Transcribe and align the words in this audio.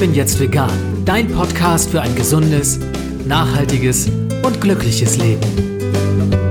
bin 0.00 0.14
jetzt 0.14 0.40
vegan. 0.40 0.70
Dein 1.04 1.28
Podcast 1.28 1.90
für 1.90 2.00
ein 2.00 2.14
gesundes, 2.14 2.80
nachhaltiges 3.26 4.08
und 4.42 4.58
glückliches 4.58 5.18
Leben. 5.18 6.49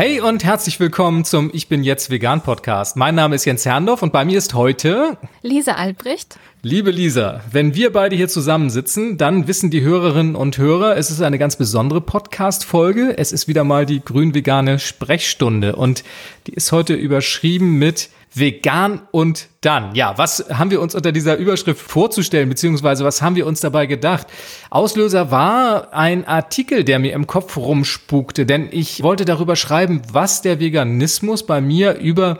Hey 0.00 0.18
und 0.22 0.44
herzlich 0.44 0.80
willkommen 0.80 1.26
zum 1.26 1.50
Ich 1.52 1.68
bin 1.68 1.84
jetzt 1.84 2.08
vegan 2.08 2.40
Podcast. 2.40 2.96
Mein 2.96 3.14
Name 3.14 3.34
ist 3.34 3.44
Jens 3.44 3.66
Herndorf 3.66 4.02
und 4.02 4.14
bei 4.14 4.24
mir 4.24 4.38
ist 4.38 4.54
heute 4.54 5.18
Lisa 5.42 5.72
Albrecht. 5.72 6.38
Liebe 6.62 6.90
Lisa, 6.90 7.42
wenn 7.52 7.74
wir 7.74 7.92
beide 7.92 8.16
hier 8.16 8.28
zusammensitzen, 8.28 9.18
dann 9.18 9.46
wissen 9.46 9.68
die 9.68 9.82
Hörerinnen 9.82 10.36
und 10.36 10.56
Hörer, 10.56 10.96
es 10.96 11.10
ist 11.10 11.20
eine 11.20 11.36
ganz 11.36 11.56
besondere 11.56 12.00
Podcast-Folge. 12.00 13.18
Es 13.18 13.30
ist 13.30 13.46
wieder 13.46 13.62
mal 13.62 13.84
die 13.84 14.02
grün-vegane 14.02 14.78
Sprechstunde 14.78 15.76
und 15.76 16.02
die 16.46 16.54
ist 16.54 16.72
heute 16.72 16.94
überschrieben 16.94 17.74
mit 17.74 18.08
Vegan 18.32 19.02
und 19.10 19.48
dann. 19.60 19.94
Ja, 19.94 20.16
was 20.16 20.46
haben 20.52 20.70
wir 20.70 20.80
uns 20.80 20.94
unter 20.94 21.12
dieser 21.12 21.36
Überschrift 21.36 21.80
vorzustellen, 21.80 22.48
beziehungsweise 22.48 23.04
was 23.04 23.22
haben 23.22 23.36
wir 23.36 23.46
uns 23.46 23.60
dabei 23.60 23.86
gedacht? 23.86 24.28
Auslöser 24.70 25.30
war 25.30 25.92
ein 25.92 26.26
Artikel, 26.26 26.84
der 26.84 26.98
mir 26.98 27.12
im 27.12 27.26
Kopf 27.26 27.56
rumspukte, 27.56 28.46
denn 28.46 28.68
ich 28.70 29.02
wollte 29.02 29.24
darüber 29.24 29.56
schreiben, 29.56 30.02
was 30.12 30.42
der 30.42 30.60
Veganismus 30.60 31.44
bei 31.44 31.60
mir 31.60 31.94
über 31.98 32.38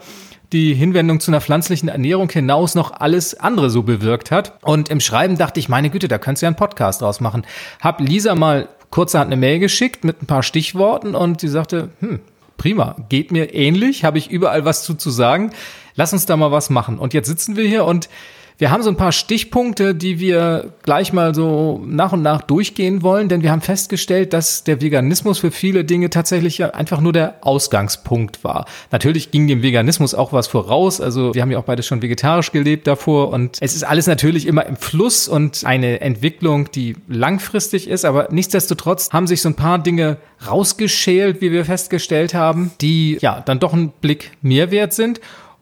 die 0.52 0.74
Hinwendung 0.74 1.20
zu 1.20 1.30
einer 1.30 1.40
pflanzlichen 1.40 1.88
Ernährung 1.88 2.28
hinaus 2.28 2.74
noch 2.74 2.92
alles 2.92 3.38
andere 3.38 3.70
so 3.70 3.82
bewirkt 3.82 4.30
hat. 4.30 4.54
Und 4.62 4.88
im 4.88 5.00
Schreiben 5.00 5.38
dachte 5.38 5.60
ich, 5.60 5.68
meine 5.68 5.90
Güte, 5.90 6.08
da 6.08 6.18
könntest 6.18 6.42
du 6.42 6.46
ja 6.46 6.48
einen 6.48 6.56
Podcast 6.56 7.02
draus 7.02 7.20
machen. 7.20 7.44
Hab 7.80 8.00
Lisa 8.00 8.34
mal 8.34 8.68
kurzerhand 8.90 9.28
eine 9.28 9.40
Mail 9.40 9.60
geschickt 9.60 10.04
mit 10.04 10.22
ein 10.22 10.26
paar 10.26 10.42
Stichworten 10.42 11.14
und 11.14 11.40
sie 11.40 11.48
sagte, 11.48 11.90
hm, 12.00 12.20
prima, 12.56 12.96
geht 13.08 13.30
mir 13.30 13.54
ähnlich, 13.54 14.04
habe 14.04 14.18
ich 14.18 14.30
überall 14.30 14.64
was 14.64 14.82
zu, 14.82 14.94
zu 14.94 15.10
sagen. 15.10 15.52
Lass 16.00 16.14
uns 16.14 16.24
da 16.24 16.34
mal 16.34 16.50
was 16.50 16.70
machen. 16.70 16.98
Und 16.98 17.12
jetzt 17.12 17.28
sitzen 17.28 17.56
wir 17.56 17.68
hier 17.68 17.84
und 17.84 18.08
wir 18.56 18.70
haben 18.70 18.82
so 18.82 18.88
ein 18.88 18.96
paar 18.96 19.12
Stichpunkte, 19.12 19.94
die 19.94 20.18
wir 20.18 20.72
gleich 20.82 21.12
mal 21.12 21.34
so 21.34 21.82
nach 21.84 22.14
und 22.14 22.22
nach 22.22 22.40
durchgehen 22.40 23.02
wollen, 23.02 23.28
denn 23.28 23.42
wir 23.42 23.50
haben 23.50 23.60
festgestellt, 23.60 24.32
dass 24.32 24.64
der 24.64 24.80
Veganismus 24.80 25.40
für 25.40 25.50
viele 25.50 25.84
Dinge 25.84 26.08
tatsächlich 26.08 26.64
einfach 26.64 27.02
nur 27.02 27.12
der 27.12 27.34
Ausgangspunkt 27.42 28.44
war. 28.44 28.64
Natürlich 28.90 29.30
ging 29.30 29.46
dem 29.46 29.62
Veganismus 29.62 30.14
auch 30.14 30.32
was 30.32 30.46
voraus, 30.48 31.02
also 31.02 31.34
wir 31.34 31.42
haben 31.42 31.50
ja 31.50 31.58
auch 31.58 31.64
beide 31.64 31.82
schon 31.82 32.00
vegetarisch 32.00 32.50
gelebt 32.50 32.86
davor 32.86 33.28
und 33.28 33.58
es 33.60 33.74
ist 33.74 33.82
alles 33.82 34.06
natürlich 34.06 34.46
immer 34.46 34.64
im 34.64 34.76
Fluss 34.76 35.28
und 35.28 35.66
eine 35.66 36.00
Entwicklung, 36.00 36.70
die 36.70 36.96
langfristig 37.08 37.88
ist, 37.88 38.06
aber 38.06 38.28
nichtsdestotrotz 38.30 39.10
haben 39.10 39.26
sich 39.26 39.42
so 39.42 39.50
ein 39.50 39.54
paar 39.56 39.78
Dinge 39.78 40.16
rausgeschält, 40.46 41.42
wie 41.42 41.52
wir 41.52 41.66
festgestellt 41.66 42.32
haben, 42.32 42.70
die 42.80 43.18
ja 43.20 43.42
dann 43.44 43.58
doch 43.58 43.74
ein 43.74 43.90
Blick 44.00 44.32
mehr 44.40 44.70
wert 44.70 44.94
sind. 44.94 45.20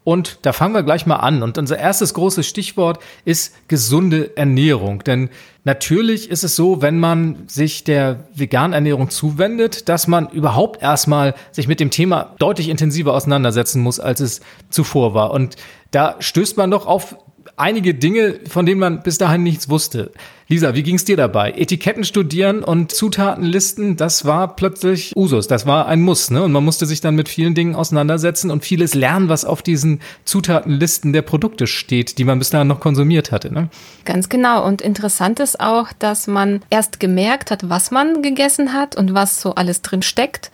Und 0.09 0.39
da 0.41 0.53
fangen 0.53 0.73
wir 0.73 0.81
gleich 0.81 1.05
mal 1.05 1.17
an. 1.17 1.43
Und 1.43 1.59
unser 1.59 1.77
erstes 1.77 2.15
großes 2.15 2.47
Stichwort 2.47 2.97
ist 3.25 3.53
gesunde 3.67 4.35
Ernährung. 4.35 5.03
Denn 5.03 5.29
natürlich 5.65 6.31
ist 6.31 6.43
es 6.43 6.55
so, 6.55 6.81
wenn 6.81 6.97
man 6.97 7.43
sich 7.45 7.83
der 7.83 8.23
veganen 8.33 8.73
Ernährung 8.73 9.11
zuwendet, 9.11 9.87
dass 9.87 10.07
man 10.07 10.27
überhaupt 10.29 10.81
erstmal 10.81 11.35
sich 11.51 11.67
mit 11.67 11.79
dem 11.79 11.91
Thema 11.91 12.33
deutlich 12.39 12.69
intensiver 12.69 13.13
auseinandersetzen 13.13 13.83
muss, 13.83 13.99
als 13.99 14.19
es 14.19 14.41
zuvor 14.71 15.13
war. 15.13 15.29
Und 15.29 15.57
da 15.91 16.15
stößt 16.17 16.57
man 16.57 16.71
doch 16.71 16.87
auf 16.87 17.15
einige 17.59 17.93
Dinge, 17.93 18.39
von 18.47 18.65
denen 18.65 18.79
man 18.79 19.03
bis 19.03 19.17
dahin 19.17 19.43
nichts 19.43 19.69
wusste. 19.69 20.11
Lisa, 20.47 20.73
wie 20.73 20.81
ging 20.81 20.95
es 20.95 21.05
dir 21.05 21.15
dabei? 21.15 21.51
Etiketten 21.51 22.03
studieren 22.03 22.63
und 22.63 22.91
Zutatenlisten, 22.91 23.97
das 23.97 24.25
war 24.25 24.55
plötzlich 24.55 25.15
Usus, 25.15 25.47
das 25.47 25.67
war 25.67 25.85
ein 25.85 26.01
Muss, 26.01 26.31
ne? 26.31 26.41
Und 26.41 26.51
man 26.51 26.65
musste 26.65 26.87
sich 26.87 27.01
dann 27.01 27.15
mit 27.15 27.29
vielen 27.29 27.53
Dingen 27.53 27.75
auseinandersetzen 27.75 28.49
und 28.49 28.65
vieles 28.65 28.95
lernen, 28.95 29.29
was 29.29 29.45
auf 29.45 29.61
diesen 29.61 30.01
Zutatenlisten 30.25 31.13
der 31.13 31.21
Produkte 31.21 31.67
steht, 31.67 32.17
die 32.17 32.23
man 32.23 32.39
bis 32.39 32.49
dahin 32.49 32.67
noch 32.67 32.79
konsumiert 32.79 33.31
hatte, 33.31 33.53
ne? 33.53 33.69
Ganz 34.05 34.29
genau. 34.29 34.65
Und 34.65 34.81
interessant 34.81 35.39
ist 35.39 35.59
auch, 35.59 35.89
dass 35.99 36.25
man 36.25 36.61
erst 36.71 36.99
gemerkt 36.99 37.51
hat, 37.51 37.69
was 37.69 37.91
man 37.91 38.23
gegessen 38.23 38.73
hat 38.73 38.95
und 38.95 39.13
was 39.13 39.41
so 39.41 39.53
alles 39.53 39.83
drin 39.83 40.01
steckt. 40.01 40.49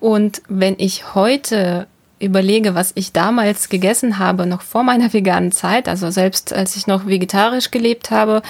Und 0.00 0.42
wenn 0.48 0.74
ich 0.78 1.14
heute 1.14 1.86
überlege, 2.20 2.74
was 2.74 2.92
ich 2.94 3.12
damals 3.12 3.68
gegessen 3.68 4.18
habe, 4.18 4.46
noch 4.46 4.62
vor 4.62 4.82
meiner 4.82 5.12
veganen 5.12 5.52
Zeit, 5.52 5.88
also 5.88 6.10
selbst 6.10 6.52
als 6.52 6.76
ich 6.76 6.86
noch 6.86 7.06
vegetarisch 7.06 7.70
gelebt 7.70 8.10
habe, 8.10 8.42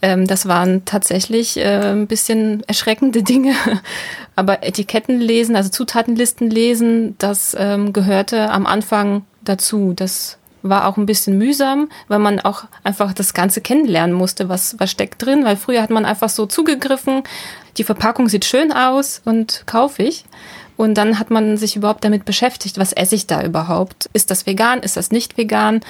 ähm, 0.00 0.26
das 0.26 0.46
waren 0.46 0.84
tatsächlich 0.84 1.56
äh, 1.56 1.92
ein 1.92 2.06
bisschen 2.06 2.62
erschreckende 2.66 3.22
Dinge. 3.24 3.54
Aber 4.36 4.62
Etiketten 4.62 5.20
lesen, 5.20 5.56
also 5.56 5.68
Zutatenlisten 5.68 6.48
lesen, 6.48 7.16
das 7.18 7.56
ähm, 7.58 7.92
gehörte 7.92 8.50
am 8.50 8.66
Anfang 8.66 9.24
dazu. 9.42 9.92
Das 9.94 10.38
war 10.62 10.86
auch 10.86 10.96
ein 10.96 11.06
bisschen 11.06 11.38
mühsam, 11.38 11.88
weil 12.08 12.18
man 12.18 12.40
auch 12.40 12.64
einfach 12.84 13.12
das 13.12 13.34
Ganze 13.34 13.60
kennenlernen 13.60 14.14
musste, 14.14 14.48
was, 14.48 14.76
was 14.78 14.90
steckt 14.90 15.24
drin, 15.24 15.44
weil 15.44 15.56
früher 15.56 15.82
hat 15.82 15.90
man 15.90 16.04
einfach 16.04 16.28
so 16.28 16.46
zugegriffen, 16.46 17.22
die 17.76 17.84
Verpackung 17.84 18.28
sieht 18.28 18.44
schön 18.44 18.72
aus 18.72 19.22
und 19.24 19.62
kaufe 19.66 20.02
ich. 20.02 20.24
Und 20.78 20.94
dann 20.94 21.18
hat 21.18 21.28
man 21.32 21.56
sich 21.56 21.74
überhaupt 21.74 22.04
damit 22.04 22.24
beschäftigt, 22.24 22.78
was 22.78 22.92
esse 22.92 23.16
ich 23.16 23.26
da 23.26 23.42
überhaupt? 23.42 24.08
Ist 24.12 24.30
das 24.30 24.46
vegan? 24.46 24.78
Ist 24.78 24.96
das 24.96 25.10
nicht 25.10 25.36
vegan? 25.36 25.80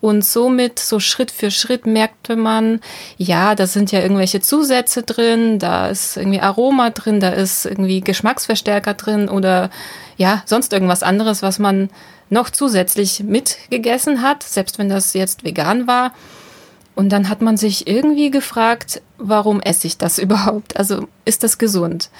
Und 0.00 0.24
somit, 0.24 0.78
so 0.78 1.00
Schritt 1.00 1.32
für 1.32 1.50
Schritt 1.50 1.84
merkte 1.84 2.36
man, 2.36 2.80
ja, 3.18 3.56
da 3.56 3.66
sind 3.66 3.90
ja 3.90 3.98
irgendwelche 3.98 4.40
Zusätze 4.40 5.02
drin, 5.02 5.58
da 5.58 5.88
ist 5.88 6.16
irgendwie 6.16 6.40
Aroma 6.40 6.90
drin, 6.90 7.18
da 7.18 7.30
ist 7.30 7.66
irgendwie 7.66 8.00
Geschmacksverstärker 8.02 8.94
drin 8.94 9.28
oder 9.28 9.68
ja, 10.16 10.44
sonst 10.46 10.72
irgendwas 10.72 11.02
anderes, 11.02 11.42
was 11.42 11.58
man 11.58 11.90
noch 12.30 12.48
zusätzlich 12.48 13.24
mitgegessen 13.24 14.22
hat, 14.22 14.44
selbst 14.44 14.78
wenn 14.78 14.88
das 14.88 15.12
jetzt 15.14 15.42
vegan 15.42 15.88
war. 15.88 16.12
Und 16.94 17.08
dann 17.08 17.28
hat 17.28 17.42
man 17.42 17.56
sich 17.56 17.88
irgendwie 17.88 18.30
gefragt, 18.30 19.02
warum 19.18 19.60
esse 19.60 19.88
ich 19.88 19.98
das 19.98 20.18
überhaupt? 20.20 20.76
Also 20.76 21.08
ist 21.24 21.42
das 21.42 21.58
gesund? 21.58 22.10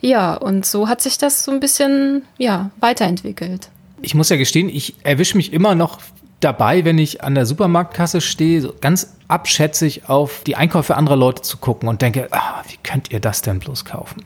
Ja, 0.00 0.34
und 0.34 0.66
so 0.66 0.88
hat 0.88 1.00
sich 1.00 1.18
das 1.18 1.44
so 1.44 1.52
ein 1.52 1.60
bisschen 1.60 2.22
ja, 2.38 2.70
weiterentwickelt. 2.80 3.70
Ich 4.02 4.14
muss 4.14 4.28
ja 4.28 4.36
gestehen, 4.36 4.68
ich 4.68 4.96
erwische 5.02 5.36
mich 5.36 5.52
immer 5.52 5.74
noch 5.74 5.98
dabei, 6.40 6.84
wenn 6.84 6.98
ich 6.98 7.24
an 7.24 7.34
der 7.34 7.46
Supermarktkasse 7.46 8.20
stehe, 8.20 8.60
so 8.60 8.74
ganz 8.78 9.14
abschätzig 9.28 10.08
auf 10.08 10.42
die 10.46 10.56
Einkäufe 10.56 10.96
anderer 10.96 11.16
Leute 11.16 11.42
zu 11.42 11.56
gucken 11.56 11.88
und 11.88 12.02
denke, 12.02 12.28
ah, 12.32 12.62
wie 12.68 12.76
könnt 12.82 13.10
ihr 13.12 13.20
das 13.20 13.40
denn 13.42 13.60
bloß 13.60 13.84
kaufen? 13.84 14.24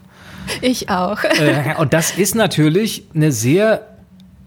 Ich 0.60 0.88
auch. 0.88 1.22
Äh, 1.24 1.74
und 1.78 1.92
das 1.92 2.16
ist 2.16 2.34
natürlich 2.34 3.04
eine 3.14 3.32
sehr 3.32 3.86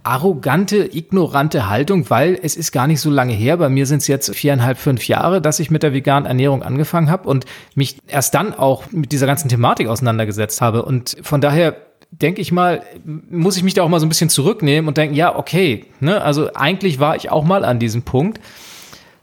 arrogante, 0.04 0.90
ignorante 0.96 1.70
Haltung, 1.70 2.10
weil 2.10 2.40
es 2.42 2.56
ist 2.56 2.72
gar 2.72 2.88
nicht 2.88 3.02
so 3.02 3.10
lange 3.10 3.34
her. 3.34 3.58
Bei 3.58 3.70
mir 3.70 3.86
sind 3.86 3.98
es 3.98 4.08
jetzt 4.08 4.34
viereinhalb, 4.36 4.78
fünf 4.78 5.08
Jahre, 5.08 5.42
dass 5.42 5.60
ich 5.60 5.70
mit 5.70 5.84
der 5.84 5.94
veganen 5.94 6.26
Ernährung 6.26 6.64
angefangen 6.64 7.10
habe 7.10 7.30
und 7.30 7.46
mich 7.76 7.98
erst 8.08 8.34
dann 8.34 8.54
auch 8.54 8.92
mit 8.92 9.12
dieser 9.12 9.28
ganzen 9.28 9.50
Thematik 9.50 9.88
auseinandergesetzt 9.88 10.62
habe. 10.62 10.84
Und 10.84 11.18
von 11.22 11.42
daher 11.42 11.76
denke 12.12 12.42
ich 12.42 12.52
mal, 12.52 12.84
muss 13.06 13.58
ich 13.58 13.64
mich 13.64 13.74
da 13.74 13.84
auch 13.84 13.90
mal 13.90 14.00
so 14.00 14.06
ein 14.06 14.10
bisschen 14.10 14.30
zurücknehmen 14.30 14.88
und 14.88 14.98
denken, 14.98 15.16
ja, 15.16 15.36
okay, 15.36 15.86
ne, 16.00 16.22
also 16.22 16.54
eigentlich 16.54 17.00
war 17.00 17.16
ich 17.16 17.32
auch 17.32 17.44
mal 17.44 17.64
an 17.64 17.80
diesem 17.80 18.04
Punkt. 18.04 18.40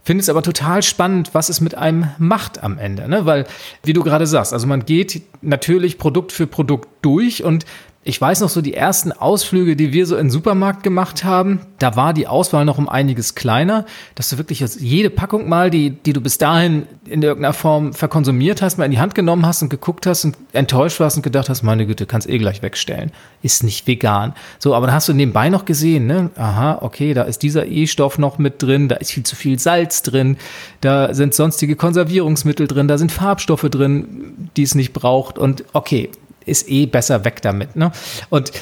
Finde 0.04 0.22
es 0.22 0.30
aber 0.30 0.42
total 0.42 0.82
spannend, 0.82 1.34
was 1.34 1.50
es 1.50 1.60
mit 1.60 1.74
einem 1.74 2.08
macht 2.16 2.62
am 2.62 2.78
Ende, 2.78 3.10
ne? 3.10 3.26
Weil, 3.26 3.44
wie 3.82 3.92
du 3.92 4.02
gerade 4.02 4.26
sagst, 4.26 4.54
also 4.54 4.66
man 4.66 4.86
geht 4.86 5.20
natürlich 5.42 5.98
Produkt 5.98 6.32
für 6.32 6.46
Produkt 6.46 6.88
durch 7.02 7.44
und 7.44 7.66
ich 8.08 8.18
weiß 8.18 8.40
noch 8.40 8.48
so 8.48 8.62
die 8.62 8.72
ersten 8.72 9.12
Ausflüge, 9.12 9.76
die 9.76 9.92
wir 9.92 10.06
so 10.06 10.16
in 10.16 10.28
den 10.28 10.30
Supermarkt 10.30 10.82
gemacht 10.82 11.24
haben, 11.24 11.60
da 11.78 11.94
war 11.94 12.14
die 12.14 12.26
Auswahl 12.26 12.64
noch 12.64 12.78
um 12.78 12.88
einiges 12.88 13.34
kleiner, 13.34 13.84
dass 14.14 14.30
du 14.30 14.38
wirklich 14.38 14.60
jede 14.60 15.10
Packung 15.10 15.46
mal, 15.46 15.68
die, 15.68 15.90
die 15.90 16.14
du 16.14 16.22
bis 16.22 16.38
dahin 16.38 16.86
in 17.04 17.20
irgendeiner 17.20 17.52
Form 17.52 17.92
verkonsumiert 17.92 18.62
hast, 18.62 18.78
mal 18.78 18.86
in 18.86 18.92
die 18.92 18.98
Hand 18.98 19.14
genommen 19.14 19.44
hast 19.44 19.60
und 19.60 19.68
geguckt 19.68 20.06
hast 20.06 20.24
und 20.24 20.38
enttäuscht 20.54 21.00
warst 21.00 21.18
und 21.18 21.22
gedacht 21.22 21.50
hast, 21.50 21.62
meine 21.62 21.84
Güte, 21.84 22.06
kannst 22.06 22.26
eh 22.30 22.38
gleich 22.38 22.62
wegstellen. 22.62 23.12
Ist 23.42 23.62
nicht 23.62 23.86
vegan. 23.86 24.32
So, 24.58 24.74
aber 24.74 24.86
dann 24.86 24.94
hast 24.94 25.10
du 25.10 25.12
nebenbei 25.12 25.50
noch 25.50 25.66
gesehen, 25.66 26.06
ne? 26.06 26.30
Aha, 26.36 26.78
okay, 26.80 27.12
da 27.12 27.24
ist 27.24 27.42
dieser 27.42 27.66
E-Stoff 27.66 28.16
noch 28.16 28.38
mit 28.38 28.62
drin, 28.62 28.88
da 28.88 28.96
ist 28.96 29.12
viel 29.12 29.24
zu 29.24 29.36
viel 29.36 29.58
Salz 29.58 30.00
drin, 30.00 30.38
da 30.80 31.12
sind 31.12 31.34
sonstige 31.34 31.76
Konservierungsmittel 31.76 32.68
drin, 32.68 32.88
da 32.88 32.96
sind 32.96 33.12
Farbstoffe 33.12 33.68
drin, 33.68 34.48
die 34.56 34.62
es 34.62 34.74
nicht 34.74 34.94
braucht 34.94 35.36
und 35.36 35.64
okay, 35.74 36.08
ist 36.48 36.68
eh 36.68 36.86
besser 36.86 37.24
weg 37.24 37.42
damit. 37.42 37.76
Ne? 37.76 37.92
Und 38.30 38.52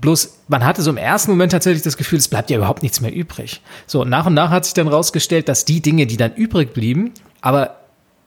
Bloß, 0.00 0.40
man 0.48 0.64
hatte 0.64 0.82
so 0.82 0.90
im 0.90 0.98
ersten 0.98 1.30
Moment 1.30 1.52
tatsächlich 1.52 1.82
das 1.82 1.96
Gefühl, 1.96 2.18
es 2.18 2.28
bleibt 2.28 2.50
ja 2.50 2.58
überhaupt 2.58 2.82
nichts 2.82 3.00
mehr 3.00 3.14
übrig. 3.14 3.62
So, 3.86 4.04
nach 4.04 4.26
und 4.26 4.34
nach 4.34 4.50
hat 4.50 4.64
sich 4.64 4.74
dann 4.74 4.88
rausgestellt, 4.88 5.48
dass 5.48 5.64
die 5.64 5.80
Dinge, 5.80 6.06
die 6.06 6.18
dann 6.18 6.34
übrig 6.34 6.74
blieben, 6.74 7.12
aber 7.40 7.76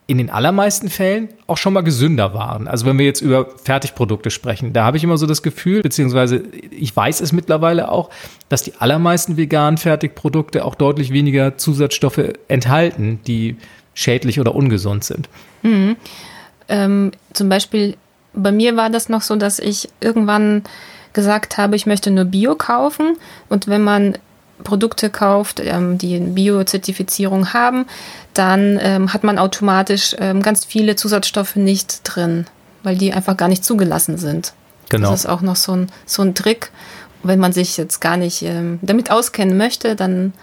in 0.08 0.18
den 0.18 0.32
allermeisten 0.32 0.90
Fällen 0.90 1.30
auch 1.46 1.58
schon 1.58 1.74
mal 1.74 1.82
gesünder 1.82 2.34
waren. 2.34 2.68
Also 2.68 2.88
wenn 2.88 2.98
wir 2.98 3.06
jetzt 3.06 3.22
über 3.22 3.48
Fertigprodukte 3.64 4.32
sprechen, 4.32 4.74
da 4.74 4.84
habe 4.84 4.98
ich 4.98 5.04
immer 5.04 5.18
so 5.18 5.28
das 5.28 5.44
Gefühl, 5.44 5.84
beziehungsweise 5.84 6.42
ich 6.72 6.96
weiß 6.96 7.22
es 7.22 7.32
mittlerweile 7.32 7.92
auch, 7.92 8.10
dass 8.50 8.64
die 8.64 8.74
allermeisten 8.80 9.38
veganen 9.38 9.78
Fertigprodukte 9.78 10.66
auch 10.66 10.74
deutlich 10.74 11.14
weniger 11.14 11.60
Zusatzstoffe 11.60 12.34
enthalten, 12.48 13.20
die 13.28 13.58
schädlich 13.94 14.40
oder 14.40 14.56
ungesund 14.56 15.04
sind. 15.04 15.30
Mhm. 15.62 15.96
Ähm, 16.70 17.12
zum 17.34 17.48
Beispiel 17.50 17.96
bei 18.34 18.52
mir 18.52 18.76
war 18.76 18.90
das 18.90 19.10
noch 19.10 19.22
so, 19.22 19.36
dass 19.36 19.60
ich 19.60 19.90
irgendwann 20.02 20.64
gesagt 21.14 21.58
habe, 21.58 21.76
ich 21.76 21.86
möchte 21.86 22.12
nur 22.12 22.26
Bio 22.26 22.56
kaufen. 22.56 23.18
Und 23.50 23.68
wenn 23.68 23.84
man 23.84 24.18
Produkte 24.64 25.10
kauft, 25.10 25.62
ähm, 25.64 25.98
die 25.98 26.20
Bio-Zertifizierung 26.20 27.54
haben, 27.54 27.86
dann 28.34 28.80
ähm, 28.82 29.14
hat 29.14 29.24
man 29.24 29.40
automatisch 29.40 30.16
ähm, 30.20 30.42
ganz 30.42 30.66
viele 30.66 30.96
Zusatzstoffe 30.96 31.56
nicht 31.56 32.02
drin, 32.04 32.46
weil 32.84 32.98
die 32.98 33.14
einfach 33.14 33.38
gar 33.38 33.48
nicht 33.48 33.64
zugelassen 33.64 34.18
sind. 34.18 34.54
Genau. 34.90 35.12
Das 35.12 35.22
ist 35.22 35.26
auch 35.28 35.42
noch 35.42 35.56
so 35.56 35.74
ein, 35.74 35.92
so 36.06 36.22
ein 36.22 36.36
Trick. 36.36 36.72
Wenn 37.22 37.40
man 37.40 37.52
sich 37.52 37.76
jetzt 37.76 38.00
gar 38.00 38.16
nicht 38.16 38.46
damit 38.82 39.12
auskennen 39.12 39.58
möchte, 39.58 39.98
dann 39.98 40.34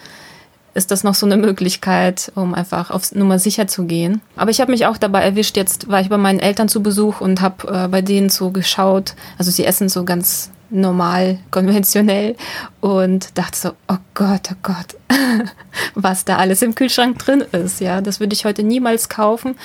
ist 0.76 0.90
das 0.90 1.02
noch 1.02 1.14
so 1.14 1.26
eine 1.26 1.36
Möglichkeit, 1.36 2.30
um 2.34 2.54
einfach 2.54 2.90
aufs 2.90 3.14
Nummer 3.14 3.38
sicher 3.38 3.66
zu 3.66 3.84
gehen. 3.84 4.20
Aber 4.36 4.50
ich 4.50 4.60
habe 4.60 4.70
mich 4.70 4.86
auch 4.86 4.98
dabei 4.98 5.22
erwischt, 5.22 5.56
jetzt 5.56 5.88
war 5.88 6.00
ich 6.00 6.08
bei 6.08 6.18
meinen 6.18 6.38
Eltern 6.38 6.68
zu 6.68 6.82
Besuch 6.82 7.20
und 7.20 7.40
habe 7.40 7.68
äh, 7.68 7.88
bei 7.88 8.02
denen 8.02 8.28
so 8.28 8.50
geschaut, 8.50 9.14
also 9.38 9.50
sie 9.50 9.64
essen 9.64 9.88
so 9.88 10.04
ganz 10.04 10.50
normal, 10.70 11.38
konventionell 11.50 12.36
und 12.80 13.36
dachte 13.38 13.58
so, 13.58 13.70
oh 13.88 13.96
Gott, 14.14 14.50
oh 14.52 14.56
Gott, 14.62 14.96
was 15.94 16.24
da 16.24 16.36
alles 16.36 16.62
im 16.62 16.74
Kühlschrank 16.74 17.18
drin 17.18 17.44
ist. 17.52 17.80
Ja, 17.80 18.00
das 18.00 18.20
würde 18.20 18.34
ich 18.34 18.44
heute 18.44 18.62
niemals 18.62 19.08
kaufen. 19.08 19.56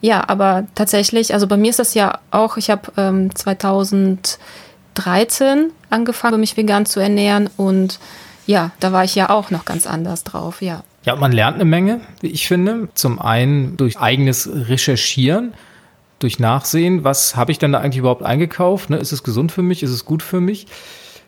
Ja, 0.00 0.28
aber 0.28 0.66
tatsächlich, 0.74 1.34
also 1.34 1.46
bei 1.46 1.56
mir 1.56 1.70
ist 1.70 1.78
das 1.78 1.94
ja 1.94 2.18
auch, 2.30 2.58
ich 2.58 2.70
habe 2.70 2.92
ähm, 2.96 3.34
2013 3.34 5.70
angefangen, 5.90 6.40
mich 6.40 6.56
vegan 6.56 6.86
zu 6.86 7.00
ernähren 7.00 7.50
und 7.56 7.98
ja, 8.46 8.72
da 8.80 8.92
war 8.92 9.04
ich 9.04 9.14
ja 9.14 9.30
auch 9.30 9.50
noch 9.50 9.64
ganz 9.64 9.86
anders 9.86 10.24
drauf, 10.24 10.62
ja. 10.62 10.82
Ja, 11.04 11.16
man 11.16 11.32
lernt 11.32 11.56
eine 11.56 11.64
Menge, 11.64 12.00
wie 12.20 12.28
ich 12.28 12.48
finde. 12.48 12.88
Zum 12.94 13.20
einen 13.20 13.76
durch 13.76 13.98
eigenes 13.98 14.48
Recherchieren, 14.52 15.52
durch 16.18 16.38
Nachsehen, 16.38 17.04
was 17.04 17.36
habe 17.36 17.52
ich 17.52 17.58
denn 17.58 17.72
da 17.72 17.80
eigentlich 17.80 17.98
überhaupt 17.98 18.22
eingekauft? 18.22 18.88
Ne? 18.88 18.96
Ist 18.96 19.12
es 19.12 19.22
gesund 19.22 19.52
für 19.52 19.62
mich? 19.62 19.82
Ist 19.82 19.90
es 19.90 20.06
gut 20.06 20.22
für 20.22 20.40
mich? 20.40 20.66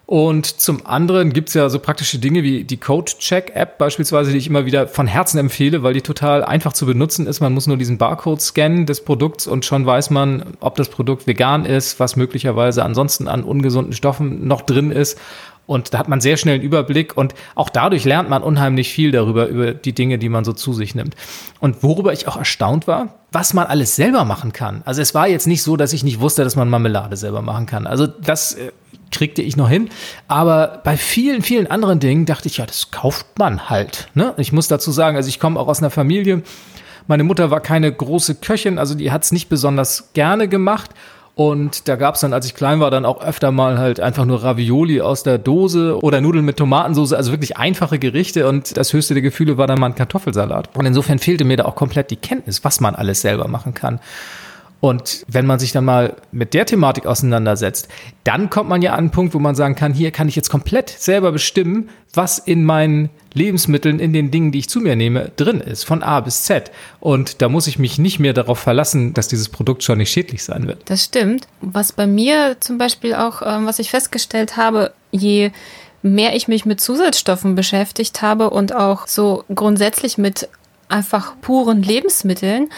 Und 0.07 0.61
zum 0.61 0.87
anderen 0.87 1.33
gibt's 1.33 1.53
ja 1.55 1.69
so 1.69 1.81
praktische 1.81 2.21
Dinge 2.21 2.45
wie 2.45 2.63
die 2.63 2.77
Code-Check-App 2.77 3.77
beispielsweise, 3.77 4.31
die 4.31 4.39
ich 4.39 4.47
immer 4.47 4.65
wieder 4.65 4.87
von 4.87 5.09
Herzen 5.09 5.37
empfehle, 5.39 5.83
weil 5.83 5.95
die 5.95 6.01
total 6.01 6.45
einfach 6.45 6.73
zu 6.73 6.87
benutzen 6.87 7.27
ist. 7.27 7.41
Man 7.41 7.53
muss 7.53 7.67
nur 7.67 7.77
diesen 7.77 7.99
Barcode 7.99 8.41
scannen 8.41 8.87
des 8.87 9.05
Produkts 9.05 9.49
und 9.49 9.65
schon 9.65 9.85
weiß 9.85 10.11
man, 10.11 10.45
ob 10.61 10.77
das 10.77 10.91
Produkt 10.91 11.27
vegan 11.27 11.65
ist, 11.65 11.99
was 11.99 12.15
möglicherweise 12.15 12.85
ansonsten 12.85 13.27
an 13.27 13.43
ungesunden 13.43 13.93
Stoffen 13.95 14.47
noch 14.47 14.63
drin 14.63 14.93
ist 14.93 15.19
und 15.67 15.95
da 15.95 15.99
hat 15.99 16.09
man 16.09 16.21
sehr 16.21 16.37
schnell 16.37 16.57
einen 16.57 16.65
Überblick 16.65 17.17
und 17.17 17.35
auch 17.55 17.69
dadurch 17.69 18.05
lernt 18.05 18.31
man 18.31 18.43
unheimlich 18.43 18.93
viel 18.93 19.11
darüber, 19.11 19.47
über 19.47 19.75
die 19.75 19.93
Dinge, 19.93 20.19
die 20.19 20.29
man 20.29 20.45
so 20.45 20.53
zu 20.53 20.73
sich 20.73 20.95
nimmt. 20.95 21.17
Und 21.61 21.83
worüber 21.83 22.13
ich 22.13 22.29
auch 22.29 22.37
erstaunt 22.37 22.87
war, 22.87 23.15
was 23.33 23.53
man 23.53 23.67
alles 23.67 23.97
selber 23.97 24.25
machen 24.25 24.53
kann. 24.53 24.83
Also 24.85 25.03
es 25.03 25.15
war 25.15 25.29
jetzt 25.29 25.47
nicht 25.47 25.63
so, 25.63 25.77
dass 25.77 25.93
ich 25.93 26.05
nicht 26.05 26.21
wusste, 26.21 26.45
dass 26.45 26.57
man 26.57 26.69
Marmelade 26.69 27.17
selber 27.17 27.43
machen 27.43 27.67
kann. 27.67 27.87
Also 27.87 28.07
das 28.07 28.55
äh, 28.55 28.71
kriegte 29.11 29.43
ich 29.43 29.57
noch 29.57 29.69
hin. 29.69 29.89
Aber 30.29 30.81
bei 30.85 30.97
vielen, 30.97 31.43
vielen 31.43 31.67
anderen 31.67 32.01
Dingen 32.01 32.27
dachte 32.27 32.49
ich, 32.49 32.59
ja, 32.59 32.67
das 32.67 32.91
kauft 32.91 33.39
man 33.39 33.69
halt. 33.69 34.09
Ne? 34.15 34.35
Ich 34.37 34.53
muss 34.53 34.69
dazu 34.69 34.93
sagen, 34.93 35.17
also 35.17 35.29
ich 35.29 35.41
komme 35.41 35.59
auch 35.59 35.69
aus 35.69 35.81
einer 35.81 35.91
Familie, 35.91 36.43
meine 37.09 37.25
Mutter 37.25 37.51
war 37.51 37.61
keine 37.61 37.93
große 37.93 38.37
Köchin, 38.37 38.79
also 38.79 38.95
die 38.95 39.13
hat 39.13 39.23
es 39.23 39.31
nicht 39.31 39.49
besonders 39.49 40.13
gerne 40.13 40.49
gemacht. 40.49 40.91
Und 41.39 41.87
da 41.87 41.97
gab's 41.97 42.21
dann, 42.21 42.33
als 42.33 42.47
ich 42.47 42.55
klein 42.55 42.81
war, 42.81 42.91
dann 42.91 43.05
auch 43.05 43.21
öfter 43.23 43.53
mal 43.53 43.77
halt 43.77 44.01
einfach 44.01 44.25
nur 44.25 44.43
Ravioli 44.43 45.03
aus 45.03 45.23
der 45.23 45.37
Dose 45.37 45.99
oder 46.01 46.23
Nudeln 46.23 46.47
mit 46.47 46.57
Tomatensauce, 46.57 47.13
also 47.13 47.31
wirklich 47.31 47.59
einfache 47.59 47.99
Gerichte. 47.99 48.49
Und 48.49 48.75
das 48.79 48.95
höchste 48.95 49.13
der 49.13 49.23
Gefühle 49.23 49.59
war 49.59 49.67
dann 49.67 49.79
mal 49.79 49.89
ein 49.89 49.95
Kartoffelsalat. 49.95 50.71
Und 50.75 50.87
insofern 50.87 51.19
fehlte 51.19 51.45
mir 51.45 51.59
da 51.59 51.67
auch 51.67 51.75
komplett 51.75 52.11
die 52.11 52.17
Kenntnis, 52.17 52.65
was 52.65 52.81
man 52.81 52.95
alles 52.95 53.21
selber 53.21 53.49
machen 53.49 53.75
kann. 53.75 54.01
Und 54.81 55.25
wenn 55.27 55.47
man 55.47 55.59
sich 55.59 55.73
dann 55.73 55.85
mal 55.85 56.17
mit 56.33 56.55
der 56.55 56.67
Thematik 56.67 57.07
auseinandersetzt, 57.07 57.89
dann 58.25 58.51
kommt 58.51 58.69
man 58.69 58.83
ja 58.83 58.93
an 58.93 58.99
einen 58.99 59.11
Punkt, 59.11 59.35
wo 59.35 59.39
man 59.39 59.55
sagen 59.55 59.75
kann, 59.75 59.95
hier 59.95 60.11
kann 60.11 60.29
ich 60.29 60.37
jetzt 60.37 60.51
komplett 60.51 60.91
selber 60.91 61.33
bestimmen, 61.33 61.89
was 62.13 62.39
in 62.39 62.65
meinen 62.65 63.11
Lebensmitteln, 63.33 63.99
in 63.99 64.13
den 64.13 64.31
Dingen, 64.31 64.53
die 64.53 64.61
ich 64.61 64.69
zu 64.69 64.81
mir 64.81 64.97
nehme, 64.97 65.31
drin 65.37 65.61
ist, 65.61 65.85
von 65.85 66.03
A 66.03 66.21
bis 66.21 66.45
Z. 66.45 66.71
Und 67.01 67.43
da 67.43 67.49
muss 67.49 67.67
ich 67.67 67.79
mich 67.79 67.99
nicht 67.99 68.19
mehr 68.19 68.33
darauf 68.33 68.59
verlassen, 68.59 69.15
dass 69.15 69.29
dieses 69.29 69.49
Produkt 69.49 69.83
schon 69.83 69.99
nicht 69.99 70.11
schädlich 70.11 70.45
sein 70.45 70.67
wird. 70.67 70.83
Das 70.91 71.05
stimmt. 71.05 71.47
Was 71.61 71.93
bei 71.93 72.07
mir 72.07 72.57
zum 72.61 72.79
Beispiel 72.79 73.15
auch, 73.15 73.43
ähm, 73.43 73.67
was 73.67 73.79
ich 73.79 73.91
festgestellt 73.91 74.57
habe, 74.57 74.93
je 75.11 75.51
mehr 76.03 76.37
ich 76.37 76.49
mich 76.49 76.65
mit 76.65 76.81
Zusatzstoffen 76.81 77.55
beschäftigt 77.55 78.23
habe 78.23 78.51
und 78.51 78.75
auch 78.75 79.07
so 79.07 79.45
grundsätzlich 79.55 80.19
mit 80.19 80.49
einfach 80.89 81.35
puren 81.41 81.83
Lebensmitteln, 81.83 82.69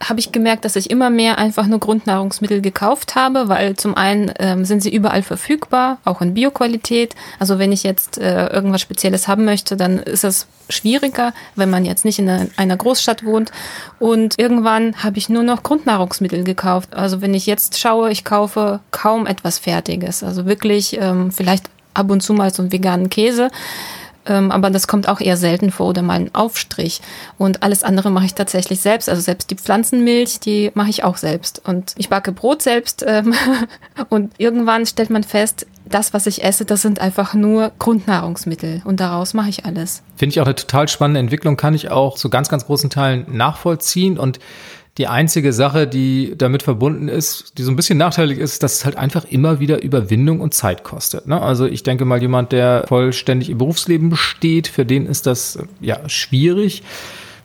habe 0.00 0.20
ich 0.20 0.32
gemerkt, 0.32 0.64
dass 0.64 0.76
ich 0.76 0.90
immer 0.90 1.10
mehr 1.10 1.38
einfach 1.38 1.66
nur 1.66 1.80
Grundnahrungsmittel 1.80 2.60
gekauft 2.60 3.14
habe, 3.14 3.48
weil 3.48 3.76
zum 3.76 3.96
einen 3.96 4.32
ähm, 4.38 4.64
sind 4.64 4.82
sie 4.82 4.94
überall 4.94 5.22
verfügbar, 5.22 5.98
auch 6.04 6.20
in 6.20 6.34
Bioqualität. 6.34 7.14
Also 7.38 7.58
wenn 7.58 7.72
ich 7.72 7.82
jetzt 7.82 8.18
äh, 8.18 8.46
irgendwas 8.48 8.82
Spezielles 8.82 9.26
haben 9.26 9.44
möchte, 9.44 9.76
dann 9.76 9.98
ist 9.98 10.24
es 10.24 10.46
schwieriger, 10.68 11.32
wenn 11.54 11.70
man 11.70 11.84
jetzt 11.84 12.04
nicht 12.04 12.18
in 12.18 12.28
einer, 12.28 12.76
Großstadt 12.76 13.24
wohnt. 13.24 13.52
Und 13.98 14.38
irgendwann 14.38 15.02
habe 15.02 15.18
ich 15.18 15.28
nur 15.28 15.42
noch 15.42 15.62
Grundnahrungsmittel 15.62 16.44
gekauft. 16.44 16.94
Also 16.94 17.22
wenn 17.22 17.34
ich 17.34 17.46
jetzt 17.46 17.78
schaue, 17.78 18.10
ich 18.10 18.24
kaufe 18.24 18.80
kaum 18.90 19.26
etwas 19.26 19.58
Fertiges. 19.58 20.22
Also 20.22 20.46
wirklich 20.46 20.98
ähm, 21.00 21.32
vielleicht 21.32 21.70
ab 21.94 22.10
und 22.10 22.22
zu 22.22 22.34
mal 22.34 22.52
so 22.52 22.62
einen 22.62 22.72
veganen 22.72 23.08
Käse 23.08 23.50
ähm, 24.26 24.50
aber 24.50 24.70
das 24.70 24.86
kommt 24.86 25.08
auch 25.08 25.20
eher 25.20 25.36
selten 25.36 25.70
vor 25.70 25.88
oder 25.88 26.02
mal 26.02 26.14
ein 26.14 26.34
Aufstrich. 26.34 27.00
Und 27.38 27.62
alles 27.62 27.82
andere 27.82 28.10
mache 28.10 28.26
ich 28.26 28.34
tatsächlich 28.34 28.80
selbst. 28.80 29.08
Also 29.08 29.22
selbst 29.22 29.50
die 29.50 29.56
Pflanzenmilch, 29.56 30.40
die 30.40 30.70
mache 30.74 30.90
ich 30.90 31.04
auch 31.04 31.16
selbst. 31.16 31.62
Und 31.66 31.94
ich 31.96 32.08
backe 32.08 32.32
Brot 32.32 32.62
selbst. 32.62 33.04
Ähm, 33.06 33.34
und 34.08 34.32
irgendwann 34.38 34.86
stellt 34.86 35.10
man 35.10 35.22
fest, 35.22 35.66
das, 35.88 36.12
was 36.12 36.26
ich 36.26 36.42
esse, 36.42 36.64
das 36.64 36.82
sind 36.82 37.00
einfach 37.00 37.34
nur 37.34 37.72
Grundnahrungsmittel. 37.78 38.82
Und 38.84 39.00
daraus 39.00 39.34
mache 39.34 39.48
ich 39.48 39.64
alles. 39.64 40.02
Finde 40.16 40.32
ich 40.32 40.40
auch 40.40 40.46
eine 40.46 40.56
total 40.56 40.88
spannende 40.88 41.20
Entwicklung, 41.20 41.56
kann 41.56 41.74
ich 41.74 41.90
auch 41.90 42.16
zu 42.16 42.28
ganz, 42.28 42.48
ganz 42.48 42.66
großen 42.66 42.90
Teilen 42.90 43.26
nachvollziehen. 43.36 44.18
Und 44.18 44.40
die 44.98 45.08
einzige 45.08 45.52
Sache, 45.52 45.86
die 45.86 46.34
damit 46.38 46.62
verbunden 46.62 47.08
ist, 47.08 47.58
die 47.58 47.62
so 47.62 47.70
ein 47.70 47.76
bisschen 47.76 47.98
nachteilig 47.98 48.38
ist, 48.38 48.62
dass 48.62 48.74
es 48.74 48.84
halt 48.84 48.96
einfach 48.96 49.24
immer 49.24 49.60
wieder 49.60 49.82
Überwindung 49.82 50.40
und 50.40 50.54
Zeit 50.54 50.84
kostet. 50.84 51.26
Ne? 51.26 51.40
Also 51.40 51.66
ich 51.66 51.82
denke 51.82 52.04
mal, 52.04 52.20
jemand, 52.20 52.52
der 52.52 52.84
vollständig 52.88 53.50
im 53.50 53.58
Berufsleben 53.58 54.08
besteht, 54.08 54.68
für 54.68 54.86
den 54.86 55.06
ist 55.06 55.26
das 55.26 55.58
ja 55.80 56.08
schwierig 56.08 56.82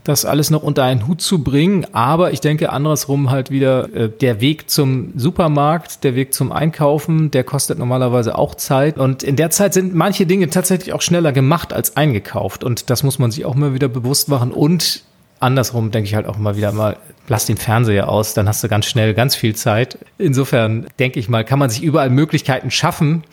das 0.03 0.25
alles 0.25 0.50
noch 0.50 0.63
unter 0.63 0.83
einen 0.83 1.07
Hut 1.07 1.21
zu 1.21 1.44
bringen. 1.44 1.86
Aber 1.92 2.31
ich 2.33 2.42
denke 2.42 2.71
andersrum 2.71 3.30
halt 3.30 3.51
wieder, 3.51 3.94
äh, 3.94 4.09
der 4.09 4.42
Weg 4.42 4.69
zum 4.69 5.13
Supermarkt, 5.15 6.03
der 6.03 6.15
Weg 6.15 6.33
zum 6.33 6.51
Einkaufen, 6.51 7.31
der 7.31 7.44
kostet 7.44 7.77
normalerweise 7.77 8.38
auch 8.38 8.55
Zeit. 8.55 8.98
Und 8.98 9.24
in 9.24 9.36
der 9.36 9.51
Zeit 9.51 9.74
sind 9.74 9.93
manche 9.93 10.25
Dinge 10.25 10.50
tatsächlich 10.50 10.93
auch 10.93 11.01
schneller 11.01 11.31
gemacht 11.31 11.74
als 11.74 11.98
eingekauft. 11.98 12.63
Und 12.63 12.89
das 12.89 13.03
muss 13.03 13.20
man 13.20 13.31
sich 13.31 13.46
auch 13.46 13.55
mal 13.55 13.74
wieder 13.74 13.88
bewusst 13.88 14.29
machen. 14.29 14.51
Und 14.51 15.03
andersrum 15.41 15.91
denke 15.91 16.07
ich 16.07 16.15
halt 16.15 16.27
auch 16.27 16.38
immer 16.38 16.55
wieder 16.55 16.71
mal, 16.71 16.98
lass 17.27 17.45
den 17.45 17.57
Fernseher 17.57 18.10
aus, 18.10 18.33
dann 18.33 18.48
hast 18.48 18.63
du 18.63 18.67
ganz 18.67 18.86
schnell 18.86 19.13
ganz 19.13 19.36
viel 19.36 19.55
Zeit. 19.55 19.98
Insofern 20.17 20.88
denke 21.00 21.19
ich 21.19 21.29
mal, 21.29 21.43
kann 21.43 21.60
man 21.60 21.69
sich 21.69 21.83
überall 21.83 22.10
Möglichkeiten 22.10 22.71
schaffen, 22.71 23.24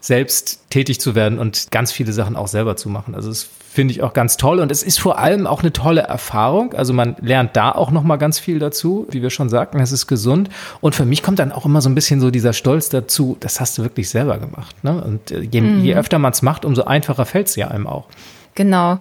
selbst 0.00 0.70
tätig 0.70 1.00
zu 1.00 1.14
werden 1.14 1.38
und 1.38 1.70
ganz 1.70 1.92
viele 1.92 2.12
Sachen 2.12 2.36
auch 2.36 2.48
selber 2.48 2.76
zu 2.76 2.88
machen. 2.88 3.14
Also 3.14 3.28
das 3.28 3.48
finde 3.76 3.92
ich 3.92 4.02
auch 4.02 4.14
ganz 4.14 4.36
toll 4.36 4.60
und 4.60 4.72
es 4.72 4.82
ist 4.82 4.98
vor 4.98 5.18
allem 5.18 5.46
auch 5.46 5.60
eine 5.60 5.72
tolle 5.72 6.02
Erfahrung. 6.02 6.72
Also 6.74 6.94
man 6.94 7.16
lernt 7.20 7.56
da 7.56 7.72
auch 7.72 7.90
noch 7.90 8.04
mal 8.04 8.16
ganz 8.16 8.38
viel 8.38 8.58
dazu, 8.58 9.06
wie 9.10 9.20
wir 9.20 9.30
schon 9.30 9.48
sagten, 9.48 9.80
es 9.80 9.92
ist 9.92 10.06
gesund 10.06 10.48
und 10.80 10.94
für 10.94 11.04
mich 11.04 11.22
kommt 11.22 11.40
dann 11.40 11.52
auch 11.52 11.66
immer 11.66 11.80
so 11.80 11.90
ein 11.90 11.94
bisschen 11.94 12.20
so 12.20 12.30
dieser 12.30 12.52
Stolz 12.52 12.88
dazu, 12.88 13.36
das 13.40 13.60
hast 13.60 13.76
du 13.76 13.82
wirklich 13.82 14.08
selber 14.08 14.38
gemacht. 14.38 14.82
Ne? 14.82 15.02
Und 15.02 15.30
äh, 15.30 15.40
je, 15.40 15.60
mhm. 15.60 15.84
je 15.84 15.94
öfter 15.94 16.18
man 16.18 16.32
es 16.32 16.40
macht, 16.40 16.64
umso 16.64 16.84
einfacher 16.84 17.26
fällt 17.26 17.48
es 17.48 17.56
ja 17.56 17.68
einem 17.68 17.86
auch. 17.86 18.06
Genau. 18.54 18.98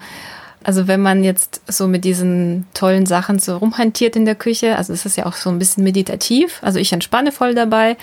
Also 0.66 0.88
wenn 0.88 1.00
man 1.00 1.24
jetzt 1.24 1.62
so 1.68 1.88
mit 1.88 2.06
diesen 2.06 2.66
tollen 2.74 3.06
Sachen 3.06 3.38
so 3.38 3.58
rumhantiert 3.58 4.16
in 4.16 4.26
der 4.26 4.34
Küche, 4.34 4.76
also 4.78 4.94
es 4.94 5.06
ist 5.06 5.16
ja 5.16 5.28
auch 5.28 5.36
so 5.36 5.52
ein 5.52 5.60
bisschen 5.60 5.84
meditativ, 5.84 6.58
also 6.64 6.80
ich 6.80 6.92
entspanne 6.92 7.32
voll 7.32 7.54
dabei. 7.54 7.98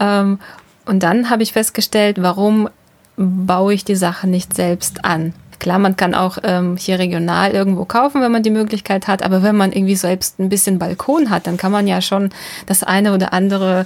Ähm, 0.00 0.38
und 0.86 1.02
dann 1.02 1.28
habe 1.28 1.42
ich 1.42 1.52
festgestellt, 1.52 2.22
warum 2.22 2.70
baue 3.18 3.74
ich 3.74 3.84
die 3.84 3.96
Sachen 3.96 4.30
nicht 4.30 4.54
selbst 4.54 5.04
an? 5.04 5.34
Klar, 5.58 5.78
man 5.78 5.94
kann 5.94 6.14
auch 6.14 6.38
ähm, 6.42 6.78
hier 6.78 6.98
regional 6.98 7.50
irgendwo 7.50 7.84
kaufen, 7.84 8.22
wenn 8.22 8.32
man 8.32 8.42
die 8.42 8.48
Möglichkeit 8.48 9.06
hat, 9.06 9.22
aber 9.22 9.42
wenn 9.42 9.56
man 9.56 9.70
irgendwie 9.70 9.94
selbst 9.94 10.38
ein 10.38 10.48
bisschen 10.48 10.78
Balkon 10.78 11.28
hat, 11.28 11.46
dann 11.46 11.58
kann 11.58 11.70
man 11.70 11.86
ja 11.86 12.00
schon 12.00 12.30
das 12.64 12.82
eine 12.82 13.12
oder 13.12 13.34
andere 13.34 13.84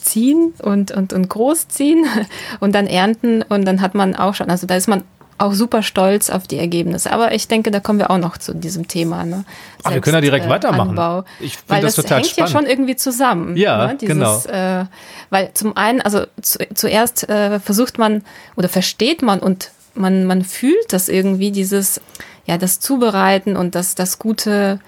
ziehen 0.00 0.54
und, 0.62 0.92
und, 0.92 1.12
und 1.12 1.28
groß 1.28 1.66
und 2.60 2.76
dann 2.76 2.86
ernten 2.86 3.42
und 3.42 3.64
dann 3.64 3.80
hat 3.80 3.96
man 3.96 4.14
auch 4.14 4.34
schon, 4.34 4.50
also 4.50 4.68
da 4.68 4.76
ist 4.76 4.86
man 4.86 5.02
auch 5.38 5.52
super 5.52 5.82
stolz 5.82 6.30
auf 6.30 6.46
die 6.46 6.58
Ergebnisse. 6.58 7.12
Aber 7.12 7.32
ich 7.32 7.48
denke, 7.48 7.70
da 7.70 7.80
kommen 7.80 7.98
wir 7.98 8.10
auch 8.10 8.18
noch 8.18 8.38
zu 8.38 8.54
diesem 8.54 8.88
Thema. 8.88 9.24
Ne? 9.24 9.44
Ach, 9.82 9.92
wir 9.92 10.00
können 10.00 10.14
ja 10.14 10.20
direkt 10.20 10.46
äh, 10.46 10.48
weitermachen. 10.48 10.90
Anbau. 10.90 11.24
Ich 11.40 11.56
finde 11.58 11.82
das, 11.82 11.94
das 11.94 12.04
total 12.04 12.18
hängt 12.18 12.30
spannend. 12.30 12.52
ja 12.52 12.58
schon 12.58 12.66
irgendwie 12.66 12.96
zusammen. 12.96 13.56
Ja, 13.56 13.86
ne? 13.88 13.96
Dieses, 13.96 14.14
genau. 14.14 14.42
Äh, 14.46 14.86
weil 15.30 15.50
zum 15.54 15.76
einen, 15.76 16.00
also 16.00 16.24
zu, 16.40 16.58
zuerst 16.74 17.28
äh, 17.28 17.60
versucht 17.60 17.98
man 17.98 18.22
oder 18.56 18.68
versteht 18.68 19.22
man 19.22 19.40
und 19.40 19.70
man, 19.94 20.24
man 20.24 20.44
fühlt 20.44 20.92
das 20.92 21.08
irgendwie, 21.08 21.50
dieses, 21.50 22.00
ja, 22.46 22.58
das 22.58 22.80
Zubereiten 22.80 23.56
und 23.56 23.74
das, 23.74 23.94
das 23.94 24.18
gute 24.18 24.80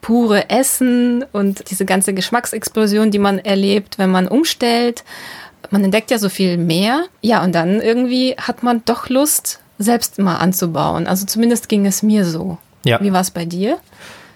pure 0.00 0.50
Essen 0.50 1.24
und 1.32 1.70
diese 1.70 1.84
ganze 1.84 2.14
Geschmacksexplosion, 2.14 3.10
die 3.10 3.18
man 3.18 3.38
erlebt, 3.38 3.98
wenn 3.98 4.10
man 4.10 4.28
umstellt. 4.28 5.02
Man 5.70 5.82
entdeckt 5.82 6.12
ja 6.12 6.18
so 6.18 6.28
viel 6.28 6.58
mehr. 6.58 7.04
Ja, 7.22 7.42
und 7.42 7.54
dann 7.54 7.80
irgendwie 7.80 8.36
hat 8.38 8.62
man 8.62 8.82
doch 8.84 9.08
Lust, 9.08 9.58
selbst 9.78 10.18
mal 10.18 10.36
anzubauen. 10.36 11.06
Also 11.06 11.26
zumindest 11.26 11.68
ging 11.68 11.86
es 11.86 12.02
mir 12.02 12.24
so. 12.24 12.58
Ja. 12.84 13.00
Wie 13.00 13.12
war 13.12 13.20
es 13.20 13.30
bei 13.30 13.44
dir? 13.44 13.78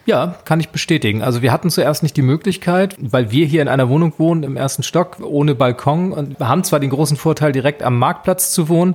Ja, 0.06 0.34
kann 0.44 0.60
ich 0.60 0.70
bestätigen. 0.70 1.22
Also 1.22 1.42
wir 1.42 1.52
hatten 1.52 1.70
zuerst 1.70 2.02
nicht 2.02 2.16
die 2.16 2.22
Möglichkeit, 2.22 2.96
weil 2.98 3.30
wir 3.30 3.46
hier 3.46 3.62
in 3.62 3.68
einer 3.68 3.88
Wohnung 3.88 4.14
wohnen 4.18 4.42
im 4.42 4.56
ersten 4.56 4.82
Stock 4.82 5.18
ohne 5.22 5.54
Balkon 5.54 6.12
und 6.12 6.38
wir 6.40 6.48
haben 6.48 6.64
zwar 6.64 6.80
den 6.80 6.90
großen 6.90 7.16
Vorteil, 7.16 7.52
direkt 7.52 7.82
am 7.82 7.98
Marktplatz 7.98 8.50
zu 8.50 8.68
wohnen, 8.68 8.94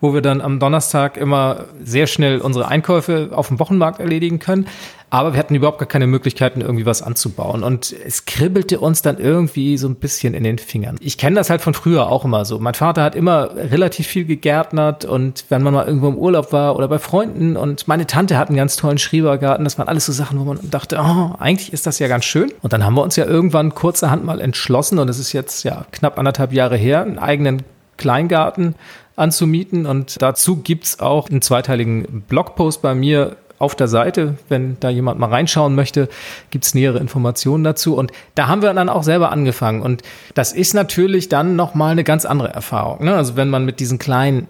wo 0.00 0.14
wir 0.14 0.22
dann 0.22 0.40
am 0.40 0.58
Donnerstag 0.58 1.16
immer 1.16 1.66
sehr 1.84 2.06
schnell 2.06 2.40
unsere 2.40 2.68
Einkäufe 2.68 3.30
auf 3.32 3.48
dem 3.48 3.58
Wochenmarkt 3.58 4.00
erledigen 4.00 4.38
können. 4.38 4.66
Aber 5.10 5.32
wir 5.32 5.38
hatten 5.38 5.54
überhaupt 5.54 5.78
gar 5.78 5.88
keine 5.88 6.06
Möglichkeiten, 6.06 6.60
irgendwie 6.60 6.86
was 6.86 7.02
anzubauen. 7.02 7.62
Und 7.62 7.94
es 8.04 8.26
kribbelte 8.26 8.78
uns 8.80 9.02
dann 9.02 9.18
irgendwie 9.18 9.78
so 9.78 9.88
ein 9.88 9.94
bisschen 9.94 10.34
in 10.34 10.44
den 10.44 10.58
Fingern. 10.58 10.96
Ich 11.00 11.16
kenne 11.16 11.36
das 11.36 11.50
halt 11.50 11.62
von 11.62 11.74
früher 11.74 12.08
auch 12.08 12.24
immer 12.24 12.44
so. 12.44 12.58
Mein 12.58 12.74
Vater 12.74 13.02
hat 13.02 13.14
immer 13.14 13.50
relativ 13.56 14.06
viel 14.06 14.24
gegärtnert 14.24 15.04
und 15.04 15.44
wenn 15.48 15.62
man 15.62 15.72
mal 15.72 15.86
irgendwo 15.86 16.08
im 16.08 16.18
Urlaub 16.18 16.52
war 16.52 16.76
oder 16.76 16.88
bei 16.88 16.98
Freunden 16.98 17.56
und 17.56 17.88
meine 17.88 18.06
Tante 18.06 18.36
hat 18.36 18.48
einen 18.48 18.56
ganz 18.56 18.76
tollen 18.76 18.98
Schrebergarten. 18.98 19.64
Das 19.64 19.78
waren 19.78 19.88
alles 19.88 20.06
so 20.06 20.12
Sachen, 20.12 20.38
wo 20.38 20.44
man 20.44 20.58
dachte, 20.70 20.98
oh, 21.00 21.34
eigentlich 21.38 21.72
ist 21.72 21.86
das 21.86 21.98
ja 21.98 22.08
ganz 22.08 22.24
schön. 22.24 22.52
Und 22.62 22.72
dann 22.72 22.84
haben 22.84 22.94
wir 22.94 23.02
uns 23.02 23.16
ja 23.16 23.24
irgendwann 23.24 23.74
kurzerhand 23.74 24.24
mal 24.24 24.40
entschlossen 24.40 24.98
und 24.98 25.08
es 25.08 25.18
ist 25.18 25.32
jetzt 25.32 25.64
ja 25.64 25.86
knapp 25.90 26.18
anderthalb 26.18 26.52
Jahre 26.52 26.76
her, 26.76 27.02
einen 27.02 27.18
eigenen 27.18 27.62
Kleingarten 27.96 28.74
anzumieten. 29.16 29.86
Und 29.86 30.20
dazu 30.22 30.56
gibt's 30.56 31.00
auch 31.00 31.28
einen 31.28 31.42
zweiteiligen 31.42 32.24
Blogpost 32.28 32.82
bei 32.82 32.94
mir 32.94 33.36
auf 33.58 33.74
der 33.74 33.88
Seite. 33.88 34.36
Wenn 34.48 34.76
da 34.80 34.88
jemand 34.88 35.18
mal 35.18 35.28
reinschauen 35.28 35.74
möchte, 35.74 36.08
gibt's 36.50 36.74
nähere 36.74 36.98
Informationen 36.98 37.64
dazu. 37.64 37.96
Und 37.96 38.12
da 38.34 38.48
haben 38.48 38.62
wir 38.62 38.72
dann 38.72 38.88
auch 38.88 39.02
selber 39.02 39.32
angefangen. 39.32 39.82
Und 39.82 40.02
das 40.34 40.52
ist 40.52 40.74
natürlich 40.74 41.28
dann 41.28 41.56
nochmal 41.56 41.92
eine 41.92 42.04
ganz 42.04 42.24
andere 42.24 42.48
Erfahrung. 42.48 43.04
Ne? 43.04 43.14
Also 43.14 43.36
wenn 43.36 43.50
man 43.50 43.64
mit 43.64 43.80
diesen 43.80 43.98
kleinen 43.98 44.48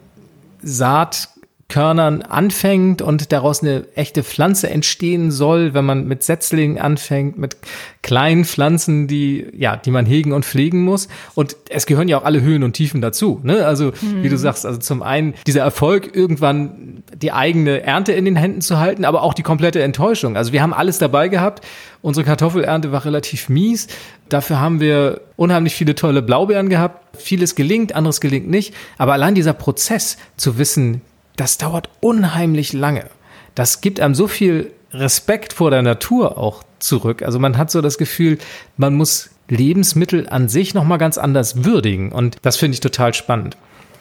Saat 0.62 1.28
Körnern 1.70 2.22
anfängt 2.22 3.02
und 3.02 3.30
daraus 3.30 3.62
eine 3.62 3.84
echte 3.94 4.22
Pflanze 4.22 4.70
entstehen 4.70 5.30
soll, 5.30 5.74
wenn 5.74 5.84
man 5.84 6.08
mit 6.08 6.22
Setzlingen 6.22 6.78
anfängt, 6.78 7.36
mit 7.36 7.58
kleinen 8.00 8.46
Pflanzen, 8.46 9.06
die, 9.06 9.46
ja, 9.52 9.76
die 9.76 9.90
man 9.90 10.06
hegen 10.06 10.32
und 10.32 10.46
pflegen 10.46 10.82
muss. 10.82 11.08
Und 11.34 11.56
es 11.68 11.84
gehören 11.84 12.08
ja 12.08 12.16
auch 12.16 12.24
alle 12.24 12.40
Höhen 12.40 12.62
und 12.62 12.72
Tiefen 12.72 13.02
dazu. 13.02 13.40
Ne? 13.42 13.66
Also, 13.66 13.92
mhm. 14.00 14.22
wie 14.22 14.30
du 14.30 14.38
sagst, 14.38 14.64
also 14.64 14.78
zum 14.78 15.02
einen 15.02 15.34
dieser 15.46 15.60
Erfolg, 15.60 16.16
irgendwann 16.16 17.02
die 17.14 17.32
eigene 17.32 17.82
Ernte 17.82 18.12
in 18.12 18.24
den 18.24 18.36
Händen 18.36 18.62
zu 18.62 18.78
halten, 18.78 19.04
aber 19.04 19.22
auch 19.22 19.34
die 19.34 19.42
komplette 19.42 19.82
Enttäuschung. 19.82 20.38
Also 20.38 20.54
wir 20.54 20.62
haben 20.62 20.72
alles 20.72 20.96
dabei 20.96 21.28
gehabt. 21.28 21.66
Unsere 22.00 22.24
Kartoffelernte 22.24 22.92
war 22.92 23.04
relativ 23.04 23.50
mies. 23.50 23.88
Dafür 24.30 24.58
haben 24.58 24.80
wir 24.80 25.20
unheimlich 25.36 25.74
viele 25.74 25.94
tolle 25.94 26.22
Blaubeeren 26.22 26.70
gehabt. 26.70 27.18
Vieles 27.18 27.56
gelingt, 27.56 27.94
anderes 27.94 28.22
gelingt 28.22 28.48
nicht. 28.48 28.72
Aber 28.96 29.12
allein 29.12 29.34
dieser 29.34 29.52
Prozess 29.52 30.16
zu 30.38 30.56
wissen, 30.56 31.02
das 31.38 31.56
dauert 31.56 31.88
unheimlich 32.00 32.72
lange. 32.72 33.06
Das 33.54 33.80
gibt 33.80 34.00
einem 34.00 34.14
so 34.14 34.28
viel 34.28 34.72
Respekt 34.92 35.52
vor 35.52 35.70
der 35.70 35.82
Natur 35.82 36.38
auch 36.38 36.62
zurück. 36.78 37.22
Also 37.22 37.38
man 37.38 37.56
hat 37.56 37.70
so 37.70 37.80
das 37.80 37.98
Gefühl, 37.98 38.38
man 38.76 38.94
muss 38.94 39.30
Lebensmittel 39.48 40.28
an 40.28 40.48
sich 40.48 40.74
nochmal 40.74 40.98
ganz 40.98 41.18
anders 41.18 41.64
würdigen. 41.64 42.12
Und 42.12 42.36
das 42.42 42.56
finde 42.56 42.74
ich 42.74 42.80
total 42.80 43.14
spannend. 43.14 43.56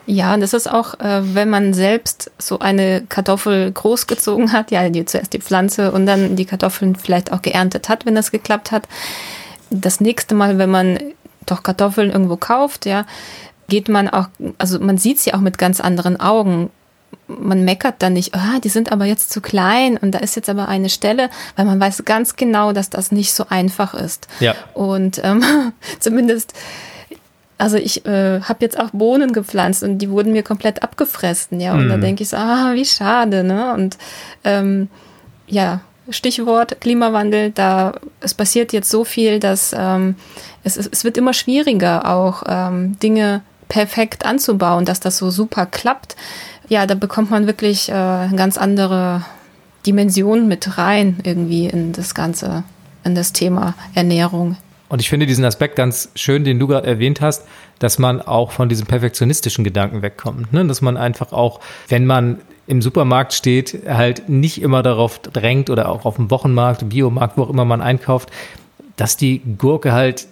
Ja, 0.05 0.33
und 0.33 0.39
das 0.39 0.53
ist 0.53 0.71
auch, 0.71 0.99
äh, 0.99 1.35
wenn 1.35 1.49
man 1.49 1.73
selbst 1.73 2.31
so 2.37 2.59
eine 2.59 3.03
Kartoffel 3.07 3.71
großgezogen 3.71 4.53
hat, 4.53 4.71
ja, 4.71 4.87
die, 4.89 5.03
zuerst 5.03 5.33
die 5.33 5.41
Pflanze 5.41 5.91
und 5.91 6.05
dann 6.05 6.37
die 6.37 6.45
Kartoffeln 6.45 6.95
vielleicht 6.95 7.33
auch 7.33 7.41
geerntet 7.41 7.89
hat, 7.89 8.05
wenn 8.05 8.15
das 8.15 8.31
geklappt 8.31 8.71
hat. 8.71 8.87
Das 9.69 9.99
nächste 9.99 10.33
Mal, 10.33 10.57
wenn 10.57 10.69
man 10.71 10.97
doch 11.45 11.61
Kartoffeln 11.61 12.09
irgendwo 12.09 12.37
kauft, 12.37 12.85
ja, 12.85 13.05
geht 13.67 13.89
man 13.89 14.07
auch, 14.07 14.27
also 14.57 14.79
man 14.79 14.97
sieht 14.97 15.19
sie 15.19 15.33
auch 15.33 15.41
mit 15.41 15.57
ganz 15.57 15.81
anderen 15.81 16.17
Augen 16.19 16.69
man 17.27 17.65
meckert 17.65 17.95
dann 17.99 18.13
nicht, 18.13 18.33
ah, 18.33 18.59
die 18.63 18.69
sind 18.69 18.91
aber 18.91 19.05
jetzt 19.05 19.31
zu 19.31 19.41
klein 19.41 19.97
und 19.97 20.11
da 20.11 20.19
ist 20.19 20.35
jetzt 20.35 20.49
aber 20.49 20.67
eine 20.67 20.89
Stelle, 20.89 21.29
weil 21.55 21.65
man 21.65 21.79
weiß 21.79 22.05
ganz 22.05 22.35
genau, 22.35 22.71
dass 22.71 22.89
das 22.89 23.11
nicht 23.11 23.33
so 23.33 23.45
einfach 23.49 23.93
ist. 23.93 24.27
Ja. 24.39 24.55
Und 24.73 25.21
ähm, 25.23 25.43
zumindest, 25.99 26.53
also 27.57 27.77
ich 27.77 28.05
äh, 28.05 28.41
habe 28.41 28.59
jetzt 28.61 28.79
auch 28.79 28.91
Bohnen 28.91 29.33
gepflanzt 29.33 29.83
und 29.83 29.97
die 29.97 30.09
wurden 30.09 30.31
mir 30.31 30.43
komplett 30.43 30.83
abgefressen, 30.83 31.59
ja. 31.59 31.73
Und 31.73 31.87
mm. 31.87 31.89
da 31.89 31.97
mhm. 31.97 32.01
denke 32.01 32.23
ich 32.23 32.29
so, 32.29 32.37
ah, 32.37 32.71
wie 32.73 32.85
schade, 32.85 33.43
ne? 33.43 33.73
Und 33.73 33.97
ähm, 34.43 34.89
ja, 35.47 35.81
Stichwort 36.09 36.79
Klimawandel, 36.79 37.51
da 37.51 37.93
es 38.21 38.33
passiert 38.33 38.71
jetzt 38.71 38.89
so 38.89 39.03
viel, 39.03 39.39
dass 39.39 39.75
ähm, 39.77 40.15
es, 40.63 40.77
es 40.77 41.03
wird 41.03 41.17
immer 41.17 41.33
schwieriger, 41.33 42.09
auch 42.09 42.43
ähm, 42.47 42.97
Dinge 42.99 43.41
perfekt 43.67 44.25
anzubauen, 44.25 44.85
dass 44.85 45.01
das 45.01 45.17
so 45.17 45.29
super 45.29 45.65
klappt 45.65 46.15
ja, 46.69 46.85
da 46.85 46.95
bekommt 46.95 47.31
man 47.31 47.47
wirklich 47.47 47.89
äh, 47.89 47.93
eine 47.93 48.35
ganz 48.35 48.57
andere 48.57 49.25
Dimension 49.85 50.47
mit 50.47 50.77
rein 50.77 51.17
irgendwie 51.23 51.67
in 51.67 51.93
das 51.93 52.13
Ganze, 52.13 52.63
in 53.03 53.15
das 53.15 53.33
Thema 53.33 53.73
Ernährung. 53.95 54.57
Und 54.89 55.01
ich 55.01 55.09
finde 55.09 55.25
diesen 55.25 55.43
Aspekt 55.43 55.75
ganz 55.75 56.09
schön, 56.15 56.43
den 56.43 56.59
du 56.59 56.67
gerade 56.67 56.87
erwähnt 56.87 57.19
hast, 57.19 57.45
dass 57.79 57.99
man 57.99 58.21
auch 58.21 58.51
von 58.51 58.69
diesem 58.69 58.85
perfektionistischen 58.85 59.63
Gedanken 59.63 60.01
wegkommt. 60.01 60.53
Ne? 60.53 60.65
Dass 60.65 60.81
man 60.81 60.97
einfach 60.97 61.33
auch, 61.33 61.59
wenn 61.89 62.05
man 62.05 62.39
im 62.67 62.81
Supermarkt 62.81 63.33
steht, 63.33 63.83
halt 63.87 64.29
nicht 64.29 64.61
immer 64.61 64.83
darauf 64.83 65.19
drängt 65.19 65.69
oder 65.69 65.89
auch 65.89 66.05
auf 66.05 66.15
dem 66.15 66.31
Wochenmarkt, 66.31 66.89
Biomarkt, 66.89 67.37
wo 67.37 67.43
auch 67.43 67.49
immer 67.49 67.65
man 67.65 67.81
einkauft, 67.81 68.29
dass 68.97 69.15
die 69.15 69.41
Gurke 69.57 69.93
halt 69.93 70.27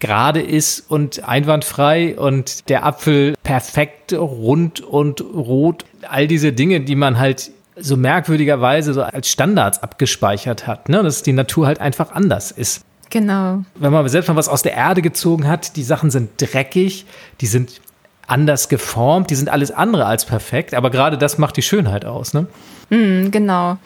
gerade 0.00 0.40
ist 0.40 0.90
und 0.90 1.26
einwandfrei 1.26 2.16
und 2.16 2.68
der 2.68 2.84
Apfel 2.84 3.34
perfekt 3.42 4.12
rund 4.12 4.80
und 4.80 5.20
rot. 5.20 5.84
All 6.08 6.26
diese 6.26 6.52
Dinge, 6.52 6.80
die 6.80 6.96
man 6.96 7.18
halt 7.18 7.50
so 7.76 7.96
merkwürdigerweise 7.96 8.94
so 8.94 9.02
als 9.02 9.28
Standards 9.28 9.82
abgespeichert 9.82 10.66
hat, 10.66 10.88
ne? 10.88 11.02
dass 11.02 11.22
die 11.22 11.32
Natur 11.32 11.66
halt 11.66 11.80
einfach 11.80 12.12
anders 12.12 12.50
ist. 12.50 12.82
Genau. 13.10 13.64
Wenn 13.74 13.92
man 13.92 14.08
selbst 14.08 14.28
mal 14.28 14.36
was 14.36 14.48
aus 14.48 14.62
der 14.62 14.74
Erde 14.74 15.02
gezogen 15.02 15.46
hat, 15.46 15.76
die 15.76 15.82
Sachen 15.82 16.10
sind 16.10 16.30
dreckig, 16.38 17.06
die 17.40 17.46
sind 17.46 17.80
anders 18.26 18.68
geformt, 18.68 19.30
die 19.30 19.34
sind 19.34 19.48
alles 19.48 19.70
andere 19.70 20.06
als 20.06 20.24
perfekt, 20.24 20.74
aber 20.74 20.90
gerade 20.90 21.18
das 21.18 21.38
macht 21.38 21.56
die 21.56 21.62
Schönheit 21.62 22.04
aus, 22.04 22.32
ne? 22.32 22.46
Mm, 22.90 23.30
genau. 23.30 23.76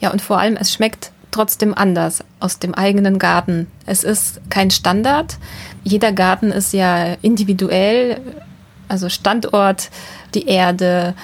Ja, 0.00 0.10
und 0.10 0.20
vor 0.22 0.38
allem, 0.38 0.56
es 0.56 0.72
schmeckt 0.72 1.10
trotzdem 1.38 1.72
anders 1.72 2.24
aus 2.40 2.58
dem 2.58 2.74
eigenen 2.74 3.20
Garten. 3.20 3.68
Es 3.86 4.02
ist 4.02 4.40
kein 4.50 4.72
Standard. 4.72 5.38
Jeder 5.84 6.10
Garten 6.10 6.50
ist 6.50 6.72
ja 6.72 7.14
individuell, 7.22 8.20
also 8.88 9.08
Standort, 9.08 9.90
die 10.34 10.48
Erde, 10.48 11.14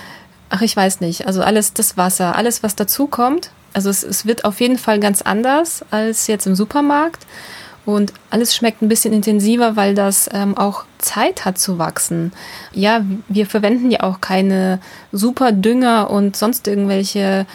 ach 0.51 0.63
ich 0.63 0.77
weiß 0.77 1.01
nicht, 1.01 1.27
also 1.27 1.43
alles 1.43 1.75
das 1.75 1.97
Wasser, 1.97 2.37
alles 2.37 2.63
was 2.63 2.77
dazukommt. 2.77 3.51
Also 3.73 3.91
es, 3.91 4.05
es 4.05 4.25
wird 4.25 4.45
auf 4.45 4.61
jeden 4.61 4.79
Fall 4.79 5.01
ganz 5.01 5.21
anders 5.21 5.85
als 5.91 6.29
jetzt 6.29 6.47
im 6.47 6.55
Supermarkt. 6.55 7.27
Und 7.85 8.13
alles 8.31 8.55
schmeckt 8.55 8.83
ein 8.83 8.89
bisschen 8.89 9.13
intensiver, 9.13 9.75
weil 9.75 9.97
das 9.97 10.31
ähm, 10.33 10.57
auch 10.57 10.85
Zeit 10.99 11.45
hat 11.45 11.59
zu 11.59 11.77
wachsen. 11.79 12.33
Ja, 12.73 13.05
wir 13.27 13.47
verwenden 13.47 13.91
ja 13.91 14.05
auch 14.05 14.21
keine 14.21 14.79
super 15.11 15.51
Dünger 15.51 16.09
und 16.09 16.37
sonst 16.37 16.69
irgendwelche, 16.69 17.47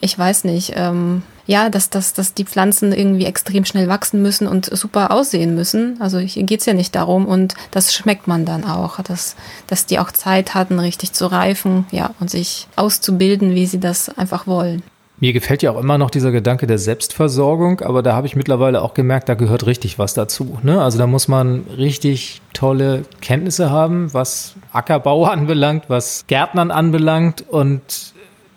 ich 0.00 0.16
weiß 0.16 0.44
nicht, 0.44 0.74
ähm, 0.76 1.22
ja, 1.46 1.68
dass, 1.68 1.90
dass, 1.90 2.12
dass 2.12 2.34
die 2.34 2.44
Pflanzen 2.44 2.92
irgendwie 2.92 3.26
extrem 3.26 3.64
schnell 3.64 3.88
wachsen 3.88 4.22
müssen 4.22 4.46
und 4.46 4.66
super 4.76 5.10
aussehen 5.10 5.54
müssen. 5.54 6.00
Also 6.00 6.18
hier 6.18 6.44
geht's 6.44 6.66
ja 6.66 6.74
nicht 6.74 6.94
darum 6.94 7.26
und 7.26 7.54
das 7.70 7.94
schmeckt 7.94 8.28
man 8.28 8.44
dann 8.44 8.64
auch, 8.64 9.00
dass, 9.00 9.36
dass 9.66 9.86
die 9.86 9.98
auch 9.98 10.12
Zeit 10.12 10.54
hatten, 10.54 10.78
richtig 10.78 11.12
zu 11.12 11.26
reifen, 11.26 11.86
ja, 11.90 12.10
und 12.20 12.30
sich 12.30 12.68
auszubilden, 12.76 13.54
wie 13.54 13.66
sie 13.66 13.80
das 13.80 14.08
einfach 14.08 14.46
wollen. 14.46 14.82
Mir 15.22 15.32
gefällt 15.32 15.62
ja 15.62 15.70
auch 15.70 15.78
immer 15.78 15.98
noch 15.98 16.10
dieser 16.10 16.32
Gedanke 16.32 16.66
der 16.66 16.78
Selbstversorgung, 16.78 17.80
aber 17.82 18.02
da 18.02 18.16
habe 18.16 18.26
ich 18.26 18.34
mittlerweile 18.34 18.82
auch 18.82 18.92
gemerkt, 18.92 19.28
da 19.28 19.34
gehört 19.34 19.66
richtig 19.66 19.96
was 19.96 20.14
dazu. 20.14 20.58
Ne? 20.64 20.82
Also 20.82 20.98
da 20.98 21.06
muss 21.06 21.28
man 21.28 21.60
richtig 21.78 22.42
tolle 22.54 23.04
Kenntnisse 23.20 23.70
haben, 23.70 24.12
was 24.12 24.54
Ackerbau 24.72 25.24
anbelangt, 25.26 25.84
was 25.86 26.26
Gärtnern 26.26 26.72
anbelangt 26.72 27.44
und 27.48 28.11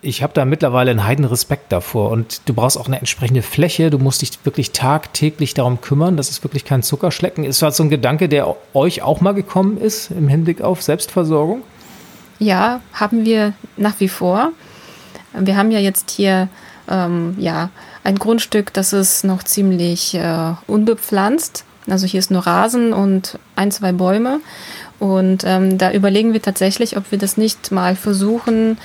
ich 0.06 0.22
habe 0.22 0.32
da 0.32 0.44
mittlerweile 0.44 0.90
einen 0.90 1.04
heiden 1.04 1.24
Respekt 1.24 1.72
davor. 1.72 2.10
Und 2.10 2.42
du 2.46 2.54
brauchst 2.54 2.78
auch 2.78 2.86
eine 2.86 2.98
entsprechende 2.98 3.42
Fläche. 3.42 3.90
Du 3.90 3.98
musst 3.98 4.22
dich 4.22 4.30
wirklich 4.44 4.70
tagtäglich 4.70 5.54
darum 5.54 5.80
kümmern. 5.80 6.16
Das 6.16 6.30
ist 6.30 6.44
wirklich 6.44 6.64
kein 6.64 6.82
Zuckerschlecken. 6.82 7.44
Ist 7.44 7.60
das 7.62 7.76
so 7.76 7.82
ein 7.82 7.90
Gedanke, 7.90 8.28
der 8.28 8.54
euch 8.74 9.02
auch 9.02 9.20
mal 9.20 9.34
gekommen 9.34 9.78
ist 9.78 10.10
im 10.10 10.28
Hinblick 10.28 10.62
auf 10.62 10.82
Selbstversorgung? 10.82 11.62
Ja, 12.38 12.80
haben 12.92 13.24
wir 13.24 13.54
nach 13.76 13.98
wie 13.98 14.08
vor. 14.08 14.52
Wir 15.32 15.56
haben 15.56 15.70
ja 15.70 15.80
jetzt 15.80 16.10
hier 16.10 16.48
ähm, 16.88 17.34
ja, 17.38 17.70
ein 18.04 18.18
Grundstück, 18.18 18.72
das 18.72 18.92
ist 18.92 19.24
noch 19.24 19.42
ziemlich 19.42 20.14
äh, 20.14 20.52
unbepflanzt. 20.66 21.64
Also 21.88 22.06
hier 22.06 22.20
ist 22.20 22.30
nur 22.30 22.46
Rasen 22.46 22.92
und 22.92 23.38
ein, 23.54 23.70
zwei 23.70 23.92
Bäume. 23.92 24.40
Und 24.98 25.44
ähm, 25.44 25.78
da 25.78 25.92
überlegen 25.92 26.32
wir 26.32 26.42
tatsächlich, 26.42 26.96
ob 26.96 27.10
wir 27.10 27.18
das 27.18 27.36
nicht 27.36 27.70
mal 27.70 27.96
versuchen, 27.96 28.78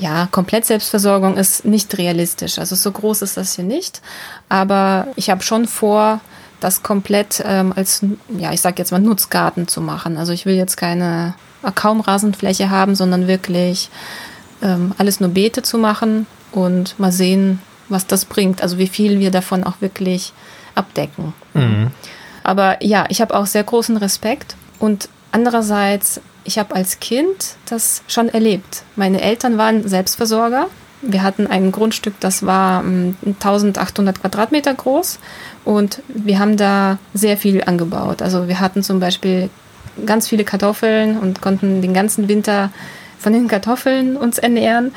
ja, 0.00 0.28
komplett 0.30 0.64
Selbstversorgung 0.64 1.36
ist 1.36 1.64
nicht 1.64 1.96
realistisch. 1.98 2.58
Also 2.58 2.74
so 2.74 2.90
groß 2.90 3.22
ist 3.22 3.36
das 3.36 3.56
hier 3.56 3.64
nicht. 3.64 4.00
Aber 4.48 5.08
ich 5.16 5.28
habe 5.30 5.42
schon 5.42 5.66
vor, 5.66 6.20
das 6.60 6.82
komplett 6.82 7.42
ähm, 7.44 7.72
als, 7.74 8.04
ja, 8.28 8.52
ich 8.52 8.60
sag 8.60 8.78
jetzt 8.78 8.92
mal 8.92 9.00
Nutzgarten 9.00 9.68
zu 9.68 9.80
machen. 9.80 10.16
Also 10.16 10.32
ich 10.32 10.46
will 10.46 10.54
jetzt 10.54 10.76
keine 10.76 11.34
äh, 11.62 11.70
kaum 11.74 12.00
Rasenfläche 12.00 12.70
haben, 12.70 12.94
sondern 12.94 13.28
wirklich 13.28 13.90
ähm, 14.62 14.94
alles 14.98 15.20
nur 15.20 15.30
Beete 15.30 15.62
zu 15.62 15.78
machen 15.78 16.26
und 16.52 16.98
mal 16.98 17.12
sehen, 17.12 17.60
was 17.88 18.06
das 18.06 18.24
bringt. 18.24 18.62
Also 18.62 18.78
wie 18.78 18.88
viel 18.88 19.20
wir 19.20 19.30
davon 19.30 19.64
auch 19.64 19.80
wirklich 19.80 20.32
abdecken. 20.74 21.32
Mhm. 21.54 21.90
Aber 22.42 22.82
ja, 22.82 23.04
ich 23.08 23.20
habe 23.20 23.34
auch 23.34 23.46
sehr 23.46 23.64
großen 23.64 23.96
Respekt 23.96 24.56
und 24.78 25.08
andererseits, 25.32 26.20
ich 26.44 26.58
habe 26.58 26.74
als 26.74 27.00
Kind 27.00 27.56
das 27.66 28.02
schon 28.08 28.28
erlebt. 28.28 28.82
Meine 28.96 29.20
Eltern 29.20 29.58
waren 29.58 29.86
Selbstversorger. 29.88 30.68
Wir 31.02 31.22
hatten 31.22 31.46
ein 31.46 31.72
Grundstück, 31.72 32.14
das 32.20 32.44
war 32.44 32.84
1800 32.84 34.16
ähm, 34.16 34.20
Quadratmeter 34.20 34.74
groß 34.74 35.18
und 35.64 36.02
wir 36.08 36.38
haben 36.38 36.58
da 36.58 36.98
sehr 37.14 37.38
viel 37.38 37.64
angebaut. 37.64 38.20
Also 38.20 38.48
wir 38.48 38.60
hatten 38.60 38.82
zum 38.82 39.00
Beispiel 39.00 39.48
ganz 40.04 40.28
viele 40.28 40.44
Kartoffeln 40.44 41.18
und 41.18 41.40
konnten 41.40 41.80
den 41.80 41.94
ganzen 41.94 42.28
Winter 42.28 42.70
von 43.18 43.32
den 43.32 43.48
Kartoffeln 43.48 44.16
uns 44.16 44.38
ernähren. 44.38 44.92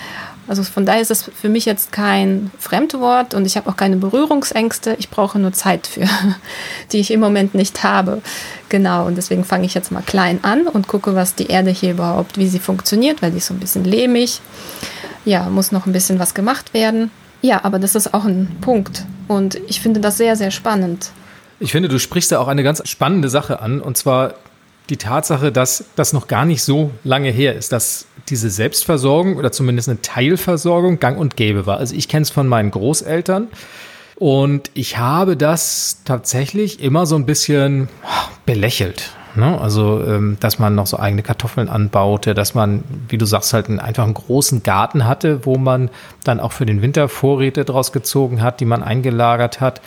Also 0.47 0.63
von 0.63 0.85
daher 0.85 1.01
ist 1.01 1.11
es 1.11 1.23
für 1.23 1.49
mich 1.49 1.65
jetzt 1.65 1.91
kein 1.91 2.51
Fremdwort 2.59 3.33
und 3.33 3.45
ich 3.45 3.55
habe 3.55 3.69
auch 3.69 3.77
keine 3.77 3.95
Berührungsängste. 3.95 4.95
Ich 4.99 5.09
brauche 5.09 5.39
nur 5.39 5.53
Zeit 5.53 5.87
für, 5.87 6.07
die 6.91 6.99
ich 6.99 7.11
im 7.11 7.19
Moment 7.19 7.55
nicht 7.55 7.83
habe. 7.83 8.21
Genau, 8.69 9.05
und 9.05 9.15
deswegen 9.15 9.45
fange 9.45 9.65
ich 9.65 9.73
jetzt 9.73 9.91
mal 9.91 10.01
klein 10.01 10.39
an 10.43 10.67
und 10.67 10.87
gucke, 10.87 11.15
was 11.15 11.35
die 11.35 11.47
Erde 11.47 11.71
hier 11.71 11.91
überhaupt, 11.91 12.37
wie 12.37 12.47
sie 12.47 12.59
funktioniert, 12.59 13.21
weil 13.21 13.31
die 13.31 13.37
ist 13.37 13.47
so 13.47 13.53
ein 13.53 13.59
bisschen 13.59 13.85
lehmig. 13.85 14.41
Ja, 15.25 15.49
muss 15.49 15.71
noch 15.71 15.85
ein 15.85 15.93
bisschen 15.93 16.19
was 16.19 16.33
gemacht 16.33 16.73
werden. 16.73 17.11
Ja, 17.41 17.63
aber 17.63 17.79
das 17.79 17.95
ist 17.95 18.13
auch 18.13 18.25
ein 18.25 18.57
Punkt 18.61 19.05
und 19.27 19.55
ich 19.67 19.81
finde 19.81 19.99
das 19.99 20.17
sehr, 20.17 20.35
sehr 20.35 20.51
spannend. 20.51 21.11
Ich 21.59 21.71
finde, 21.71 21.87
du 21.87 21.99
sprichst 21.99 22.31
da 22.31 22.39
auch 22.39 22.47
eine 22.47 22.63
ganz 22.63 22.81
spannende 22.87 23.29
Sache 23.29 23.61
an 23.61 23.79
und 23.79 23.97
zwar 23.97 24.35
die 24.89 24.97
Tatsache, 24.97 25.51
dass 25.51 25.85
das 25.95 26.13
noch 26.13 26.27
gar 26.27 26.45
nicht 26.45 26.63
so 26.63 26.91
lange 27.03 27.29
her 27.29 27.55
ist, 27.55 27.71
dass 27.71 28.05
diese 28.29 28.49
Selbstversorgung 28.49 29.37
oder 29.37 29.51
zumindest 29.51 29.89
eine 29.89 30.01
Teilversorgung 30.01 30.99
gang 30.99 31.17
und 31.17 31.35
gäbe 31.37 31.65
war. 31.65 31.77
Also 31.77 31.95
ich 31.95 32.07
kenne 32.07 32.23
es 32.23 32.29
von 32.29 32.47
meinen 32.47 32.71
Großeltern 32.71 33.47
und 34.15 34.71
ich 34.73 34.97
habe 34.97 35.37
das 35.37 36.01
tatsächlich 36.05 36.81
immer 36.81 37.05
so 37.05 37.15
ein 37.15 37.25
bisschen 37.25 37.89
belächelt. 38.45 39.11
Ne? 39.35 39.59
Also, 39.59 40.03
ähm, 40.05 40.37
dass 40.39 40.59
man 40.59 40.75
noch 40.75 40.85
so 40.85 40.99
eigene 40.99 41.23
Kartoffeln 41.23 41.67
anbaute, 41.67 42.33
dass 42.33 42.53
man, 42.53 42.83
wie 43.09 43.17
du 43.17 43.25
sagst, 43.25 43.53
halt 43.53 43.67
einfach 43.69 44.03
einen 44.03 44.13
großen 44.13 44.61
Garten 44.61 45.05
hatte, 45.05 45.45
wo 45.45 45.57
man 45.57 45.89
dann 46.23 46.39
auch 46.39 46.51
für 46.51 46.67
den 46.67 46.81
Winter 46.81 47.09
Vorräte 47.09 47.65
draus 47.65 47.91
gezogen 47.91 48.43
hat, 48.43 48.59
die 48.59 48.65
man 48.65 48.83
eingelagert 48.83 49.59
hat. 49.59 49.81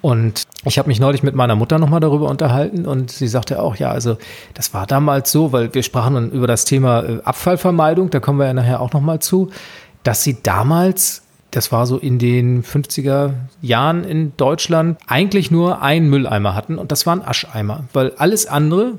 Und 0.00 0.44
ich 0.64 0.78
habe 0.78 0.88
mich 0.88 1.00
neulich 1.00 1.22
mit 1.22 1.34
meiner 1.34 1.56
Mutter 1.56 1.78
nochmal 1.78 2.00
darüber 2.00 2.28
unterhalten 2.28 2.86
und 2.86 3.10
sie 3.10 3.26
sagte 3.26 3.60
auch, 3.60 3.76
ja, 3.76 3.90
also 3.90 4.16
das 4.54 4.72
war 4.72 4.86
damals 4.86 5.32
so, 5.32 5.52
weil 5.52 5.74
wir 5.74 5.82
sprachen 5.82 6.14
dann 6.14 6.30
über 6.30 6.46
das 6.46 6.64
Thema 6.64 7.02
äh, 7.02 7.20
Abfallvermeidung, 7.24 8.10
da 8.10 8.20
kommen 8.20 8.38
wir 8.38 8.46
ja 8.46 8.54
nachher 8.54 8.80
auch 8.80 8.92
nochmal 8.92 9.18
zu, 9.18 9.50
dass 10.04 10.22
sie 10.22 10.40
damals, 10.42 11.22
das 11.50 11.72
war 11.72 11.86
so 11.86 11.98
in 11.98 12.20
den 12.20 12.62
50er 12.62 13.32
Jahren 13.60 14.04
in 14.04 14.36
Deutschland, 14.36 14.98
eigentlich 15.08 15.50
nur 15.50 15.82
einen 15.82 16.08
Mülleimer 16.08 16.54
hatten 16.54 16.78
und 16.78 16.92
das 16.92 17.04
war 17.04 17.16
ein 17.16 17.26
Ascheimer, 17.26 17.84
weil 17.92 18.12
alles 18.18 18.46
andere 18.46 18.98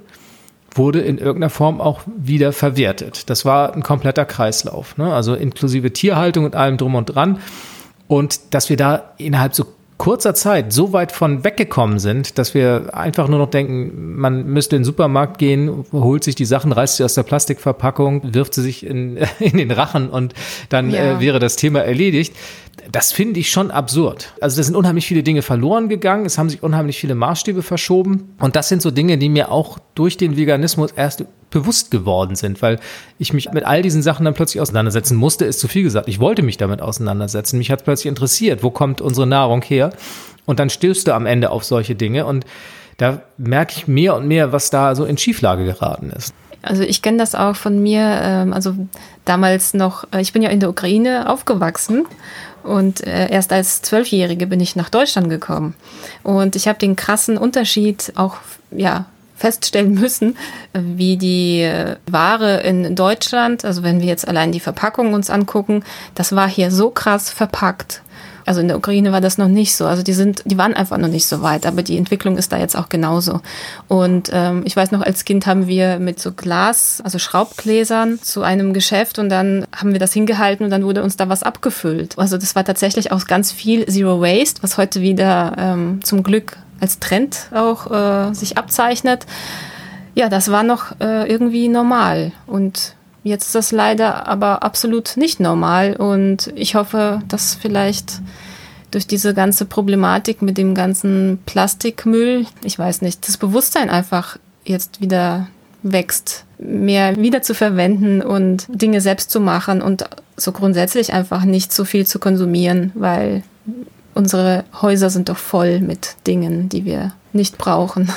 wurde 0.72 1.00
in 1.00 1.18
irgendeiner 1.18 1.50
Form 1.50 1.82
auch 1.82 2.02
wieder 2.18 2.52
verwertet. 2.52 3.30
Das 3.30 3.46
war 3.46 3.74
ein 3.74 3.84
kompletter 3.84 4.26
Kreislauf, 4.26 4.98
ne? 4.98 5.14
also 5.14 5.34
inklusive 5.34 5.94
Tierhaltung 5.94 6.46
und 6.46 6.56
allem 6.56 6.78
drum 6.78 6.96
und 6.96 7.06
dran. 7.06 7.40
Und 8.08 8.54
dass 8.54 8.70
wir 8.70 8.78
da 8.78 9.14
innerhalb 9.18 9.56
so 9.56 9.66
kurzer 10.00 10.34
Zeit 10.34 10.72
so 10.72 10.94
weit 10.94 11.12
von 11.12 11.44
weggekommen 11.44 12.00
sind, 12.00 12.38
dass 12.38 12.54
wir 12.54 12.96
einfach 12.96 13.28
nur 13.28 13.38
noch 13.38 13.50
denken, 13.50 14.16
man 14.16 14.46
müsste 14.46 14.78
in 14.78 14.80
den 14.82 14.86
Supermarkt 14.86 15.38
gehen, 15.38 15.86
holt 15.92 16.24
sich 16.24 16.36
die 16.36 16.46
Sachen, 16.46 16.72
reißt 16.72 16.98
sie 16.98 17.04
aus 17.04 17.16
der 17.16 17.24
Plastikverpackung, 17.24 18.34
wirft 18.34 18.54
sie 18.54 18.62
sich 18.62 18.86
in, 18.86 19.18
in 19.40 19.58
den 19.58 19.72
Rachen 19.72 20.10
und 20.10 20.34
dann 20.70 20.90
ja. 20.90 21.18
äh, 21.18 21.20
wäre 21.20 21.40
das 21.40 21.58
Thema 21.58 21.82
erledigt. 21.82 22.34
Das 22.92 23.12
finde 23.12 23.40
ich 23.40 23.52
schon 23.52 23.70
absurd. 23.70 24.34
Also 24.42 24.58
da 24.58 24.64
sind 24.64 24.76
unheimlich 24.76 25.06
viele 25.06 25.22
Dinge 25.22 25.44
verloren 25.44 25.90
gegangen, 25.90 26.26
es 26.26 26.40
haben 26.40 26.50
sich 26.50 26.64
unheimlich 26.64 27.00
viele 27.00 27.14
Maßstäbe 27.14 27.62
verschoben 27.62 28.34
und 28.40 28.56
das 28.56 28.68
sind 28.68 28.82
so 28.82 28.90
Dinge, 28.90 29.20
die 29.20 29.30
mir 29.30 29.52
auch 29.52 29.78
durch 29.94 30.18
den 30.18 30.38
Veganismus 30.38 30.92
erst 30.92 31.24
bewusst 31.52 31.92
geworden 31.92 32.36
sind, 32.36 32.62
weil 32.64 32.80
ich 33.20 33.32
mich 33.32 33.52
mit 33.52 33.64
all 33.64 33.84
diesen 33.84 34.02
Sachen 34.02 34.26
dann 34.26 34.34
plötzlich 34.34 34.62
auseinandersetzen 34.62 35.18
musste, 35.18 35.46
ist 35.46 35.60
zu 35.60 35.68
viel 35.68 35.84
gesagt. 35.84 36.08
Ich 36.08 36.20
wollte 36.20 36.42
mich 36.42 36.58
damit 36.58 36.82
auseinandersetzen. 36.82 37.60
Mich 37.60 37.70
hat 37.70 37.84
plötzlich 37.84 38.08
interessiert, 38.08 38.64
wo 38.64 38.72
kommt 38.72 39.02
unsere 39.02 39.28
Nahrung 39.28 39.62
her? 39.62 39.92
Und 40.46 40.60
dann 40.60 40.72
stößt 40.72 41.08
du 41.08 41.14
am 41.14 41.28
Ende 41.28 41.52
auf 41.52 41.64
solche 41.64 41.96
Dinge 41.96 42.26
und 42.26 42.46
da 42.98 43.22
merke 43.38 43.74
ich 43.78 43.88
mehr 43.88 44.16
und 44.16 44.28
mehr, 44.28 44.52
was 44.52 44.72
da 44.72 44.96
so 44.96 45.06
in 45.06 45.18
Schieflage 45.18 45.64
geraten 45.64 46.10
ist. 46.10 46.34
Also 46.62 46.84
ich 46.84 47.02
kenne 47.02 47.18
das 47.18 47.36
auch 47.36 47.56
von 47.56 47.82
mir, 47.82 48.20
ähm, 48.22 48.52
also 48.52 48.76
damals 49.26 49.74
noch, 49.74 50.06
äh, 50.12 50.22
ich 50.22 50.34
bin 50.34 50.42
ja 50.42 50.50
in 50.50 50.60
der 50.60 50.70
Ukraine 50.70 51.30
aufgewachsen 51.30 52.06
und 52.64 53.06
äh, 53.06 53.30
erst 53.30 53.52
als 53.52 53.82
Zwölfjährige 53.82 54.48
bin 54.48 54.60
ich 54.60 54.76
nach 54.76 54.90
Deutschland 54.90 55.30
gekommen. 55.30 55.76
Und 56.24 56.56
ich 56.56 56.68
habe 56.68 56.80
den 56.80 56.96
krassen 56.96 57.38
Unterschied 57.38 58.14
auch 58.16 58.38
ja, 58.72 59.06
feststellen 59.36 59.94
müssen, 59.94 60.38
wie 60.74 61.18
die 61.18 61.62
äh, 61.62 61.96
Ware 62.10 62.62
in 62.62 62.96
Deutschland, 62.96 63.66
also 63.66 63.84
wenn 63.84 64.02
wir 64.02 64.08
jetzt 64.08 64.28
allein 64.28 64.52
die 64.52 64.60
Verpackung 64.60 65.14
uns 65.14 65.30
angucken, 65.30 65.84
das 66.16 66.36
war 66.36 66.50
hier 66.50 66.72
so 66.72 66.90
krass 66.90 67.30
verpackt. 67.30 68.02
Also 68.50 68.62
in 68.62 68.68
der 68.68 68.78
Ukraine 68.78 69.12
war 69.12 69.22
das 69.22 69.38
noch 69.38 69.48
nicht 69.48 69.76
so. 69.76 69.86
Also 69.86 70.02
die 70.02 70.14
sind, 70.14 70.42
die 70.44 70.58
waren 70.58 70.74
einfach 70.74 70.98
noch 70.98 71.08
nicht 71.08 71.28
so 71.28 71.44
weit, 71.44 71.68
aber 71.68 71.84
die 71.84 72.00
Entwicklung 72.00 72.36
ist 72.36 72.52
da 72.52 72.58
jetzt 72.58 72.76
auch 72.76 72.90
genauso. 72.90 73.42
Und 73.88 74.32
ähm, 74.34 74.64
ich 74.66 74.76
weiß 74.76 74.90
noch, 74.90 75.04
als 75.04 75.24
Kind 75.24 75.46
haben 75.46 75.68
wir 75.68 76.00
mit 76.00 76.20
so 76.20 76.32
Glas, 76.32 77.00
also 77.04 77.20
Schraubgläsern 77.20 78.20
zu 78.24 78.42
einem 78.42 78.74
Geschäft 78.74 79.20
und 79.20 79.30
dann 79.30 79.68
haben 79.72 79.92
wir 79.92 80.00
das 80.00 80.14
hingehalten 80.14 80.64
und 80.64 80.72
dann 80.72 80.84
wurde 80.84 81.04
uns 81.04 81.16
da 81.16 81.30
was 81.30 81.44
abgefüllt. 81.44 82.18
Also 82.18 82.40
das 82.40 82.56
war 82.56 82.66
tatsächlich 82.66 83.12
auch 83.12 83.24
ganz 83.28 83.52
viel 83.52 83.86
Zero 83.86 84.20
Waste, 84.20 84.64
was 84.64 84.80
heute 84.80 85.00
wieder 85.02 85.54
ähm, 85.60 86.00
zum 86.04 86.24
Glück 86.24 86.58
als 86.80 86.98
Trend 86.98 87.50
auch 87.54 87.92
äh, 87.92 88.34
sich 88.34 88.58
abzeichnet. 88.58 89.28
Ja, 90.16 90.28
das 90.28 90.50
war 90.50 90.64
noch 90.64 91.00
äh, 91.00 91.32
irgendwie 91.32 91.68
normal 91.68 92.32
und 92.48 92.96
jetzt 93.24 93.48
ist 93.48 93.56
das 93.56 93.72
leider 93.72 94.28
aber 94.28 94.64
absolut 94.64 95.18
nicht 95.18 95.40
normal 95.40 95.96
und 95.96 96.52
ich 96.56 96.76
hoffe, 96.76 97.22
dass 97.28 97.56
vielleicht 97.56 98.22
durch 98.92 99.06
diese 99.06 99.34
ganze 99.34 99.66
Problematik 99.66 100.42
mit 100.42 100.58
dem 100.58 100.74
ganzen 100.74 101.40
Plastikmüll, 101.46 102.46
ich 102.64 102.78
weiß 102.80 103.02
nicht, 103.02 103.28
das 103.28 103.38
Bewusstsein 103.38 103.90
einfach 103.90 104.38
jetzt 104.66 105.02
wieder 105.02 105.48
wächst, 105.84 106.46
mehr 106.58 107.16
wieder 107.18 107.42
zu 107.42 107.54
verwenden 107.54 108.22
und 108.22 108.66
Dinge 108.68 109.02
selbst 109.02 109.32
zu 109.32 109.40
machen 109.40 109.82
und 109.82 110.06
so 110.36 110.52
grundsätzlich 110.52 111.14
einfach 111.14 111.44
nicht 111.44 111.72
so 111.72 111.86
viel 111.86 112.06
zu 112.06 112.20
konsumieren, 112.20 112.92
weil 112.96 113.44
unsere 114.14 114.66
Häuser 114.82 115.10
sind 115.10 115.30
doch 115.30 115.38
voll 115.38 115.80
mit 115.80 116.16
Dingen, 116.28 116.70
die 116.70 116.86
wir 116.86 117.14
nicht 117.32 117.58
brauchen. 117.58 118.12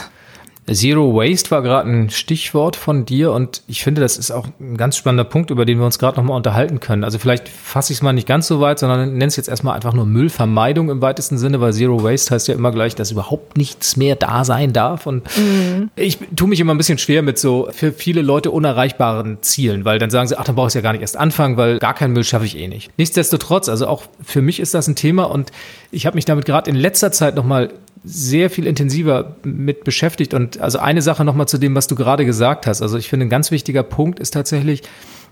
Zero 0.71 1.15
Waste 1.15 1.51
war 1.51 1.61
gerade 1.63 1.91
ein 1.91 2.11
Stichwort 2.11 2.77
von 2.77 3.05
dir 3.05 3.33
und 3.33 3.63
ich 3.67 3.83
finde, 3.83 4.01
das 4.01 4.17
ist 4.17 4.31
auch 4.31 4.47
ein 4.61 4.77
ganz 4.77 4.97
spannender 4.97 5.25
Punkt, 5.25 5.51
über 5.51 5.65
den 5.65 5.79
wir 5.79 5.85
uns 5.85 5.99
gerade 5.99 6.17
nochmal 6.17 6.37
unterhalten 6.37 6.79
können. 6.79 7.03
Also 7.03 7.19
vielleicht 7.19 7.49
fasse 7.49 7.93
ich 7.93 7.99
es 7.99 8.03
mal 8.03 8.13
nicht 8.13 8.29
ganz 8.29 8.47
so 8.47 8.61
weit, 8.61 8.79
sondern 8.79 9.15
nenne 9.15 9.27
es 9.27 9.35
jetzt 9.35 9.49
erstmal 9.49 9.75
einfach 9.75 9.93
nur 9.93 10.07
Müllvermeidung 10.07 10.89
im 10.89 11.03
weitesten 11.03 11.37
Sinne, 11.37 11.61
weil 11.61 11.73
Zero 11.73 12.05
Waste 12.05 12.33
heißt 12.33 12.47
ja 12.47 12.55
immer 12.55 12.71
gleich, 12.71 12.95
dass 12.95 13.11
überhaupt 13.11 13.57
nichts 13.57 13.97
mehr 13.97 14.15
da 14.15 14.45
sein 14.45 14.73
darf. 14.73 15.07
Und 15.07 15.25
mhm. 15.37 15.91
ich 15.97 16.19
tue 16.37 16.47
mich 16.47 16.61
immer 16.61 16.73
ein 16.73 16.79
bisschen 16.79 16.99
schwer 16.99 17.23
mit 17.23 17.39
so 17.39 17.69
für 17.73 17.91
viele 17.91 18.23
Leute 18.23 18.53
unerreichbaren 18.53 19.39
Zielen, 19.43 19.85
weil 19.85 19.99
dann 19.99 20.11
sagen 20.11 20.29
sie, 20.29 20.39
ach, 20.39 20.45
dann 20.45 20.55
brauche 20.55 20.69
ich 20.69 20.75
ja 20.75 20.81
gar 20.81 20.93
nicht 20.93 21.03
erst 21.03 21.17
anfangen, 21.17 21.57
weil 21.57 21.81
gar 21.81 21.95
keinen 21.95 22.13
Müll 22.13 22.25
schaffe 22.25 22.45
ich 22.45 22.57
eh 22.57 22.69
nicht. 22.69 22.93
Nichtsdestotrotz, 22.99 23.69
also 23.69 23.89
auch 23.89 24.05
für 24.23 24.43
mich 24.43 24.61
ist 24.61 24.75
das 24.75 24.87
ein 24.87 24.95
Thema 24.95 25.25
und 25.25 25.51
ich 25.91 26.07
habe 26.07 26.15
mich 26.15 26.25
damit 26.25 26.45
gerade 26.45 26.71
in 26.71 26.77
letzter 26.77 27.11
Zeit 27.11 27.35
nochmal 27.35 27.71
sehr 28.05 28.51
viel 28.51 28.67
intensiver 28.67 29.37
mit 29.45 29.85
beschäftigt. 29.85 30.35
Und 30.35 30.61
also 30.61 30.79
eine 30.79 31.03
Sache 31.03 31.25
nochmal 31.25 31.49
zu 31.49 31.59
dem, 31.59 31.75
was 31.75 31.87
du 31.87 31.95
gerade 31.95 32.25
gesagt 32.25 32.67
hast. 32.67 32.83
Also 32.83 32.99
ich 32.99 33.09
finde, 33.09 33.27
ein 33.27 33.31
ganz 33.31 33.51
wichtiger 33.51 33.83
Punkt 33.83 34.19
ist 34.19 34.33
tatsächlich, 34.33 34.83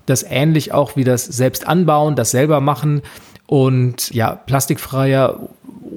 dass 0.05 0.23
ähnlich 0.23 0.73
auch 0.73 0.95
wie 0.95 1.03
das 1.03 1.25
selbst 1.25 1.67
anbauen, 1.67 2.15
das 2.15 2.31
selber 2.31 2.61
machen 2.61 3.01
und 3.51 4.11
ja, 4.11 4.33
plastikfreier 4.33 5.37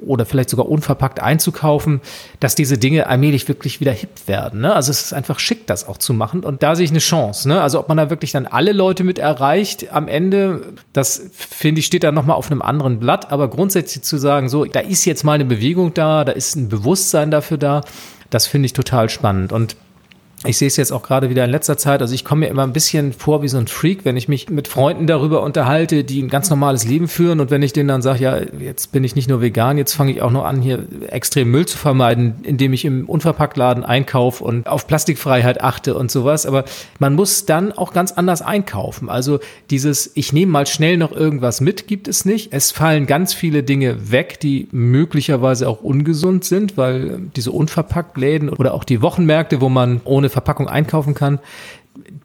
oder 0.05 0.25
vielleicht 0.25 0.49
sogar 0.49 0.67
unverpackt 0.67 1.21
einzukaufen, 1.21 2.01
dass 2.41 2.53
diese 2.53 2.77
Dinge 2.77 3.07
allmählich 3.07 3.47
wirklich 3.47 3.79
wieder 3.79 3.93
hip 3.93 4.27
werden. 4.27 4.59
Ne? 4.59 4.75
Also 4.75 4.91
es 4.91 5.03
ist 5.03 5.13
einfach 5.13 5.39
schick, 5.39 5.65
das 5.65 5.87
auch 5.87 5.97
zu 5.97 6.13
machen. 6.13 6.43
Und 6.43 6.63
da 6.63 6.75
sehe 6.75 6.83
ich 6.83 6.91
eine 6.91 6.99
Chance. 6.99 7.47
Ne? 7.47 7.61
Also 7.61 7.79
ob 7.79 7.87
man 7.87 7.95
da 7.95 8.09
wirklich 8.09 8.33
dann 8.33 8.45
alle 8.45 8.73
Leute 8.73 9.05
mit 9.05 9.19
erreicht 9.19 9.93
am 9.93 10.09
Ende, 10.09 10.73
das 10.91 11.29
finde 11.31 11.79
ich, 11.79 11.85
steht 11.85 12.03
da 12.03 12.11
nochmal 12.11 12.35
auf 12.35 12.51
einem 12.51 12.61
anderen 12.61 12.99
Blatt. 12.99 13.31
Aber 13.31 13.47
grundsätzlich 13.47 14.03
zu 14.03 14.17
sagen, 14.17 14.49
so, 14.49 14.65
da 14.65 14.81
ist 14.81 15.05
jetzt 15.05 15.23
mal 15.23 15.31
eine 15.31 15.45
Bewegung 15.45 15.93
da, 15.93 16.25
da 16.25 16.33
ist 16.33 16.57
ein 16.57 16.67
Bewusstsein 16.67 17.31
dafür 17.31 17.57
da, 17.57 17.81
das 18.29 18.47
finde 18.47 18.65
ich 18.65 18.73
total 18.73 19.07
spannend. 19.07 19.53
Und 19.53 19.77
ich 20.45 20.57
sehe 20.57 20.67
es 20.67 20.77
jetzt 20.77 20.91
auch 20.91 21.03
gerade 21.03 21.29
wieder 21.29 21.45
in 21.45 21.51
letzter 21.51 21.77
Zeit, 21.77 22.01
also 22.01 22.13
ich 22.13 22.25
komme 22.25 22.41
mir 22.41 22.47
immer 22.47 22.63
ein 22.63 22.73
bisschen 22.73 23.13
vor 23.13 23.41
wie 23.41 23.47
so 23.47 23.57
ein 23.57 23.67
Freak, 23.67 24.05
wenn 24.05 24.17
ich 24.17 24.27
mich 24.27 24.49
mit 24.49 24.67
Freunden 24.67 25.07
darüber 25.07 25.41
unterhalte, 25.41 26.03
die 26.03 26.21
ein 26.21 26.29
ganz 26.29 26.49
normales 26.49 26.85
Leben 26.85 27.07
führen 27.07 27.39
und 27.39 27.51
wenn 27.51 27.61
ich 27.61 27.73
denen 27.73 27.87
dann 27.87 28.01
sage, 28.01 28.23
ja, 28.23 28.39
jetzt 28.59 28.91
bin 28.91 29.03
ich 29.03 29.15
nicht 29.15 29.29
nur 29.29 29.41
vegan, 29.41 29.77
jetzt 29.77 29.93
fange 29.93 30.11
ich 30.11 30.21
auch 30.21 30.31
noch 30.31 30.45
an, 30.45 30.61
hier 30.61 30.85
extrem 31.09 31.51
Müll 31.51 31.65
zu 31.65 31.77
vermeiden, 31.77 32.35
indem 32.43 32.73
ich 32.73 32.85
im 32.85 33.05
Unverpacktladen 33.05 33.83
einkaufe 33.83 34.43
und 34.43 34.67
auf 34.67 34.87
Plastikfreiheit 34.87 35.61
achte 35.61 35.95
und 35.95 36.11
sowas. 36.11 36.45
Aber 36.45 36.65
man 36.99 37.15
muss 37.15 37.45
dann 37.45 37.71
auch 37.71 37.93
ganz 37.93 38.11
anders 38.11 38.41
einkaufen. 38.41 39.09
Also 39.09 39.39
dieses, 39.69 40.11
ich 40.15 40.33
nehme 40.33 40.51
mal 40.51 40.67
schnell 40.67 40.97
noch 40.97 41.11
irgendwas 41.11 41.61
mit, 41.61 41.87
gibt 41.87 42.07
es 42.07 42.25
nicht. 42.25 42.53
Es 42.53 42.71
fallen 42.71 43.07
ganz 43.07 43.33
viele 43.33 43.63
Dinge 43.63 44.11
weg, 44.11 44.39
die 44.39 44.67
möglicherweise 44.71 45.67
auch 45.67 45.81
ungesund 45.81 46.45
sind, 46.45 46.77
weil 46.77 47.21
diese 47.35 47.51
Unverpacktläden 47.51 48.49
oder 48.49 48.73
auch 48.73 48.83
die 48.83 49.01
Wochenmärkte, 49.01 49.61
wo 49.61 49.69
man 49.69 50.01
ohne 50.05 50.29
Verpackung 50.35 50.67
einkaufen 50.67 51.13
kann, 51.13 51.39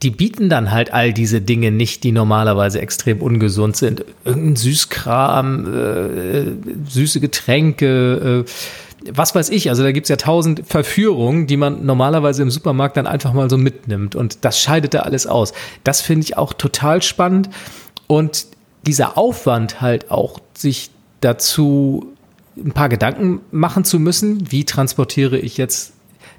die 0.02 0.10
bieten 0.10 0.48
dann 0.48 0.72
halt 0.72 0.92
all 0.92 1.12
diese 1.12 1.40
Dinge 1.40 1.70
nicht, 1.70 2.02
die 2.02 2.10
normalerweise 2.10 2.80
extrem 2.80 3.22
ungesund 3.22 3.76
sind. 3.76 4.04
Irgendein 4.24 4.56
Süßkram, 4.56 5.72
äh, 5.72 6.90
süße 6.90 7.20
Getränke, 7.20 8.44
äh, 8.44 9.10
was 9.12 9.34
weiß 9.34 9.50
ich. 9.50 9.70
Also 9.70 9.84
da 9.84 9.92
gibt's 9.92 10.08
ja 10.08 10.16
tausend 10.16 10.62
Verführungen, 10.66 11.46
die 11.46 11.56
man 11.56 11.86
normalerweise 11.86 12.42
im 12.42 12.50
Supermarkt 12.50 12.96
dann 12.96 13.06
einfach 13.06 13.32
mal 13.32 13.48
so 13.48 13.56
mitnimmt. 13.56 14.16
Und 14.16 14.44
das 14.44 14.60
scheidet 14.60 14.92
da 14.92 15.00
alles 15.00 15.28
aus. 15.28 15.52
Das 15.84 16.00
finde 16.00 16.24
ich 16.24 16.36
auch 16.36 16.52
total 16.52 17.00
spannend. 17.00 17.48
Und 18.08 18.46
dieser 18.86 19.16
Aufwand 19.16 19.80
halt 19.80 20.10
auch, 20.10 20.40
sich 20.54 20.90
dazu 21.20 22.12
ein 22.56 22.72
paar 22.72 22.88
Gedanken 22.88 23.40
machen 23.52 23.84
zu 23.84 24.00
müssen, 24.00 24.50
wie 24.50 24.64
transportiere 24.64 25.38
ich 25.38 25.56
jetzt 25.56 25.92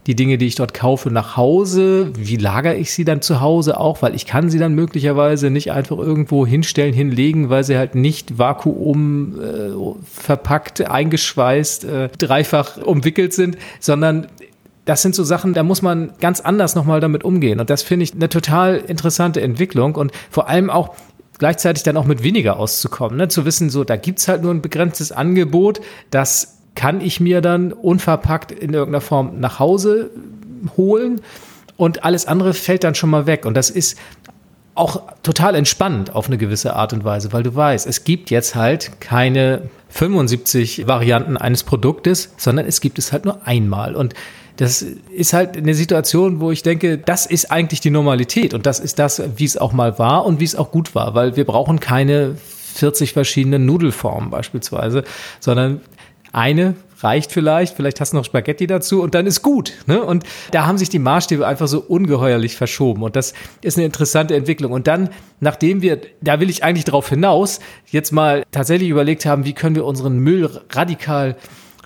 die 0.07 0.15
Dinge, 0.15 0.37
die 0.37 0.47
ich 0.47 0.55
dort 0.55 0.73
kaufe, 0.73 1.11
nach 1.11 1.37
Hause? 1.37 2.11
Wie 2.17 2.37
lagere 2.37 2.75
ich 2.75 2.91
sie 2.93 3.05
dann 3.05 3.21
zu 3.21 3.41
Hause 3.41 3.79
auch? 3.79 4.01
Weil 4.01 4.15
ich 4.15 4.25
kann 4.25 4.49
sie 4.49 4.57
dann 4.59 4.73
möglicherweise 4.73 5.49
nicht 5.49 5.71
einfach 5.71 5.97
irgendwo 5.97 6.45
hinstellen, 6.45 6.93
hinlegen, 6.93 7.49
weil 7.49 7.63
sie 7.63 7.77
halt 7.77 7.95
nicht 7.95 8.39
vakuum 8.39 9.39
äh, 9.39 9.69
verpackt, 10.03 10.81
eingeschweißt, 10.81 11.83
äh, 11.85 12.09
dreifach 12.17 12.77
umwickelt 12.77 13.33
sind, 13.33 13.57
sondern 13.79 14.27
das 14.85 15.03
sind 15.03 15.13
so 15.13 15.23
Sachen, 15.23 15.53
da 15.53 15.61
muss 15.61 15.83
man 15.83 16.13
ganz 16.19 16.41
anders 16.41 16.75
nochmal 16.75 16.99
damit 16.99 17.23
umgehen. 17.23 17.59
Und 17.59 17.69
das 17.69 17.83
finde 17.83 18.03
ich 18.03 18.13
eine 18.13 18.29
total 18.29 18.77
interessante 18.77 19.41
Entwicklung 19.41 19.95
und 19.95 20.11
vor 20.31 20.49
allem 20.49 20.71
auch 20.71 20.95
gleichzeitig 21.37 21.83
dann 21.83 21.97
auch 21.97 22.05
mit 22.05 22.23
weniger 22.23 22.57
auszukommen. 22.57 23.17
Ne? 23.17 23.27
Zu 23.27 23.45
wissen, 23.45 23.69
so, 23.69 23.83
da 23.83 23.95
gibt's 23.95 24.27
halt 24.27 24.41
nur 24.41 24.53
ein 24.53 24.61
begrenztes 24.61 25.11
Angebot, 25.11 25.81
das 26.09 26.60
kann 26.75 27.01
ich 27.01 27.19
mir 27.19 27.41
dann 27.41 27.73
unverpackt 27.73 28.51
in 28.51 28.73
irgendeiner 28.73 29.01
Form 29.01 29.39
nach 29.39 29.59
Hause 29.59 30.09
holen 30.77 31.21
und 31.77 32.03
alles 32.03 32.25
andere 32.27 32.53
fällt 32.53 32.83
dann 32.83 32.95
schon 32.95 33.09
mal 33.09 33.25
weg. 33.25 33.45
Und 33.45 33.55
das 33.55 33.69
ist 33.69 33.97
auch 34.73 35.01
total 35.21 35.55
entspannend 35.55 36.15
auf 36.15 36.27
eine 36.27 36.37
gewisse 36.37 36.75
Art 36.75 36.93
und 36.93 37.03
Weise, 37.03 37.33
weil 37.33 37.43
du 37.43 37.53
weißt, 37.53 37.85
es 37.85 38.03
gibt 38.03 38.29
jetzt 38.29 38.55
halt 38.55 39.01
keine 39.01 39.63
75 39.89 40.87
Varianten 40.87 41.37
eines 41.37 41.63
Produktes, 41.63 42.33
sondern 42.37 42.65
es 42.65 42.79
gibt 42.79 42.97
es 42.97 43.11
halt 43.11 43.25
nur 43.25 43.45
einmal. 43.45 43.95
Und 43.95 44.13
das 44.57 44.81
ist 44.81 45.33
halt 45.33 45.57
eine 45.57 45.73
Situation, 45.73 46.39
wo 46.39 46.51
ich 46.51 46.63
denke, 46.63 46.97
das 46.97 47.25
ist 47.25 47.51
eigentlich 47.51 47.81
die 47.81 47.89
Normalität 47.89 48.53
und 48.53 48.65
das 48.65 48.79
ist 48.79 48.99
das, 48.99 49.21
wie 49.35 49.45
es 49.45 49.57
auch 49.57 49.73
mal 49.73 49.99
war 49.99 50.25
und 50.25 50.39
wie 50.39 50.45
es 50.45 50.55
auch 50.55 50.71
gut 50.71 50.95
war, 50.95 51.15
weil 51.15 51.35
wir 51.35 51.45
brauchen 51.45 51.79
keine 51.79 52.35
40 52.75 53.13
verschiedene 53.13 53.59
Nudelformen 53.59 54.29
beispielsweise, 54.29 55.03
sondern 55.39 55.81
eine 56.31 56.75
reicht 57.03 57.31
vielleicht, 57.31 57.75
vielleicht 57.75 57.99
hast 57.99 58.13
du 58.13 58.17
noch 58.17 58.25
Spaghetti 58.25 58.67
dazu 58.67 59.01
und 59.01 59.15
dann 59.15 59.25
ist 59.25 59.41
gut. 59.41 59.73
Ne? 59.87 60.03
Und 60.03 60.23
da 60.51 60.65
haben 60.65 60.77
sich 60.77 60.89
die 60.89 60.99
Maßstäbe 60.99 61.45
einfach 61.45 61.67
so 61.67 61.79
ungeheuerlich 61.79 62.55
verschoben 62.55 63.03
und 63.03 63.15
das 63.15 63.33
ist 63.61 63.77
eine 63.77 63.85
interessante 63.85 64.35
Entwicklung. 64.35 64.71
Und 64.71 64.87
dann, 64.87 65.09
nachdem 65.39 65.81
wir, 65.81 65.99
da 66.21 66.39
will 66.39 66.49
ich 66.49 66.63
eigentlich 66.63 66.85
darauf 66.85 67.09
hinaus, 67.09 67.59
jetzt 67.87 68.11
mal 68.11 68.43
tatsächlich 68.51 68.89
überlegt 68.89 69.25
haben, 69.25 69.45
wie 69.45 69.53
können 69.53 69.75
wir 69.75 69.85
unseren 69.85 70.19
Müll 70.19 70.49
radikal 70.69 71.35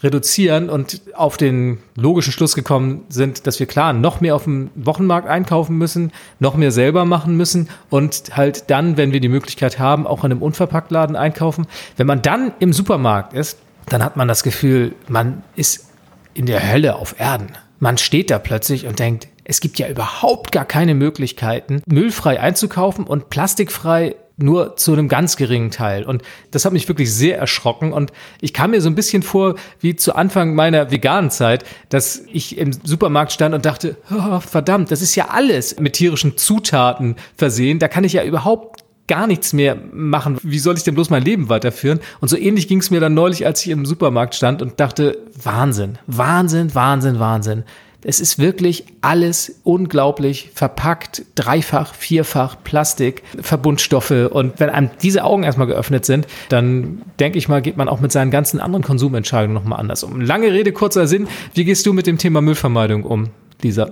reduzieren 0.04 0.70
und 0.70 1.02
auf 1.16 1.38
den 1.38 1.80
logischen 1.96 2.32
Schluss 2.32 2.54
gekommen 2.54 3.06
sind, 3.10 3.48
dass 3.48 3.60
wir 3.60 3.66
klar 3.66 3.94
noch 3.94 4.22
mehr 4.22 4.36
auf 4.36 4.44
dem 4.44 4.70
Wochenmarkt 4.76 5.28
einkaufen 5.28 5.78
müssen, 5.78 6.12
noch 6.40 6.56
mehr 6.56 6.72
selber 6.72 7.06
machen 7.06 7.38
müssen 7.38 7.70
und 7.90 8.36
halt 8.36 8.70
dann, 8.70 8.98
wenn 8.98 9.14
wir 9.14 9.20
die 9.20 9.30
Möglichkeit 9.30 9.80
haben, 9.80 10.06
auch 10.06 10.24
in 10.24 10.32
einem 10.32 10.42
Unverpacktladen 10.42 11.16
einkaufen. 11.16 11.66
Wenn 11.98 12.08
man 12.08 12.22
dann 12.22 12.52
im 12.60 12.74
Supermarkt 12.74 13.34
ist, 13.34 13.58
dann 13.88 14.04
hat 14.04 14.18
man 14.18 14.28
das 14.28 14.44
Gefühl, 14.44 14.96
man 15.08 15.44
ist 15.56 15.90
in 16.34 16.46
der 16.46 16.72
Hölle 16.72 16.96
auf 16.96 17.20
Erden. 17.20 17.54
Man 17.80 17.98
steht 17.98 18.30
da 18.30 18.40
plötzlich 18.40 18.88
und 18.88 19.00
denkt, 19.00 19.28
es 19.44 19.60
gibt 19.60 19.78
ja 19.78 19.88
überhaupt 19.88 20.52
gar 20.52 20.66
keine 20.66 20.96
Möglichkeiten, 20.96 21.82
müllfrei 21.86 22.40
einzukaufen 22.40 23.06
und 23.06 23.30
plastikfrei 23.30 24.16
nur 24.38 24.76
zu 24.76 24.94
einem 24.94 25.08
ganz 25.08 25.38
geringen 25.38 25.72
Teil. 25.72 26.04
Und 26.04 26.22
das 26.52 26.66
hat 26.66 26.74
mich 26.74 26.88
wirklich 26.88 27.14
sehr 27.14 27.38
erschrocken. 27.38 27.94
Und 27.94 28.12
ich 28.42 28.54
kam 28.54 28.72
mir 28.72 28.82
so 28.82 28.90
ein 28.90 28.96
bisschen 28.96 29.24
vor 29.24 29.56
wie 29.80 29.96
zu 29.96 30.16
Anfang 30.16 30.56
meiner 30.56 30.92
veganen 30.92 31.32
Zeit, 31.32 31.64
dass 31.90 32.24
ich 32.32 32.58
im 32.58 32.74
Supermarkt 32.74 33.32
stand 33.32 33.56
und 33.56 33.66
dachte, 33.66 33.98
oh, 34.12 34.40
verdammt, 34.40 34.92
das 34.92 35.02
ist 35.02 35.16
ja 35.16 35.30
alles 35.30 35.80
mit 35.80 35.94
tierischen 35.94 36.38
Zutaten 36.38 37.16
versehen. 37.38 37.80
Da 37.80 37.88
kann 37.88 38.04
ich 38.04 38.14
ja 38.14 38.24
überhaupt 38.24 38.85
gar 39.08 39.28
nichts 39.28 39.54
mehr 39.54 39.78
machen. 39.92 40.38
Wie 40.42 40.60
soll 40.60 40.76
ich 40.78 40.84
denn 40.84 40.96
bloß 40.96 41.10
mein 41.10 41.24
Leben 41.24 41.50
weiterführen? 41.50 42.00
Und 42.22 42.30
so 42.30 42.38
ähnlich 42.38 42.68
ging 42.68 42.80
es 42.80 42.92
mir 42.92 43.00
dann 43.00 43.14
neulich, 43.14 43.46
als 43.46 43.66
ich 43.66 43.72
im 43.72 43.86
Supermarkt 43.86 44.36
stand 44.36 44.62
und 44.62 44.80
dachte, 44.80 45.20
Wahnsinn, 45.42 45.98
Wahnsinn, 46.08 46.74
Wahnsinn, 46.74 47.20
Wahnsinn. 47.20 47.64
Es 48.08 48.20
ist 48.20 48.38
wirklich 48.38 48.86
alles 49.02 49.62
unglaublich 49.64 50.52
verpackt, 50.54 51.24
dreifach, 51.34 51.96
vierfach 51.96 52.56
Plastik, 52.64 53.24
Verbundstoffe. 53.42 54.12
Und 54.12 54.60
wenn 54.60 54.70
einem 54.70 54.92
diese 55.02 55.24
Augen 55.24 55.42
erstmal 55.42 55.66
geöffnet 55.66 56.06
sind, 56.06 56.28
dann 56.50 57.02
denke 57.20 57.40
ich 57.40 57.48
mal, 57.48 57.64
geht 57.64 57.78
man 57.78 57.90
auch 57.90 58.02
mit 58.02 58.12
seinen 58.12 58.30
ganzen 58.30 58.60
anderen 58.60 58.84
Konsumentscheidungen 58.84 59.56
nochmal 59.56 59.80
anders 59.80 60.04
um. 60.04 60.22
Lange 60.22 60.54
Rede, 60.54 60.72
kurzer 60.72 61.08
Sinn. 61.08 61.28
Wie 61.56 61.66
gehst 61.66 61.84
du 61.88 61.94
mit 61.94 62.06
dem 62.06 62.20
Thema 62.20 62.42
Müllvermeidung 62.42 63.04
um, 63.04 63.30
Lisa? 63.64 63.92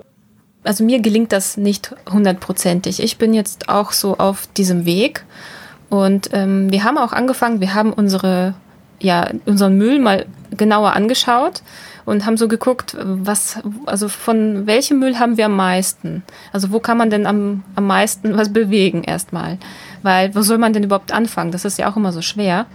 Also 0.63 0.83
mir 0.83 0.99
gelingt 0.99 1.31
das 1.31 1.57
nicht 1.57 1.95
hundertprozentig. 2.11 3.01
Ich 3.01 3.17
bin 3.17 3.33
jetzt 3.33 3.69
auch 3.69 3.91
so 3.91 4.17
auf 4.17 4.47
diesem 4.47 4.85
Weg 4.85 5.25
und 5.89 6.29
ähm, 6.33 6.71
wir 6.71 6.83
haben 6.83 6.97
auch 6.97 7.13
angefangen, 7.13 7.59
wir 7.59 7.73
haben 7.73 7.93
unsere, 7.93 8.55
ja, 8.99 9.29
unseren 9.45 9.77
Müll 9.77 9.99
mal 9.99 10.25
genauer 10.51 10.93
angeschaut 10.93 11.61
und 12.05 12.25
haben 12.25 12.37
so 12.37 12.47
geguckt, 12.47 12.97
was, 12.99 13.59
also 13.85 14.09
von 14.09 14.67
welchem 14.67 14.99
Müll 14.99 15.19
haben 15.19 15.37
wir 15.37 15.45
am 15.45 15.55
meisten? 15.55 16.23
Also 16.51 16.71
wo 16.71 16.79
kann 16.79 16.97
man 16.97 17.09
denn 17.09 17.25
am, 17.25 17.63
am 17.75 17.87
meisten 17.87 18.35
was 18.37 18.51
bewegen 18.51 19.03
erstmal? 19.03 19.57
Weil 20.01 20.33
wo 20.35 20.41
soll 20.41 20.57
man 20.57 20.73
denn 20.73 20.83
überhaupt 20.83 21.11
anfangen? 21.11 21.51
Das 21.51 21.65
ist 21.65 21.77
ja 21.77 21.89
auch 21.91 21.95
immer 21.95 22.11
so 22.11 22.21
schwer. 22.21 22.65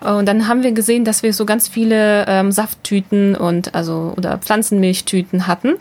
Und 0.00 0.26
dann 0.26 0.48
haben 0.48 0.62
wir 0.62 0.72
gesehen, 0.72 1.04
dass 1.04 1.22
wir 1.22 1.32
so 1.34 1.44
ganz 1.44 1.68
viele 1.68 2.24
ähm, 2.26 2.52
Safttüten 2.52 3.36
und 3.36 3.74
also 3.74 4.14
oder 4.16 4.38
Pflanzenmilchtüten 4.38 5.46
hatten. 5.46 5.74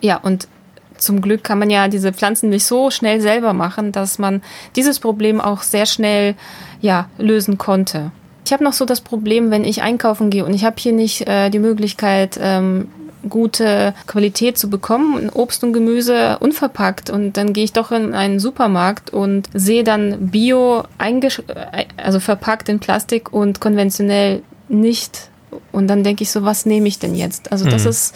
Ja, 0.00 0.16
und 0.16 0.48
zum 0.96 1.20
Glück 1.22 1.42
kann 1.44 1.58
man 1.58 1.70
ja 1.70 1.88
diese 1.88 2.12
Pflanzenmilch 2.12 2.64
so 2.64 2.90
schnell 2.90 3.20
selber 3.20 3.52
machen, 3.52 3.92
dass 3.92 4.18
man 4.18 4.42
dieses 4.76 5.00
Problem 5.00 5.40
auch 5.40 5.62
sehr 5.62 5.86
schnell 5.86 6.34
ja, 6.80 7.08
lösen 7.18 7.58
konnte. 7.58 8.10
Ich 8.44 8.52
habe 8.52 8.64
noch 8.64 8.72
so 8.72 8.84
das 8.84 9.00
Problem, 9.00 9.50
wenn 9.50 9.64
ich 9.64 9.82
einkaufen 9.82 10.30
gehe 10.30 10.44
und 10.44 10.54
ich 10.54 10.64
habe 10.64 10.76
hier 10.78 10.92
nicht 10.92 11.26
äh, 11.26 11.50
die 11.50 11.58
Möglichkeit, 11.58 12.38
ähm, 12.42 12.88
gute 13.28 13.94
Qualität 14.06 14.56
zu 14.56 14.70
bekommen, 14.70 15.28
Obst 15.30 15.62
und 15.62 15.72
Gemüse 15.72 16.38
unverpackt 16.40 17.10
und 17.10 17.36
dann 17.36 17.52
gehe 17.52 17.64
ich 17.64 17.72
doch 17.72 17.92
in 17.92 18.14
einen 18.14 18.40
Supermarkt 18.40 19.10
und 19.10 19.48
sehe 19.52 19.84
dann 19.84 20.30
Bio 20.30 20.84
äh, 20.98 21.84
also 21.96 22.20
verpackt 22.20 22.68
in 22.68 22.80
Plastik 22.80 23.32
und 23.32 23.60
konventionell 23.60 24.42
nicht 24.68 25.28
und 25.72 25.88
dann 25.88 26.04
denke 26.04 26.22
ich 26.22 26.30
so, 26.30 26.44
was 26.44 26.66
nehme 26.66 26.88
ich 26.88 26.98
denn 26.98 27.14
jetzt? 27.14 27.52
Also 27.52 27.68
das 27.68 27.84
mhm. 27.84 27.90
ist 27.90 28.14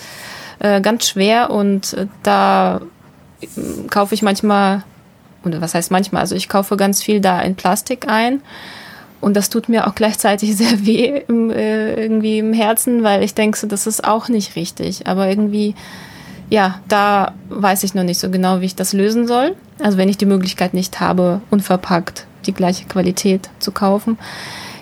äh, 0.64 0.80
ganz 0.80 1.06
schwer 1.06 1.50
und 1.50 1.92
äh, 1.92 2.06
da 2.22 2.80
äh, 3.42 3.46
kaufe 3.90 4.14
ich 4.14 4.22
manchmal, 4.22 4.82
oder 5.44 5.60
was 5.60 5.74
heißt 5.74 5.90
manchmal, 5.90 6.22
also 6.22 6.34
ich 6.34 6.48
kaufe 6.48 6.78
ganz 6.78 7.02
viel 7.02 7.20
da 7.20 7.40
in 7.42 7.54
Plastik 7.54 8.08
ein. 8.08 8.40
Und 9.20 9.36
das 9.36 9.50
tut 9.50 9.68
mir 9.68 9.86
auch 9.86 9.94
gleichzeitig 9.94 10.56
sehr 10.56 10.86
weh 10.86 11.22
im, 11.28 11.50
äh, 11.50 11.94
irgendwie 11.94 12.38
im 12.38 12.54
Herzen, 12.54 13.02
weil 13.02 13.22
ich 13.22 13.34
denke, 13.34 13.58
so, 13.58 13.66
das 13.66 13.86
ist 13.86 14.04
auch 14.04 14.28
nicht 14.28 14.56
richtig. 14.56 15.06
Aber 15.06 15.28
irgendwie, 15.28 15.74
ja, 16.48 16.80
da 16.88 17.34
weiß 17.50 17.84
ich 17.84 17.94
noch 17.94 18.02
nicht 18.02 18.18
so 18.18 18.30
genau, 18.30 18.62
wie 18.62 18.66
ich 18.66 18.74
das 18.74 18.94
lösen 18.94 19.26
soll. 19.26 19.56
Also 19.80 19.98
wenn 19.98 20.08
ich 20.08 20.16
die 20.16 20.26
Möglichkeit 20.26 20.72
nicht 20.72 20.98
habe, 20.98 21.42
unverpackt 21.50 22.26
die 22.46 22.54
gleiche 22.54 22.86
Qualität 22.86 23.50
zu 23.58 23.70
kaufen. 23.70 24.18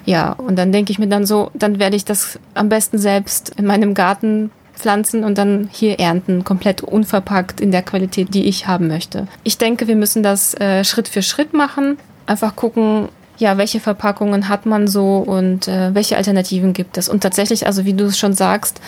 Ja, 0.05 0.33
und 0.33 0.57
dann 0.57 0.71
denke 0.71 0.93
ich 0.93 1.01
mir 1.01 1.09
dann 1.09 1.27
so, 1.27 1.51
dann 1.55 1.81
werde 1.81 1.97
ich 1.97 2.05
das 2.05 2.39
am 2.55 2.69
besten 2.69 2.99
selbst 2.99 3.51
in 3.57 3.67
meinem 3.67 3.95
Garten 3.95 4.51
pflanzen 4.75 5.25
und 5.25 5.39
dann 5.39 5.69
hier 5.73 5.99
ernten, 5.99 6.45
komplett 6.45 6.83
unverpackt 6.83 7.61
in 7.61 7.71
der 7.71 7.83
Qualität, 7.83 8.35
die 8.35 8.45
ich 8.45 8.67
haben 8.67 8.89
möchte. 8.89 9.27
Ich 9.45 9.59
denke, 9.59 9.87
wir 9.87 9.97
müssen 9.97 10.23
das 10.23 10.55
äh, 10.55 10.85
Schritt 10.85 11.09
für 11.09 11.23
Schritt 11.23 11.53
machen. 11.53 11.99
Einfach 12.27 12.57
gucken, 12.57 13.09
ja, 13.39 13.59
welche 13.59 13.81
Verpackungen 13.81 14.49
hat 14.49 14.67
man 14.67 14.87
so 14.87 15.19
und 15.19 15.67
äh, 15.69 15.95
welche 15.95 16.17
Alternativen 16.17 16.73
gibt 16.73 16.97
es? 16.99 17.09
Und 17.09 17.23
tatsächlich, 17.23 17.67
also 17.67 17.85
wie 17.85 17.95
du 17.95 18.05
es 18.05 18.19
schon 18.19 18.35
sagst, 18.35 18.81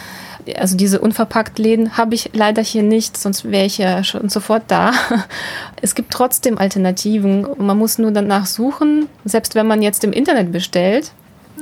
also 0.59 0.77
diese 0.77 1.01
unverpackt 1.01 1.59
Läden 1.59 1.97
habe 1.97 2.15
ich 2.15 2.31
leider 2.35 2.63
hier 2.63 2.83
nicht, 2.83 3.17
sonst 3.17 3.51
wäre 3.51 3.65
ich 3.65 3.79
ja 3.79 4.05
schon 4.05 4.29
sofort 4.29 4.65
da. 4.69 4.93
Es 5.83 5.95
gibt 5.95 6.13
trotzdem 6.13 6.57
Alternativen. 6.57 7.47
Man 7.59 7.77
muss 7.77 7.99
nur 7.99 8.11
danach 8.11 8.47
suchen, 8.47 9.07
selbst 9.27 9.55
wenn 9.55 9.67
man 9.67 9.83
jetzt 9.83 10.03
im 10.03 10.13
Internet 10.15 10.51
bestellt. 10.51 11.13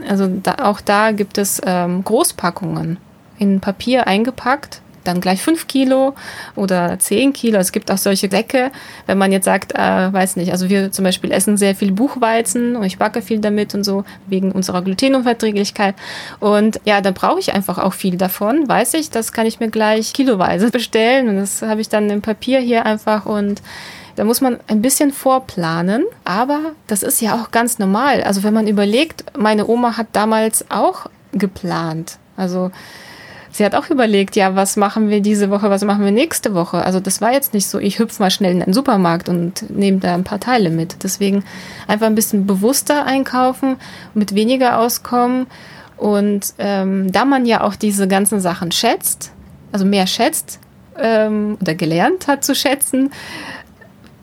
Also 0.09 0.29
da, 0.29 0.57
auch 0.63 0.81
da 0.81 1.11
gibt 1.11 1.39
es 1.39 1.61
ähm, 1.65 2.05
Großpackungen 2.05 2.99
in 3.43 3.61
Papier 3.61 4.07
eingepackt 4.07 4.81
dann 5.05 5.21
gleich 5.21 5.43
fünf 5.43 5.67
Kilo 5.67 6.15
oder 6.55 6.99
zehn 6.99 7.33
Kilo. 7.33 7.59
Es 7.59 7.73
gibt 7.73 7.91
auch 7.91 7.99
solche 7.99 8.31
Säcke, 8.31 8.71
wenn 9.07 9.19
man 9.19 9.33
jetzt 9.33 9.45
sagt, 9.45 9.75
äh, 9.75 10.13
weiß 10.13 10.37
nicht, 10.37 10.53
also 10.53 10.69
wir 10.69 10.93
zum 10.93 11.05
Beispiel 11.05 11.33
essen 11.33 11.57
sehr 11.57 11.75
viel 11.75 11.93
Buchweizen 11.93 12.77
und 12.77 12.85
ich 12.85 12.99
backe 12.99 13.23
viel 13.23 13.41
damit 13.41 13.75
und 13.75 13.85
so, 13.85 14.05
wegen 14.27 14.53
unserer 14.53 14.83
Glutenunverträglichkeit. 14.83 15.95
Und 16.41 16.81
ja, 16.85 17.01
da 17.01 17.11
brauche 17.11 17.41
ich 17.41 17.53
einfach 17.53 17.79
auch 17.79 17.95
viel 17.95 18.17
davon, 18.17 18.69
weiß 18.69 18.95
ich, 18.95 19.11
das 19.11 19.33
kann 19.33 19.47
ich 19.47 19.61
mir 19.61 19.71
gleich 19.71 20.13
kiloweise 20.13 20.71
bestellen 20.71 21.29
und 21.29 21.37
das 21.37 21.63
habe 21.63 21.81
ich 21.81 21.89
dann 21.89 22.09
im 22.11 22.23
Papier 22.23 22.61
hier 22.61 22.87
einfach 22.87 23.27
und 23.27 23.61
da 24.15 24.25
muss 24.25 24.43
man 24.43 24.59
ein 24.67 24.83
bisschen 24.83 25.11
vorplanen, 25.11 26.05
aber 26.25 26.61
das 26.87 27.03
ist 27.03 27.23
ja 27.23 27.35
auch 27.35 27.51
ganz 27.51 27.79
normal. 27.79 28.23
Also 28.23 28.43
wenn 28.43 28.53
man 28.53 28.69
überlegt, 28.69 29.25
meine 29.39 29.67
Oma 29.67 29.97
hat 29.97 30.09
damals 30.13 30.71
auch 30.71 31.07
geplant. 31.33 32.19
Also 32.37 32.71
sie 33.53 33.65
hat 33.65 33.75
auch 33.75 33.91
überlegt, 33.91 34.35
ja, 34.35 34.57
was 34.57 34.77
machen 34.77 35.09
wir 35.09 35.21
diese 35.21 35.51
Woche, 35.51 35.71
was 35.71 35.85
machen 35.85 36.05
wir 36.05 36.11
nächste 36.11 36.55
Woche. 36.55 36.85
Also 36.85 36.99
das 36.99 37.21
war 37.21 37.33
jetzt 37.33 37.55
nicht 37.55 37.67
so, 37.67 37.79
ich 37.79 37.99
hüpfe 37.99 38.23
mal 38.23 38.31
schnell 38.31 38.53
in 38.53 38.61
den 38.61 38.73
Supermarkt 38.73 39.29
und 39.29 39.71
nehme 39.71 39.99
da 39.99 40.15
ein 40.15 40.25
paar 40.25 40.41
Teile 40.41 40.71
mit. 40.71 41.05
Deswegen 41.05 41.45
einfach 41.87 42.07
ein 42.07 42.15
bisschen 42.15 42.47
bewusster 42.47 43.05
einkaufen, 43.05 43.77
mit 44.15 44.35
weniger 44.35 44.79
auskommen. 44.79 45.47
Und 45.99 46.55
ähm, 46.59 47.13
da 47.13 47.25
man 47.25 47.47
ja 47.47 47.63
auch 47.63 47.77
diese 47.77 48.09
ganzen 48.09 48.41
Sachen 48.41 48.73
schätzt, 48.73 49.31
also 49.71 49.85
mehr 49.85 50.07
schätzt 50.07 50.59
ähm, 50.99 51.59
oder 51.61 51.75
gelernt 51.75 52.27
hat 52.27 52.45
zu 52.45 52.55
schätzen, 52.55 53.11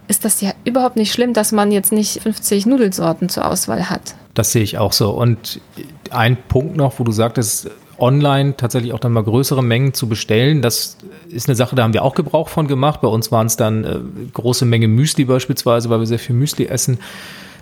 ist 0.07 0.25
das 0.25 0.41
ja 0.41 0.51
überhaupt 0.65 0.95
nicht 0.95 1.13
schlimm, 1.13 1.33
dass 1.33 1.51
man 1.51 1.71
jetzt 1.71 1.91
nicht 1.91 2.23
50 2.23 2.65
Nudelsorten 2.65 3.29
zur 3.29 3.45
Auswahl 3.45 3.89
hat. 3.91 4.15
Das 4.33 4.51
sehe 4.51 4.63
ich 4.63 4.79
auch 4.79 4.91
so. 4.91 5.11
Und 5.11 5.61
ein 6.09 6.35
Punkt 6.35 6.75
noch, 6.75 6.97
wo 6.97 7.03
du 7.03 7.11
sagtest, 7.11 7.69
online 8.01 8.55
tatsächlich 8.57 8.93
auch 8.93 8.99
dann 8.99 9.13
mal 9.13 9.23
größere 9.23 9.63
Mengen 9.63 9.93
zu 9.93 10.07
bestellen. 10.07 10.61
Das 10.61 10.97
ist 11.29 11.47
eine 11.47 11.55
Sache, 11.55 11.75
da 11.75 11.83
haben 11.83 11.93
wir 11.93 12.03
auch 12.03 12.15
Gebrauch 12.15 12.49
von 12.49 12.67
gemacht. 12.67 13.01
Bei 13.01 13.07
uns 13.07 13.31
waren 13.31 13.47
es 13.47 13.57
dann 13.57 13.83
äh, 13.83 13.99
große 14.33 14.65
Menge 14.65 14.87
Müsli 14.87 15.25
beispielsweise, 15.25 15.89
weil 15.89 15.99
wir 15.99 16.07
sehr 16.07 16.19
viel 16.19 16.35
Müsli 16.35 16.65
essen. 16.65 16.99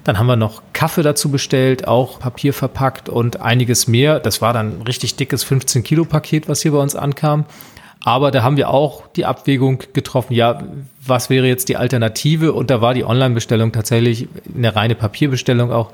Dann 0.04 0.20
haben 0.20 0.28
wir 0.28 0.38
noch 0.38 0.62
Kaffee 0.72 1.04
dazu 1.04 1.30
bestellt, 1.30 1.88
auch 1.88 2.20
Papier 2.20 2.54
verpackt 2.54 3.10
und 3.10 3.42
einiges 3.42 3.88
mehr. 3.88 4.20
Das 4.20 4.42
war 4.42 4.54
dann 4.54 4.80
ein 4.80 4.82
richtig 4.84 5.18
dickes 5.18 5.44
15 5.44 5.84
Kilo 5.84 6.06
Paket, 6.06 6.48
was 6.48 6.62
hier 6.62 6.72
bei 6.72 6.78
uns 6.78 6.96
ankam. 6.96 7.46
Aber 8.08 8.32
da 8.32 8.42
haben 8.42 8.56
wir 8.56 8.70
auch 8.70 9.08
die 9.08 9.26
Abwägung 9.26 9.84
getroffen, 9.92 10.34
ja, 10.34 10.64
was 11.06 11.30
wäre 11.30 11.46
jetzt 11.48 11.68
die 11.68 11.76
Alternative? 11.76 12.54
Und 12.54 12.70
da 12.70 12.80
war 12.80 12.94
die 12.94 13.04
Online-Bestellung 13.04 13.74
tatsächlich 13.74 14.30
eine 14.56 14.74
reine 14.76 14.96
Papierbestellung 14.96 15.74
auch 15.74 15.92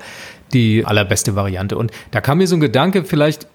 die 0.52 0.84
allerbeste 0.84 1.34
Variante. 1.34 1.76
Und 1.76 1.90
da 2.12 2.20
kam 2.20 2.38
mir 2.38 2.46
so 2.46 2.56
ein 2.56 2.60
Gedanke, 2.60 3.04
vielleicht 3.04 3.48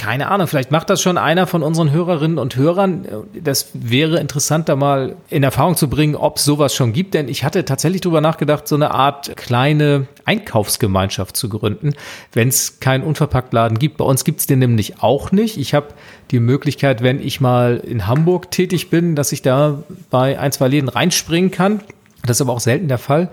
keine 0.00 0.30
Ahnung, 0.30 0.46
vielleicht 0.46 0.70
macht 0.70 0.88
das 0.88 1.02
schon 1.02 1.18
einer 1.18 1.46
von 1.46 1.62
unseren 1.62 1.90
Hörerinnen 1.90 2.38
und 2.38 2.56
Hörern. 2.56 3.06
Das 3.34 3.68
wäre 3.74 4.18
interessant, 4.18 4.70
da 4.70 4.74
mal 4.74 5.16
in 5.28 5.42
Erfahrung 5.42 5.76
zu 5.76 5.90
bringen, 5.90 6.16
ob 6.16 6.38
es 6.38 6.44
sowas 6.44 6.74
schon 6.74 6.94
gibt. 6.94 7.12
Denn 7.12 7.28
ich 7.28 7.44
hatte 7.44 7.66
tatsächlich 7.66 8.00
darüber 8.00 8.22
nachgedacht, 8.22 8.66
so 8.66 8.76
eine 8.76 8.92
Art 8.92 9.36
kleine 9.36 10.06
Einkaufsgemeinschaft 10.24 11.36
zu 11.36 11.50
gründen, 11.50 11.92
wenn 12.32 12.48
es 12.48 12.80
keinen 12.80 13.04
Unverpacktladen 13.04 13.78
gibt. 13.78 13.98
Bei 13.98 14.06
uns 14.06 14.24
gibt 14.24 14.40
es 14.40 14.46
den 14.46 14.60
nämlich 14.60 15.02
auch 15.02 15.32
nicht. 15.32 15.58
Ich 15.58 15.74
habe 15.74 15.88
die 16.30 16.40
Möglichkeit, 16.40 17.02
wenn 17.02 17.20
ich 17.20 17.42
mal 17.42 17.76
in 17.76 18.06
Hamburg 18.06 18.50
tätig 18.50 18.88
bin, 18.88 19.16
dass 19.16 19.32
ich 19.32 19.42
da 19.42 19.82
bei 20.08 20.40
ein, 20.40 20.50
zwei 20.50 20.68
Läden 20.68 20.88
reinspringen 20.88 21.50
kann. 21.50 21.82
Das 22.22 22.38
ist 22.38 22.40
aber 22.40 22.54
auch 22.54 22.60
selten 22.60 22.88
der 22.88 22.96
Fall. 22.96 23.28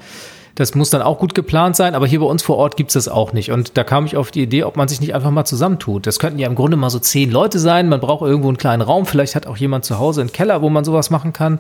Das 0.58 0.74
muss 0.74 0.90
dann 0.90 1.04
auch 1.04 1.20
gut 1.20 1.36
geplant 1.36 1.76
sein, 1.76 1.94
aber 1.94 2.08
hier 2.08 2.20
bei 2.20 2.26
uns 2.26 2.42
vor 2.42 2.58
Ort 2.58 2.78
gibt 2.78 2.90
es 2.90 2.96
das 2.96 3.08
auch 3.08 3.32
nicht. 3.32 3.52
Und 3.52 3.78
da 3.78 3.84
kam 3.84 4.08
ich 4.08 4.18
auf 4.18 4.32
die 4.32 4.42
Idee, 4.42 4.64
ob 4.64 4.76
man 4.76 4.88
sich 4.88 5.00
nicht 5.00 5.14
einfach 5.14 5.30
mal 5.30 5.46
zusammentut. 5.46 6.08
Das 6.08 6.18
könnten 6.18 6.40
ja 6.40 6.48
im 6.48 6.56
Grunde 6.56 6.78
mal 6.78 6.90
so 6.90 6.98
zehn 6.98 7.30
Leute 7.30 7.60
sein. 7.60 7.90
Man 7.90 8.00
braucht 8.00 8.24
irgendwo 8.24 8.48
einen 8.48 8.58
kleinen 8.58 8.82
Raum. 8.82 9.06
Vielleicht 9.06 9.36
hat 9.36 9.46
auch 9.46 9.56
jemand 9.56 9.86
zu 9.86 10.00
Hause 10.00 10.22
einen 10.22 10.32
Keller, 10.32 10.64
wo 10.64 10.70
man 10.72 10.84
sowas 10.84 11.12
machen 11.12 11.32
kann. 11.32 11.60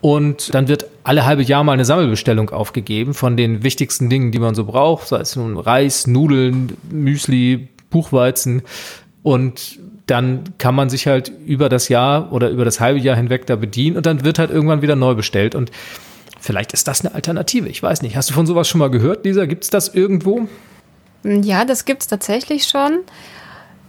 Und 0.00 0.54
dann 0.54 0.68
wird 0.68 0.86
alle 1.04 1.26
halbe 1.26 1.42
Jahr 1.42 1.64
mal 1.64 1.72
eine 1.72 1.84
Sammelbestellung 1.84 2.48
aufgegeben 2.48 3.12
von 3.12 3.36
den 3.36 3.62
wichtigsten 3.62 4.08
Dingen, 4.08 4.32
die 4.32 4.38
man 4.38 4.54
so 4.54 4.64
braucht. 4.64 5.06
Sei 5.06 5.20
es 5.20 5.36
nun 5.36 5.58
Reis, 5.58 6.06
Nudeln, 6.06 6.78
Müsli, 6.90 7.68
Buchweizen. 7.90 8.62
Und 9.22 9.78
dann 10.06 10.44
kann 10.56 10.74
man 10.74 10.88
sich 10.88 11.06
halt 11.06 11.30
über 11.44 11.68
das 11.68 11.90
Jahr 11.90 12.32
oder 12.32 12.48
über 12.48 12.64
das 12.64 12.80
halbe 12.80 13.00
Jahr 13.00 13.16
hinweg 13.16 13.44
da 13.44 13.56
bedienen 13.56 13.98
und 13.98 14.06
dann 14.06 14.24
wird 14.24 14.38
halt 14.38 14.50
irgendwann 14.50 14.80
wieder 14.80 14.96
neu 14.96 15.14
bestellt. 15.14 15.54
Und 15.54 15.70
Vielleicht 16.40 16.72
ist 16.72 16.88
das 16.88 17.04
eine 17.04 17.14
Alternative. 17.14 17.68
Ich 17.68 17.82
weiß 17.82 18.02
nicht. 18.02 18.16
Hast 18.16 18.30
du 18.30 18.34
von 18.34 18.46
sowas 18.46 18.68
schon 18.68 18.78
mal 18.78 18.90
gehört, 18.90 19.24
Lisa? 19.24 19.44
Gibt 19.44 19.64
es 19.64 19.70
das 19.70 19.88
irgendwo? 19.88 20.48
Ja, 21.22 21.64
das 21.64 21.84
gibt 21.84 22.02
es 22.02 22.08
tatsächlich 22.08 22.64
schon. 22.64 23.00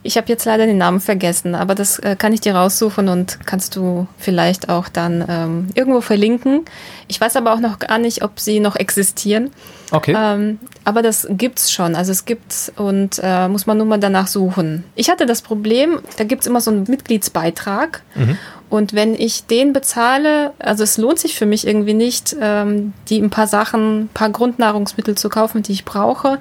Ich 0.03 0.17
habe 0.17 0.27
jetzt 0.29 0.45
leider 0.45 0.65
den 0.65 0.79
Namen 0.79 0.99
vergessen, 0.99 1.53
aber 1.53 1.75
das 1.75 1.99
äh, 1.99 2.15
kann 2.17 2.33
ich 2.33 2.41
dir 2.41 2.55
raussuchen 2.55 3.07
und 3.07 3.37
kannst 3.45 3.75
du 3.75 4.07
vielleicht 4.17 4.67
auch 4.67 4.89
dann 4.89 5.23
ähm, 5.29 5.67
irgendwo 5.75 6.01
verlinken. 6.01 6.65
Ich 7.07 7.21
weiß 7.21 7.35
aber 7.35 7.53
auch 7.53 7.59
noch 7.59 7.77
gar 7.77 7.99
nicht, 7.99 8.23
ob 8.23 8.39
sie 8.39 8.59
noch 8.59 8.75
existieren. 8.75 9.51
Okay. 9.91 10.15
Ähm, 10.17 10.57
aber 10.85 11.03
das 11.03 11.27
gibt's 11.29 11.71
schon. 11.71 11.95
Also 11.95 12.11
es 12.11 12.25
gibt's 12.25 12.71
und 12.75 13.21
äh, 13.21 13.47
muss 13.47 13.67
man 13.67 13.77
nur 13.77 13.85
mal 13.85 13.99
danach 13.99 14.25
suchen. 14.25 14.85
Ich 14.95 15.11
hatte 15.11 15.27
das 15.27 15.43
Problem, 15.43 15.99
da 16.17 16.23
gibt's 16.23 16.47
immer 16.47 16.61
so 16.61 16.71
einen 16.71 16.85
Mitgliedsbeitrag. 16.89 18.01
Mhm. 18.15 18.39
Und 18.71 18.93
wenn 18.93 19.15
ich 19.15 19.47
den 19.47 19.73
bezahle, 19.73 20.53
also 20.57 20.83
es 20.83 20.97
lohnt 20.97 21.19
sich 21.19 21.35
für 21.35 21.45
mich 21.45 21.67
irgendwie 21.67 21.93
nicht, 21.93 22.33
ähm, 22.39 22.93
die 23.09 23.21
ein 23.21 23.29
paar 23.29 23.47
Sachen, 23.47 24.03
ein 24.03 24.09
paar 24.13 24.29
Grundnahrungsmittel 24.29 25.15
zu 25.15 25.27
kaufen, 25.27 25.61
die 25.61 25.73
ich 25.73 25.83
brauche, 25.83 26.39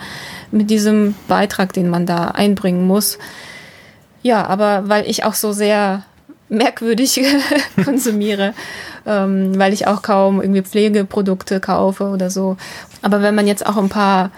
mit 0.52 0.70
diesem 0.70 1.16
Beitrag, 1.26 1.72
den 1.72 1.90
man 1.90 2.06
da 2.06 2.28
einbringen 2.28 2.86
muss. 2.86 3.18
Ja, 4.22 4.46
aber 4.46 4.88
weil 4.88 5.10
ich 5.10 5.24
auch 5.24 5.34
so 5.34 5.50
sehr 5.50 6.04
merkwürdig 6.48 7.20
konsumiere, 7.84 8.54
ähm, 9.06 9.58
weil 9.58 9.72
ich 9.72 9.88
auch 9.88 10.02
kaum 10.02 10.40
irgendwie 10.40 10.62
Pflegeprodukte 10.62 11.58
kaufe 11.58 12.04
oder 12.10 12.30
so. 12.30 12.56
Aber 13.02 13.22
wenn 13.22 13.34
man 13.34 13.48
jetzt 13.48 13.66
auch 13.66 13.76
ein 13.76 13.88
paar 13.88 14.30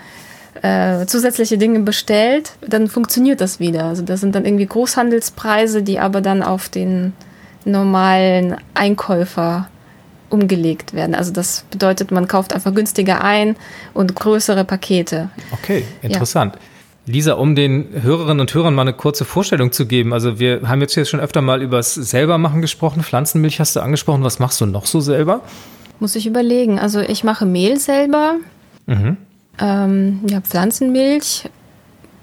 äh, 0.63 1.05
zusätzliche 1.05 1.59
Dinge 1.59 1.81
bestellt, 1.81 2.53
dann 2.67 2.89
funktioniert 2.89 3.43
das 3.43 3.61
wieder. 3.61 3.85
Also 3.85 4.03
das 4.03 4.23
sind 4.23 4.35
dann 4.35 4.47
irgendwie 4.47 4.65
Großhandelspreise, 4.65 5.83
die 5.83 5.99
aber 5.99 6.23
dann 6.23 6.43
auf 6.43 6.71
den 6.71 7.13
normalen 7.65 8.57
Einkäufer 8.75 9.69
umgelegt 10.31 10.95
werden. 10.95 11.15
Also 11.15 11.33
das 11.33 11.65
bedeutet, 11.71 12.11
man 12.11 12.27
kauft 12.27 12.55
einfach 12.55 12.75
günstiger 12.75 13.23
ein 13.23 13.57
und 13.93 14.15
größere 14.15 14.65
Pakete. 14.65 15.29
Okay, 15.53 15.85
interessant. 16.01 16.55
Ja. 16.57 16.61
Lisa, 17.05 17.35
um 17.35 17.57
den 17.57 17.89
Hörerinnen 18.03 18.41
und 18.41 18.55
Hörern 18.55 18.75
mal 18.75 18.83
eine 18.83 18.93
kurze 18.93 19.25
Vorstellung 19.25 19.73
zu 19.73 19.87
geben. 19.87 20.13
Also 20.13 20.39
wir 20.39 20.69
haben 20.69 20.81
jetzt 20.81 20.95
hier 20.95 21.05
schon 21.05 21.21
öfter 21.21 21.43
mal 21.43 21.61
über 21.61 21.79
das 21.79 21.95
Selbermachen 21.95 22.63
gesprochen. 22.63 23.03
Pflanzenmilch 23.03 23.59
hast 23.59 23.75
du 23.75 23.81
angesprochen. 23.81 24.23
Was 24.23 24.39
machst 24.39 24.61
du 24.61 24.67
noch 24.67 24.87
so 24.87 25.01
selber? 25.01 25.41
Muss 25.99 26.15
ich 26.15 26.27
überlegen. 26.27 26.79
Also 26.79 27.01
ich 27.01 27.25
mache 27.25 27.45
Mehl 27.45 27.79
selber. 27.79 28.37
Mhm. 28.87 29.17
Ähm, 29.59 30.21
ja, 30.29 30.41
Pflanzenmilch. 30.41 31.51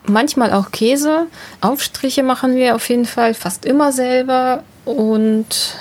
Manchmal 0.08 0.54
auch 0.54 0.72
Käse. 0.72 1.28
Aufstriche 1.60 2.24
machen 2.24 2.56
wir 2.56 2.76
auf 2.76 2.88
jeden 2.90 3.06
Fall 3.06 3.34
fast 3.34 3.66
immer 3.66 3.92
selber. 3.92 4.64
Und 4.90 5.76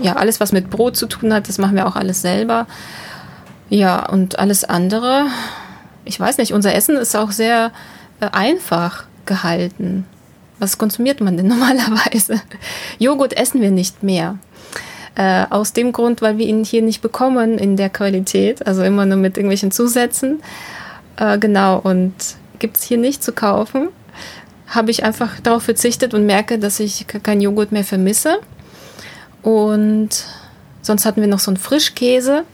ja, 0.00 0.14
alles, 0.14 0.38
was 0.38 0.52
mit 0.52 0.70
Brot 0.70 0.96
zu 0.96 1.06
tun 1.06 1.34
hat, 1.34 1.48
das 1.48 1.58
machen 1.58 1.74
wir 1.74 1.86
auch 1.88 1.96
alles 1.96 2.22
selber. 2.22 2.68
Ja, 3.70 4.08
und 4.08 4.38
alles 4.38 4.62
andere, 4.62 5.26
ich 6.04 6.18
weiß 6.18 6.38
nicht, 6.38 6.52
unser 6.52 6.74
Essen 6.74 6.96
ist 6.96 7.16
auch 7.16 7.32
sehr 7.32 7.72
äh, 8.20 8.28
einfach 8.30 9.04
gehalten. 9.26 10.06
Was 10.60 10.78
konsumiert 10.78 11.20
man 11.20 11.36
denn 11.36 11.46
normalerweise? 11.48 12.40
Joghurt 13.00 13.36
essen 13.36 13.60
wir 13.60 13.72
nicht 13.72 14.04
mehr. 14.04 14.38
Äh, 15.16 15.46
aus 15.50 15.72
dem 15.72 15.90
Grund, 15.90 16.22
weil 16.22 16.38
wir 16.38 16.46
ihn 16.46 16.62
hier 16.62 16.82
nicht 16.82 17.02
bekommen 17.02 17.58
in 17.58 17.76
der 17.76 17.90
Qualität, 17.90 18.64
also 18.64 18.84
immer 18.84 19.06
nur 19.06 19.16
mit 19.18 19.36
irgendwelchen 19.36 19.72
Zusätzen. 19.72 20.40
Äh, 21.16 21.38
genau, 21.38 21.80
und 21.80 22.14
gibt 22.60 22.76
es 22.76 22.84
hier 22.84 22.98
nicht 22.98 23.24
zu 23.24 23.32
kaufen 23.32 23.88
habe 24.68 24.90
ich 24.90 25.04
einfach 25.04 25.40
darauf 25.40 25.62
verzichtet 25.62 26.14
und 26.14 26.26
merke, 26.26 26.58
dass 26.58 26.80
ich 26.80 27.06
keinen 27.06 27.40
Joghurt 27.40 27.72
mehr 27.72 27.84
vermisse. 27.84 28.38
Und 29.42 30.10
sonst 30.82 31.04
hatten 31.06 31.20
wir 31.20 31.28
noch 31.28 31.38
so 31.38 31.50
einen 31.50 31.56
Frischkäse. 31.56 32.44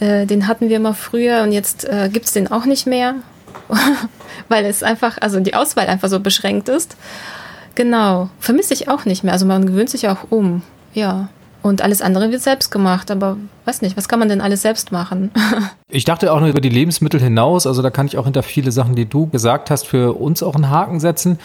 Äh, 0.00 0.26
den 0.26 0.48
hatten 0.48 0.68
wir 0.68 0.76
immer 0.76 0.94
früher 0.94 1.42
und 1.42 1.52
jetzt 1.52 1.84
äh, 1.84 2.08
gibt 2.12 2.26
es 2.26 2.32
den 2.32 2.50
auch 2.50 2.64
nicht 2.64 2.86
mehr, 2.86 3.16
weil 4.48 4.64
es 4.64 4.82
einfach, 4.82 5.18
also 5.20 5.40
die 5.40 5.54
Auswahl 5.54 5.86
einfach 5.86 6.08
so 6.08 6.20
beschränkt 6.20 6.68
ist. 6.68 6.96
Genau, 7.74 8.28
vermisse 8.38 8.74
ich 8.74 8.88
auch 8.88 9.04
nicht 9.04 9.24
mehr. 9.24 9.32
Also 9.32 9.46
man 9.46 9.66
gewöhnt 9.66 9.90
sich 9.90 10.08
auch 10.08 10.30
um. 10.30 10.62
Ja. 10.94 11.28
Und 11.62 11.80
alles 11.80 12.02
andere 12.02 12.30
wird 12.32 12.42
selbst 12.42 12.70
gemacht, 12.70 13.10
aber 13.10 13.36
weiß 13.64 13.82
nicht, 13.82 13.96
was 13.96 14.08
kann 14.08 14.18
man 14.18 14.28
denn 14.28 14.40
alles 14.40 14.62
selbst 14.62 14.90
machen? 14.90 15.30
ich 15.88 16.04
dachte 16.04 16.32
auch 16.32 16.40
noch 16.40 16.48
über 16.48 16.60
die 16.60 16.68
Lebensmittel 16.68 17.20
hinaus, 17.20 17.66
also 17.66 17.82
da 17.82 17.90
kann 17.90 18.06
ich 18.06 18.18
auch 18.18 18.24
hinter 18.24 18.42
viele 18.42 18.72
Sachen, 18.72 18.96
die 18.96 19.06
du 19.06 19.28
gesagt 19.28 19.70
hast, 19.70 19.86
für 19.86 20.18
uns 20.18 20.42
auch 20.42 20.56
einen 20.56 20.70
Haken 20.70 20.98
setzen. 20.98 21.38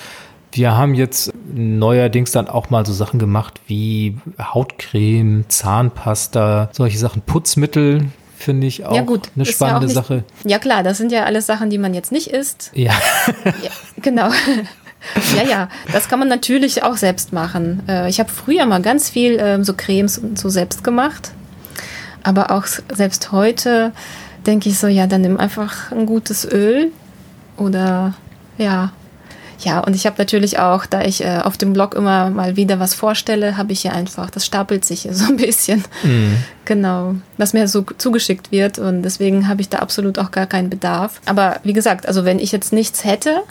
Wir 0.51 0.75
haben 0.75 0.95
jetzt 0.95 1.31
neuerdings 1.53 2.31
dann 2.31 2.47
auch 2.47 2.71
mal 2.71 2.85
so 2.85 2.93
Sachen 2.93 3.19
gemacht 3.19 3.61
wie 3.67 4.17
Hautcreme, 4.41 5.45
Zahnpasta, 5.49 6.69
solche 6.71 6.97
Sachen, 6.97 7.21
Putzmittel, 7.21 8.05
finde 8.37 8.65
ich 8.65 8.85
auch 8.85 8.95
ja, 8.95 9.01
gut, 9.01 9.29
eine 9.35 9.45
spannende 9.45 9.81
ja 9.81 9.85
nicht, 9.87 9.95
Sache. 9.95 10.23
Ja 10.45 10.57
klar, 10.57 10.83
das 10.83 10.97
sind 10.97 11.11
ja 11.11 11.25
alles 11.25 11.45
Sachen, 11.45 11.69
die 11.69 11.77
man 11.77 11.93
jetzt 11.93 12.11
nicht 12.11 12.27
isst. 12.27 12.71
Ja. 12.73 12.93
ja 13.45 13.69
genau. 14.01 14.29
Ja, 15.35 15.43
ja, 15.43 15.69
das 15.91 16.09
kann 16.09 16.19
man 16.19 16.27
natürlich 16.27 16.83
auch 16.83 16.97
selbst 16.97 17.33
machen. 17.33 17.83
Äh, 17.87 18.09
ich 18.09 18.19
habe 18.19 18.29
früher 18.29 18.65
mal 18.65 18.81
ganz 18.81 19.09
viel 19.09 19.37
ähm, 19.39 19.63
so 19.63 19.73
Cremes 19.73 20.17
und 20.17 20.37
so 20.39 20.49
selbst 20.49 20.83
gemacht. 20.83 21.31
Aber 22.23 22.51
auch 22.51 22.65
selbst 22.65 23.31
heute 23.31 23.93
denke 24.45 24.69
ich 24.69 24.79
so, 24.79 24.87
ja, 24.87 25.07
dann 25.07 25.21
nimm 25.21 25.37
einfach 25.37 25.91
ein 25.91 26.05
gutes 26.05 26.45
Öl 26.49 26.91
oder 27.57 28.13
ja. 28.57 28.91
Ja, 29.59 29.79
und 29.79 29.95
ich 29.95 30.05
habe 30.05 30.17
natürlich 30.19 30.59
auch, 30.59 30.85
da 30.85 31.01
ich 31.01 31.23
äh, 31.23 31.39
auf 31.43 31.57
dem 31.57 31.73
Blog 31.73 31.95
immer 31.95 32.29
mal 32.29 32.55
wieder 32.55 32.79
was 32.79 32.93
vorstelle, 32.93 33.57
habe 33.57 33.73
ich 33.73 33.81
hier 33.81 33.93
einfach, 33.93 34.29
das 34.29 34.45
stapelt 34.45 34.85
sich 34.85 35.01
hier 35.01 35.15
so 35.15 35.25
ein 35.25 35.37
bisschen. 35.37 35.83
Mhm. 36.03 36.37
Genau, 36.65 37.15
was 37.37 37.53
mir 37.53 37.67
so 37.67 37.83
zugeschickt 37.97 38.51
wird 38.51 38.77
und 38.77 39.01
deswegen 39.01 39.47
habe 39.47 39.61
ich 39.61 39.69
da 39.69 39.79
absolut 39.79 40.19
auch 40.19 40.29
gar 40.29 40.45
keinen 40.45 40.69
Bedarf. 40.69 41.21
Aber 41.25 41.59
wie 41.63 41.73
gesagt, 41.73 42.07
also 42.07 42.23
wenn 42.23 42.37
ich 42.37 42.51
jetzt 42.51 42.71
nichts 42.71 43.03
hätte, 43.03 43.41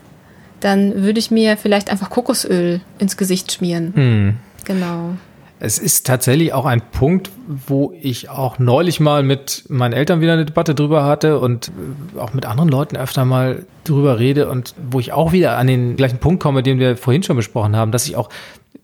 dann 0.61 1.03
würde 1.03 1.19
ich 1.19 1.31
mir 1.31 1.57
vielleicht 1.57 1.90
einfach 1.90 2.11
Kokosöl 2.11 2.81
ins 2.99 3.16
Gesicht 3.16 3.53
schmieren. 3.53 3.92
Hm. 3.95 4.37
Genau. 4.64 5.14
Es 5.59 5.79
ist 5.79 6.07
tatsächlich 6.07 6.53
auch 6.53 6.66
ein 6.66 6.83
Punkt, 6.83 7.31
wo 7.47 7.95
ich 7.99 8.29
auch 8.29 8.59
neulich 8.59 9.01
mal 9.01 9.23
mit 9.23 9.64
meinen 9.69 9.95
Eltern 9.95 10.21
wieder 10.21 10.35
eine 10.35 10.45
Debatte 10.45 10.75
drüber 10.75 11.05
hatte 11.05 11.38
und 11.38 11.69
äh, 11.69 12.19
auch 12.19 12.35
mit 12.35 12.45
anderen 12.45 12.69
Leuten 12.69 12.97
öfter 12.97 13.25
mal 13.25 13.64
drüber 13.85 14.19
rede 14.19 14.51
und 14.51 14.75
wo 14.90 15.01
ich 15.01 15.12
auch 15.12 15.33
wieder 15.33 15.57
an 15.57 15.66
den 15.66 15.97
gleichen 15.97 16.19
Punkt 16.19 16.42
komme, 16.42 16.62
den 16.62 16.79
wir 16.79 16.97
vorhin 16.97 17.23
schon 17.23 17.37
besprochen 17.37 17.75
haben, 17.75 17.90
dass 17.90 18.05
sich 18.05 18.16
auch 18.16 18.29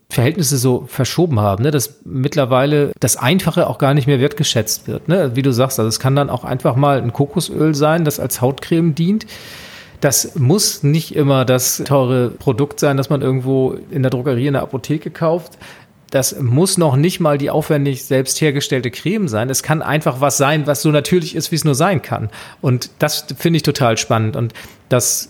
Verhältnisse 0.09 0.57
so 0.57 0.85
verschoben 0.87 1.39
haben, 1.39 1.63
ne? 1.63 1.71
dass 1.71 2.01
mittlerweile 2.05 2.91
das 2.99 3.17
Einfache 3.17 3.67
auch 3.67 3.77
gar 3.77 3.93
nicht 3.93 4.07
mehr 4.07 4.19
wertgeschätzt 4.19 4.87
wird. 4.87 5.07
Ne? 5.07 5.35
Wie 5.35 5.41
du 5.41 5.51
sagst, 5.51 5.79
also 5.79 5.89
es 5.89 5.99
kann 5.99 6.15
dann 6.15 6.29
auch 6.29 6.43
einfach 6.43 6.75
mal 6.75 6.99
ein 6.99 7.13
Kokosöl 7.13 7.75
sein, 7.75 8.05
das 8.05 8.19
als 8.19 8.41
Hautcreme 8.41 8.95
dient 8.95 9.25
das 10.03 10.35
muss 10.35 10.83
nicht 10.83 11.15
immer 11.15 11.45
das 11.45 11.81
teure 11.85 12.29
Produkt 12.29 12.81
sein, 12.81 12.97
das 12.97 13.09
man 13.09 13.21
irgendwo 13.21 13.77
in 13.89 14.01
der 14.03 14.09
Drogerie, 14.09 14.47
in 14.47 14.53
der 14.53 14.61
Apotheke 14.61 15.11
kauft. 15.11 15.57
Das 16.09 16.37
muss 16.41 16.77
noch 16.77 16.97
nicht 16.97 17.21
mal 17.21 17.37
die 17.37 17.49
aufwendig 17.49 18.03
selbst 18.03 18.41
hergestellte 18.41 18.91
Creme 18.91 19.29
sein. 19.29 19.49
Es 19.49 19.63
kann 19.63 19.81
einfach 19.81 20.19
was 20.19 20.35
sein, 20.35 20.67
was 20.67 20.81
so 20.81 20.91
natürlich 20.91 21.35
ist, 21.35 21.51
wie 21.51 21.55
es 21.55 21.63
nur 21.63 21.73
sein 21.73 22.01
kann. 22.01 22.29
Und 22.59 22.89
das 22.99 23.25
finde 23.37 23.57
ich 23.57 23.63
total 23.63 23.97
spannend. 23.97 24.35
Und 24.35 24.53
dass 24.89 25.29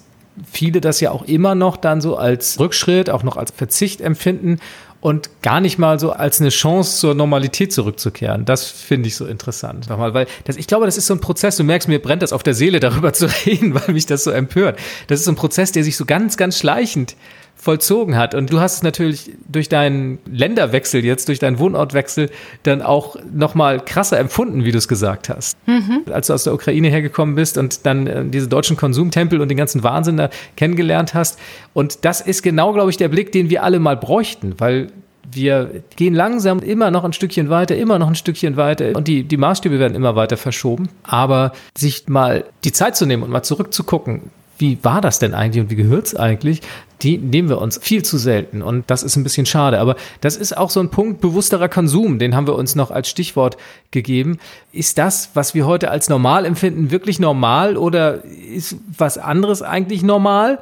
viele 0.52 0.82
das 0.82 1.00
ja 1.02 1.12
auch 1.12 1.24
immer 1.26 1.54
noch 1.54 1.78
dann 1.78 2.02
so 2.02 2.18
als 2.18 2.60
Rückschritt, 2.60 3.12
auch 3.12 3.22
noch 3.22 3.38
als 3.38 3.52
Verzicht 3.52 4.02
empfinden 4.02 4.60
und 5.04 5.30
gar 5.42 5.60
nicht 5.60 5.78
mal 5.78 6.00
so 6.00 6.14
als 6.14 6.40
eine 6.40 6.50
Chance 6.50 6.98
zur 6.98 7.14
Normalität 7.14 7.74
zurückzukehren. 7.74 8.46
Das 8.46 8.70
finde 8.70 9.10
ich 9.10 9.18
so 9.18 9.26
interessant. 9.26 9.90
Nochmal, 9.90 10.14
weil 10.14 10.28
das, 10.46 10.56
ich 10.56 10.66
glaube, 10.66 10.86
das 10.86 10.98
ist 10.98 11.08
so 11.08 11.14
ein 11.14 11.20
Prozess, 11.20 11.58
du 11.58 11.66
merkst, 11.66 11.90
mir 11.90 12.02
brennt 12.02 12.22
das 12.22 12.32
auf 12.32 12.42
der 12.42 12.54
Seele, 12.54 12.80
darüber 12.80 13.12
zu 13.12 13.28
reden, 13.46 13.76
weil 13.76 13.94
mich 13.94 14.06
das 14.06 14.24
so 14.24 14.32
empört. 14.32 14.80
Das 15.08 15.20
ist 15.20 15.26
so 15.26 15.34
ein 15.34 15.36
Prozess, 15.36 15.74
der 15.74 15.84
sich 15.84 15.98
so 15.98 16.06
ganz, 16.06 16.38
ganz 16.38 16.58
schleichend 16.58 17.18
vollzogen 17.56 18.18
hat. 18.18 18.36
Und 18.36 18.52
du 18.52 18.60
hast 18.60 18.76
es 18.76 18.84
natürlich 18.84 19.32
durch 19.48 19.70
deinen 19.70 20.20
Länderwechsel 20.26 21.06
jetzt, 21.06 21.30
durch 21.30 21.40
deinen 21.40 21.60
Wohnortwechsel 21.60 22.30
dann 22.64 22.82
auch 22.82 23.16
nochmal 23.34 23.80
krasser 23.80 24.20
empfunden, 24.20 24.66
wie 24.66 24.72
du 24.72 24.78
es 24.78 24.90
gesagt 24.90 25.30
hast. 25.30 25.58
Mhm. 25.66 26.02
Als 26.12 26.28
du 26.28 26.34
aus 26.34 26.44
der 26.44 26.54
Ukraine 26.54 26.90
hergekommen 26.90 27.36
bist 27.36 27.58
und 27.58 27.86
dann 27.86 28.08
äh, 28.08 28.26
diese 28.26 28.50
deutschen 28.50 28.76
Konsumtempel 28.76 29.40
und 29.40 29.48
den 29.48 29.58
ganzen 29.58 29.82
Wahnsinn 29.82 30.18
da 30.18 30.30
kennengelernt 30.58 31.14
hast. 31.14 31.40
Und 31.74 32.04
das 32.04 32.20
ist 32.20 32.44
genau, 32.44 32.74
glaube 32.74 32.90
ich, 32.92 32.98
der 32.98 33.08
Blick, 33.08 33.32
den 33.32 33.50
wir 33.50 33.64
alle 33.64 33.80
mal 33.80 33.96
bräuchten, 33.96 34.56
weil 34.58 34.88
wir 35.32 35.84
gehen 35.96 36.14
langsam 36.14 36.60
immer 36.60 36.92
noch 36.92 37.04
ein 37.04 37.14
Stückchen 37.14 37.50
weiter, 37.50 37.76
immer 37.76 37.98
noch 37.98 38.08
ein 38.08 38.16
Stückchen 38.16 38.58
weiter 38.58 38.96
und 38.96 39.08
die, 39.08 39.24
die 39.24 39.38
Maßstäbe 39.38 39.80
werden 39.80 39.96
immer 39.96 40.16
weiter 40.16 40.38
verschoben. 40.38 40.90
Aber 41.04 41.54
sich 41.78 42.08
mal 42.08 42.44
die 42.64 42.72
Zeit 42.72 42.96
zu 42.98 43.06
nehmen 43.06 43.24
und 43.24 43.30
mal 43.32 43.44
zurückzugucken, 43.44 44.32
wie 44.64 44.82
war 44.82 45.02
das 45.02 45.20
denn 45.20 45.34
eigentlich 45.34 45.62
und 45.62 45.70
wie 45.70 45.76
gehört 45.76 46.06
es 46.06 46.16
eigentlich, 46.16 46.62
die 47.02 47.18
nehmen 47.18 47.50
wir 47.50 47.60
uns 47.60 47.78
viel 47.78 48.02
zu 48.02 48.18
selten. 48.18 48.62
Und 48.62 48.90
das 48.90 49.04
ist 49.04 49.18
ein 49.18 49.24
bisschen 49.24 49.46
schade. 49.46 49.78
Aber 49.78 49.98
das 50.22 50.38
ist 50.38 50.56
auch 50.56 50.70
so 50.70 50.80
ein 50.80 50.90
Punkt 50.90 51.20
bewussterer 51.20 51.68
Konsum, 51.68 52.18
den 52.18 52.34
haben 52.34 52.48
wir 52.48 52.56
uns 52.56 52.74
noch 52.74 52.90
als 52.90 53.10
Stichwort 53.10 53.58
gegeben. 53.92 54.40
Ist 54.72 54.98
das, 54.98 55.32
was 55.34 55.54
wir 55.54 55.66
heute 55.66 55.92
als 55.92 56.08
normal 56.08 56.46
empfinden, 56.46 56.92
wirklich 56.92 57.20
normal 57.20 57.76
oder 57.76 58.24
ist 58.24 58.78
was 58.98 59.18
anderes 59.18 59.62
eigentlich 59.62 60.02
normal? 60.02 60.60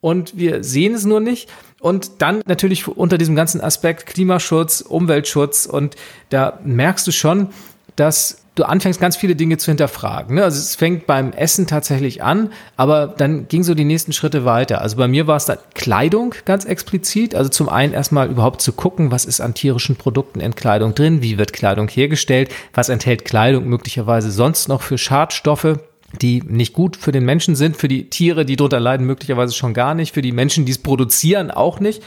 Und 0.00 0.36
wir 0.36 0.64
sehen 0.64 0.94
es 0.94 1.04
nur 1.04 1.20
nicht. 1.20 1.48
Und 1.78 2.20
dann 2.22 2.42
natürlich 2.46 2.88
unter 2.88 3.16
diesem 3.16 3.36
ganzen 3.36 3.60
Aspekt 3.60 4.06
Klimaschutz, 4.06 4.80
Umweltschutz. 4.80 5.66
Und 5.66 5.94
da 6.30 6.58
merkst 6.64 7.06
du 7.06 7.12
schon, 7.12 7.50
dass 7.94 8.38
du 8.56 8.64
anfängst 8.64 9.00
ganz 9.00 9.16
viele 9.16 9.36
Dinge 9.36 9.58
zu 9.58 9.70
hinterfragen. 9.70 10.34
Ne? 10.34 10.42
Also 10.42 10.58
es 10.58 10.74
fängt 10.74 11.06
beim 11.06 11.32
Essen 11.32 11.66
tatsächlich 11.66 12.22
an, 12.22 12.50
aber 12.76 13.06
dann 13.06 13.46
ging 13.48 13.62
so 13.62 13.74
die 13.74 13.84
nächsten 13.84 14.12
Schritte 14.12 14.44
weiter. 14.44 14.80
Also 14.80 14.96
bei 14.96 15.06
mir 15.06 15.26
war 15.26 15.36
es 15.36 15.44
da 15.44 15.56
Kleidung 15.74 16.34
ganz 16.44 16.64
explizit. 16.64 17.34
Also 17.34 17.50
zum 17.50 17.68
einen 17.68 17.92
erstmal 17.92 18.28
überhaupt 18.28 18.62
zu 18.62 18.72
gucken, 18.72 19.12
was 19.12 19.24
ist 19.24 19.40
an 19.40 19.54
tierischen 19.54 19.96
Produkten 19.96 20.40
in 20.40 20.54
Kleidung 20.54 20.94
drin, 20.94 21.22
wie 21.22 21.38
wird 21.38 21.52
Kleidung 21.52 21.88
hergestellt, 21.88 22.50
was 22.72 22.88
enthält 22.88 23.24
Kleidung 23.24 23.68
möglicherweise 23.68 24.30
sonst 24.30 24.68
noch 24.68 24.82
für 24.82 24.98
Schadstoffe 24.98 25.78
die 26.22 26.40
nicht 26.46 26.72
gut 26.72 26.96
für 26.96 27.12
den 27.12 27.24
Menschen 27.24 27.56
sind, 27.56 27.76
für 27.76 27.88
die 27.88 28.08
Tiere, 28.08 28.46
die 28.46 28.56
darunter 28.56 28.80
leiden, 28.80 29.06
möglicherweise 29.06 29.54
schon 29.54 29.74
gar 29.74 29.92
nicht, 29.92 30.14
für 30.14 30.22
die 30.22 30.32
Menschen, 30.32 30.64
die 30.64 30.72
es 30.72 30.78
produzieren, 30.78 31.50
auch 31.50 31.80
nicht. 31.80 32.02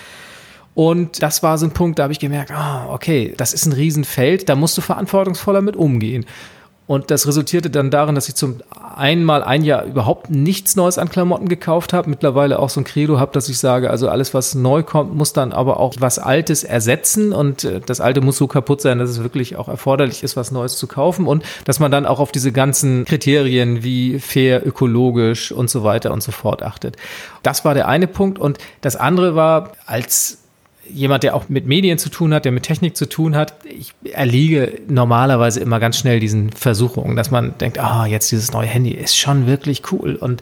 Und 0.79 1.21
das 1.21 1.43
war 1.43 1.57
so 1.57 1.65
ein 1.65 1.71
Punkt, 1.71 1.99
da 1.99 2.03
habe 2.03 2.13
ich 2.13 2.19
gemerkt, 2.19 2.51
ah, 2.51 2.87
okay, 2.93 3.33
das 3.35 3.51
ist 3.51 3.65
ein 3.65 3.73
Riesenfeld, 3.73 4.47
da 4.47 4.55
musst 4.55 4.77
du 4.77 4.81
verantwortungsvoller 4.81 5.61
mit 5.61 5.75
umgehen. 5.75 6.25
Und 6.87 7.11
das 7.11 7.27
resultierte 7.27 7.69
dann 7.69 7.91
darin, 7.91 8.15
dass 8.15 8.29
ich 8.29 8.35
zum 8.35 8.61
einmal 8.95 9.43
ein 9.43 9.65
Jahr 9.65 9.83
überhaupt 9.83 10.29
nichts 10.29 10.77
Neues 10.77 10.97
an 10.97 11.09
Klamotten 11.09 11.49
gekauft 11.49 11.91
habe. 11.91 12.09
Mittlerweile 12.09 12.59
auch 12.59 12.69
so 12.69 12.79
ein 12.79 12.85
Credo 12.85 13.19
habe, 13.19 13.33
dass 13.33 13.49
ich 13.49 13.57
sage, 13.57 13.89
also 13.89 14.07
alles, 14.07 14.33
was 14.33 14.55
neu 14.55 14.81
kommt, 14.81 15.13
muss 15.13 15.33
dann 15.33 15.51
aber 15.51 15.81
auch 15.81 15.95
was 15.99 16.17
Altes 16.17 16.63
ersetzen. 16.63 17.33
Und 17.33 17.65
äh, 17.65 17.81
das 17.85 17.99
Alte 17.99 18.21
muss 18.21 18.37
so 18.37 18.47
kaputt 18.47 18.79
sein, 18.79 18.99
dass 18.99 19.09
es 19.09 19.21
wirklich 19.21 19.57
auch 19.57 19.67
erforderlich 19.67 20.23
ist, 20.23 20.37
was 20.37 20.49
Neues 20.51 20.77
zu 20.77 20.87
kaufen. 20.87 21.27
Und 21.27 21.43
dass 21.65 21.81
man 21.81 21.91
dann 21.91 22.05
auch 22.05 22.21
auf 22.21 22.31
diese 22.31 22.53
ganzen 22.53 23.03
Kriterien 23.03 23.83
wie 23.83 24.17
fair, 24.17 24.65
ökologisch 24.65 25.51
und 25.51 25.69
so 25.69 25.83
weiter 25.83 26.13
und 26.13 26.23
so 26.23 26.31
fort 26.31 26.63
achtet. 26.63 26.95
Das 27.43 27.65
war 27.65 27.73
der 27.73 27.89
eine 27.89 28.07
Punkt. 28.07 28.39
Und 28.39 28.59
das 28.79 28.95
andere 28.95 29.35
war, 29.35 29.73
als 29.85 30.37
jemand, 30.93 31.23
der 31.23 31.35
auch 31.35 31.49
mit 31.49 31.65
Medien 31.65 31.97
zu 31.97 32.09
tun 32.09 32.33
hat, 32.33 32.45
der 32.45 32.51
mit 32.51 32.63
Technik 32.63 32.95
zu 32.95 33.07
tun 33.07 33.35
hat, 33.35 33.53
ich 33.65 33.93
erliege 34.11 34.79
normalerweise 34.87 35.59
immer 35.59 35.79
ganz 35.79 35.97
schnell 35.97 36.19
diesen 36.19 36.51
Versuchungen, 36.51 37.15
dass 37.15 37.31
man 37.31 37.57
denkt, 37.57 37.79
ah, 37.79 38.03
oh, 38.03 38.05
jetzt 38.05 38.31
dieses 38.31 38.51
neue 38.51 38.67
Handy 38.67 38.91
ist 38.91 39.17
schon 39.17 39.47
wirklich 39.47 39.91
cool. 39.91 40.15
Und 40.15 40.41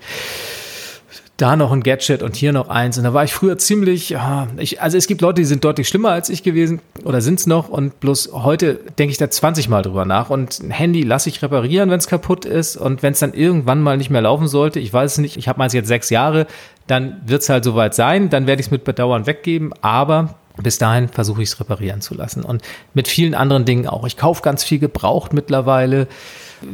da 1.37 1.55
noch 1.55 1.71
ein 1.71 1.83
Gadget 1.83 2.23
und 2.23 2.35
hier 2.35 2.51
noch 2.51 2.67
eins. 2.67 2.97
Und 2.97 3.03
da 3.03 3.13
war 3.13 3.23
ich 3.23 3.31
früher 3.31 3.57
ziemlich, 3.59 4.17
ich, 4.57 4.81
also 4.81 4.97
es 4.97 5.05
gibt 5.05 5.21
Leute, 5.21 5.41
die 5.41 5.45
sind 5.45 5.63
deutlich 5.63 5.87
schlimmer 5.87 6.09
als 6.09 6.29
ich 6.29 6.41
gewesen 6.41 6.81
oder 7.03 7.21
sind 7.21 7.39
es 7.39 7.45
noch 7.45 7.69
und 7.69 7.99
bloß 7.99 8.31
heute 8.33 8.79
denke 8.97 9.11
ich 9.11 9.19
da 9.19 9.29
20 9.29 9.69
Mal 9.69 9.83
drüber 9.83 10.03
nach. 10.03 10.31
Und 10.31 10.59
ein 10.59 10.71
Handy 10.71 11.03
lasse 11.03 11.29
ich 11.29 11.41
reparieren, 11.43 11.91
wenn 11.91 11.99
es 11.99 12.07
kaputt 12.07 12.45
ist 12.45 12.75
und 12.75 13.03
wenn 13.03 13.13
es 13.13 13.19
dann 13.19 13.33
irgendwann 13.33 13.81
mal 13.81 13.97
nicht 13.97 14.09
mehr 14.09 14.21
laufen 14.21 14.47
sollte, 14.47 14.79
ich 14.79 14.91
weiß 14.91 15.13
es 15.13 15.17
nicht, 15.19 15.37
ich 15.37 15.47
habe 15.47 15.59
meins 15.59 15.73
jetzt 15.73 15.87
sechs 15.87 16.09
Jahre, 16.09 16.47
dann 16.87 17.21
wird 17.25 17.43
es 17.43 17.49
halt 17.49 17.63
soweit 17.63 17.93
sein, 17.93 18.29
dann 18.29 18.47
werde 18.47 18.59
ich 18.59 18.67
es 18.67 18.71
mit 18.71 18.83
Bedauern 18.83 19.27
weggeben, 19.27 19.73
aber 19.81 20.35
bis 20.63 20.79
dahin 20.79 21.07
versuche 21.07 21.43
ich 21.43 21.49
es 21.49 21.59
reparieren 21.59 22.01
zu 22.01 22.15
lassen. 22.15 22.43
Und 22.43 22.63
mit 22.95 23.07
vielen 23.07 23.35
anderen 23.35 23.65
Dingen 23.65 23.87
auch. 23.87 24.05
Ich 24.07 24.17
kaufe 24.17 24.41
ganz 24.41 24.63
viel 24.63 24.79
gebraucht 24.79 25.33
mittlerweile. 25.33 26.07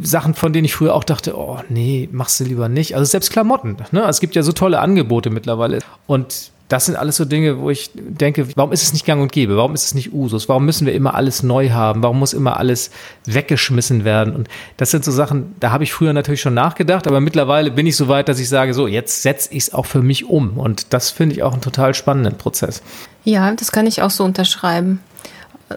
Sachen, 0.02 0.34
von 0.34 0.54
denen 0.54 0.66
ich 0.66 0.76
früher 0.76 0.94
auch 0.94 1.04
dachte, 1.04 1.38
oh 1.38 1.60
nee, 1.70 2.10
machst 2.12 2.40
du 2.40 2.44
lieber 2.44 2.70
nicht. 2.70 2.96
Also 2.96 3.06
selbst 3.06 3.32
Klamotten. 3.32 3.78
Ne? 3.92 4.04
Es 4.08 4.20
gibt 4.20 4.36
ja 4.36 4.44
so 4.44 4.52
tolle 4.52 4.80
Angebote 4.80 5.30
mittlerweile. 5.30 5.80
Und 6.08 6.52
das 6.70 6.86
sind 6.86 6.96
alles 6.96 7.18
so 7.18 7.26
Dinge, 7.26 7.60
wo 7.60 7.70
ich 7.70 7.92
denke, 7.94 8.48
warum 8.56 8.72
ist 8.72 8.82
es 8.82 8.94
nicht 8.94 9.06
gang 9.06 9.22
und 9.22 9.32
gäbe? 9.32 9.58
Warum 9.58 9.76
ist 9.76 9.86
es 9.86 9.94
nicht 9.94 10.12
Usus? 10.12 10.50
Warum 10.50 10.66
müssen 10.66 10.88
wir 10.88 10.94
immer 10.94 11.14
alles 11.14 11.44
neu 11.44 11.70
haben? 11.70 12.02
Warum 12.02 12.18
muss 12.18 12.34
immer 12.34 12.58
alles 12.58 12.90
weggeschmissen 13.26 14.06
werden? 14.06 14.34
Und 14.34 14.48
das 14.78 14.90
sind 14.90 15.06
so 15.06 15.12
Sachen, 15.12 15.54
da 15.60 15.72
habe 15.72 15.84
ich 15.84 15.94
früher 15.94 16.14
natürlich 16.14 16.42
schon 16.42 16.56
nachgedacht, 16.56 17.06
aber 17.06 17.20
mittlerweile 17.20 17.70
bin 17.70 17.86
ich 17.86 17.96
so 17.96 18.08
weit, 18.08 18.28
dass 18.28 18.40
ich 18.40 18.50
sage, 18.50 18.74
so, 18.74 18.88
jetzt 18.88 19.22
setze 19.22 19.50
ich 19.52 19.64
es 19.66 19.74
auch 19.74 19.86
für 19.86 20.02
mich 20.02 20.26
um. 20.26 20.58
Und 20.58 20.94
das 20.94 21.12
finde 21.12 21.36
ich 21.36 21.44
auch 21.44 21.54
einen 21.54 21.62
total 21.62 21.94
spannenden 21.94 22.38
Prozess. 22.38 22.82
Ja, 23.24 23.52
das 23.54 23.72
kann 23.72 23.86
ich 23.86 24.02
auch 24.02 24.10
so 24.10 24.24
unterschreiben 24.24 25.00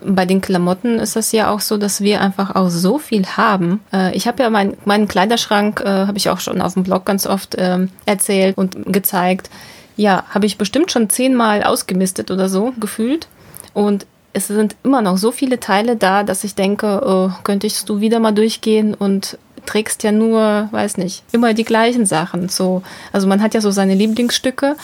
bei 0.05 0.27
den 0.27 0.41
Klamotten 0.41 0.99
ist 0.99 1.17
es 1.17 1.33
ja 1.33 1.51
auch 1.51 1.61
so, 1.61 1.77
dass 1.77 2.01
wir 2.01 2.21
einfach 2.21 2.55
auch 2.55 2.69
so 2.69 2.99
viel 2.99 3.27
haben. 3.27 3.81
Äh, 3.93 4.17
ich 4.17 4.27
habe 4.27 4.43
ja 4.43 4.51
mein, 4.51 4.77
meinen 4.85 5.09
Kleiderschrank, 5.09 5.81
äh, 5.85 6.07
habe 6.07 6.19
ich 6.19 6.31
auch 6.31 6.41
schon 6.41 6.61
auf 6.61 6.75
dem 6.75 6.83
Blog 6.83 7.05
ganz 7.05 7.27
oft 7.27 7.57
ähm, 7.59 7.91
erzählt 8.07 8.57
und 8.57 8.93
gezeigt. 8.93 9.51
Ja, 9.97 10.25
habe 10.31 10.47
ich 10.47 10.59
bestimmt 10.59 10.91
schon 10.91 11.09
zehnmal 11.09 11.63
ausgemistet 11.65 12.31
oder 12.31 12.49
so 12.49 12.73
gefühlt. 12.79 13.29
Und 13.73 14.07
es 14.33 14.49
sind 14.49 14.77
immer 14.83 15.01
noch 15.01 15.17
so 15.17 15.33
viele 15.33 15.61
Teile 15.61 15.97
da, 15.97 16.23
dass 16.23 16.45
ich 16.45 16.55
denke, 16.55 17.03
oh, 17.07 17.31
könntest 17.43 17.89
du 17.89 18.01
wieder 18.01 18.21
mal 18.21 18.33
durchgehen 18.33 18.95
und 18.95 19.39
trägst 19.65 20.03
ja 20.03 20.13
nur, 20.13 20.69
weiß 20.71 20.99
nicht, 20.99 21.25
immer 21.33 21.55
die 21.55 21.65
gleichen 21.65 22.07
Sachen. 22.07 22.49
So, 22.49 22.83
also 23.13 23.27
man 23.27 23.43
hat 23.43 23.55
ja 23.55 23.61
so 23.61 23.71
seine 23.71 23.95
Lieblingsstücke 23.95 24.77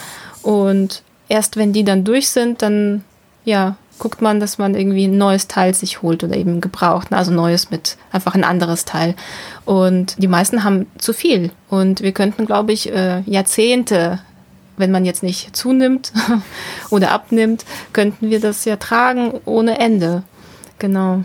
und 0.43 1.03
erst 1.29 1.57
wenn 1.57 1.73
die 1.73 1.85
dann 1.85 2.05
durch 2.05 2.31
sind, 2.31 2.63
dann 2.63 3.05
ja, 3.45 3.77
guckt 4.03 4.21
man, 4.21 4.41
dass 4.41 4.59
man 4.59 4.75
irgendwie 4.75 5.05
ein 5.07 5.17
neues 5.17 5.47
Teil 5.47 5.75
sich 5.75 6.03
holt 6.03 6.25
oder 6.25 6.37
eben 6.37 6.61
gebraucht, 6.61 7.13
also 7.13 7.31
neues 7.31 7.71
mit 7.71 7.97
einfach 8.11 8.35
ein 8.35 8.43
anderes 8.43 8.85
Teil. 8.85 9.15
Und 9.65 10.21
die 10.21 10.27
meisten 10.27 10.65
haben 10.65 10.87
zu 10.99 11.13
viel 11.13 11.53
und 11.69 12.01
wir 12.01 12.11
könnten, 12.11 12.45
glaube 12.45 12.73
ich, 12.73 12.93
äh, 12.93 13.21
Jahrzehnte 13.27 14.19
wenn 14.79 14.91
man 14.91 15.05
jetzt 15.05 15.23
nicht 15.23 15.55
zunimmt 15.55 16.13
oder 16.91 17.13
abnimmt, 17.13 17.65
könnten 17.93 18.31
wir 18.31 18.41
das 18.41 18.65
ja 18.65 18.77
tragen 18.77 19.41
ohne 19.45 19.79
Ende. 19.79 20.25
Genau. 20.79 21.23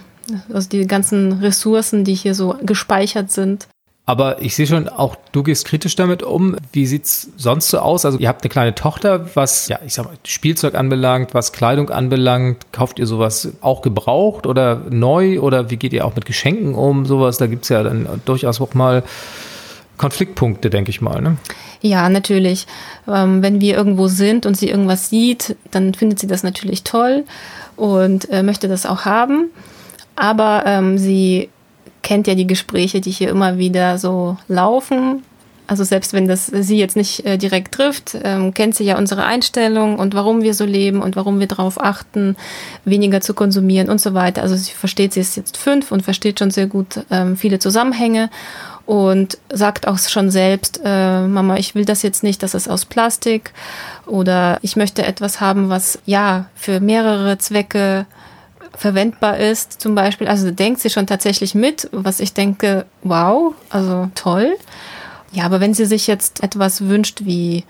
Also 0.53 0.69
die 0.69 0.85
ganzen 0.85 1.39
Ressourcen, 1.39 2.03
die 2.03 2.13
hier 2.13 2.35
so 2.35 2.55
gespeichert 2.61 3.31
sind. 3.31 3.67
Aber 4.09 4.41
ich 4.41 4.55
sehe 4.55 4.65
schon, 4.65 4.87
auch 4.87 5.17
du 5.33 5.43
gehst 5.43 5.65
kritisch 5.65 5.97
damit 5.97 6.23
um. 6.23 6.55
Wie 6.71 6.85
sieht's 6.85 7.29
sonst 7.35 7.67
so 7.67 7.79
aus? 7.79 8.05
Also 8.05 8.17
ihr 8.17 8.29
habt 8.29 8.41
eine 8.41 8.49
kleine 8.49 8.73
Tochter, 8.73 9.35
was, 9.35 9.67
ja, 9.67 9.79
ich 9.85 9.93
sag 9.93 10.05
mal, 10.05 10.15
Spielzeug 10.25 10.75
anbelangt, 10.75 11.33
was 11.33 11.51
Kleidung 11.51 11.89
anbelangt. 11.89 12.71
Kauft 12.71 12.99
ihr 12.99 13.05
sowas 13.05 13.49
auch 13.59 13.81
gebraucht 13.81 14.47
oder 14.47 14.81
neu? 14.89 15.41
Oder 15.41 15.69
wie 15.69 15.75
geht 15.75 15.91
ihr 15.91 16.05
auch 16.05 16.15
mit 16.15 16.25
Geschenken 16.25 16.73
um? 16.73 17.05
Sowas, 17.05 17.37
da 17.37 17.47
gibt's 17.47 17.67
ja 17.67 17.83
dann 17.83 18.07
durchaus 18.23 18.61
auch 18.61 18.73
mal 18.73 19.03
Konfliktpunkte, 19.97 20.69
denke 20.69 20.89
ich 20.89 21.01
mal. 21.01 21.21
Ne? 21.21 21.35
Ja, 21.81 22.07
natürlich. 22.07 22.65
Ähm, 23.09 23.41
wenn 23.43 23.59
wir 23.59 23.75
irgendwo 23.75 24.07
sind 24.07 24.45
und 24.45 24.55
sie 24.55 24.69
irgendwas 24.69 25.09
sieht, 25.09 25.57
dann 25.71 25.93
findet 25.93 26.19
sie 26.19 26.27
das 26.27 26.43
natürlich 26.43 26.85
toll 26.85 27.25
und 27.75 28.29
äh, 28.29 28.41
möchte 28.41 28.69
das 28.69 28.85
auch 28.85 29.03
haben. 29.03 29.49
Aber 30.15 30.63
ähm, 30.65 30.97
sie 30.97 31.49
kennt 32.07 32.25
ja 32.25 32.35
die 32.35 32.47
Gespräche, 32.47 33.01
die 33.01 33.11
hier 33.11 33.27
immer 33.27 33.57
wieder 33.57 33.97
so 33.97 34.37
laufen. 34.47 35.23
Also 35.67 35.83
selbst 35.83 36.13
wenn 36.13 36.25
das 36.25 36.45
sie 36.45 36.77
jetzt 36.77 36.95
nicht 36.95 37.25
äh, 37.25 37.37
direkt 37.37 37.73
trifft, 37.73 38.17
ähm, 38.23 38.53
kennt 38.53 38.75
sie 38.75 38.85
ja 38.85 38.97
unsere 38.97 39.25
Einstellung 39.25 39.99
und 39.99 40.15
warum 40.15 40.41
wir 40.41 40.53
so 40.53 40.63
leben 40.63 41.01
und 41.01 41.17
warum 41.17 41.41
wir 41.41 41.47
darauf 41.47 41.83
achten, 41.83 42.37
weniger 42.85 43.19
zu 43.19 43.33
konsumieren 43.33 43.89
und 43.89 43.99
so 43.99 44.13
weiter. 44.13 44.41
Also 44.41 44.55
sie 44.55 44.71
versteht, 44.71 45.11
sie 45.11 45.19
ist 45.19 45.35
jetzt 45.35 45.57
fünf 45.57 45.91
und 45.91 46.03
versteht 46.03 46.39
schon 46.39 46.49
sehr 46.49 46.67
gut 46.67 47.01
ähm, 47.11 47.35
viele 47.35 47.59
Zusammenhänge 47.59 48.29
und 48.85 49.37
sagt 49.51 49.85
auch 49.85 49.97
schon 49.99 50.31
selbst, 50.31 50.79
äh, 50.85 51.27
Mama, 51.27 51.57
ich 51.57 51.75
will 51.75 51.83
das 51.83 52.03
jetzt 52.03 52.23
nicht, 52.23 52.41
das 52.41 52.53
ist 52.53 52.69
aus 52.69 52.85
Plastik 52.85 53.51
oder 54.05 54.59
ich 54.61 54.77
möchte 54.77 55.05
etwas 55.05 55.41
haben, 55.41 55.67
was 55.67 55.99
ja 56.05 56.45
für 56.55 56.79
mehrere 56.79 57.37
Zwecke 57.37 58.05
verwendbar 58.77 59.37
ist, 59.37 59.81
zum 59.81 59.95
Beispiel. 59.95 60.27
Also 60.27 60.51
denkt 60.51 60.79
sie 60.79 60.89
schon 60.89 61.07
tatsächlich 61.07 61.55
mit, 61.55 61.89
was 61.91 62.19
ich 62.19 62.33
denke, 62.33 62.85
wow, 63.03 63.53
also 63.69 64.09
toll. 64.15 64.55
Ja, 65.31 65.43
aber 65.43 65.59
wenn 65.59 65.73
sie 65.73 65.85
sich 65.85 66.07
jetzt 66.07 66.43
etwas 66.43 66.87
wünscht 66.87 67.25
wie 67.25 67.65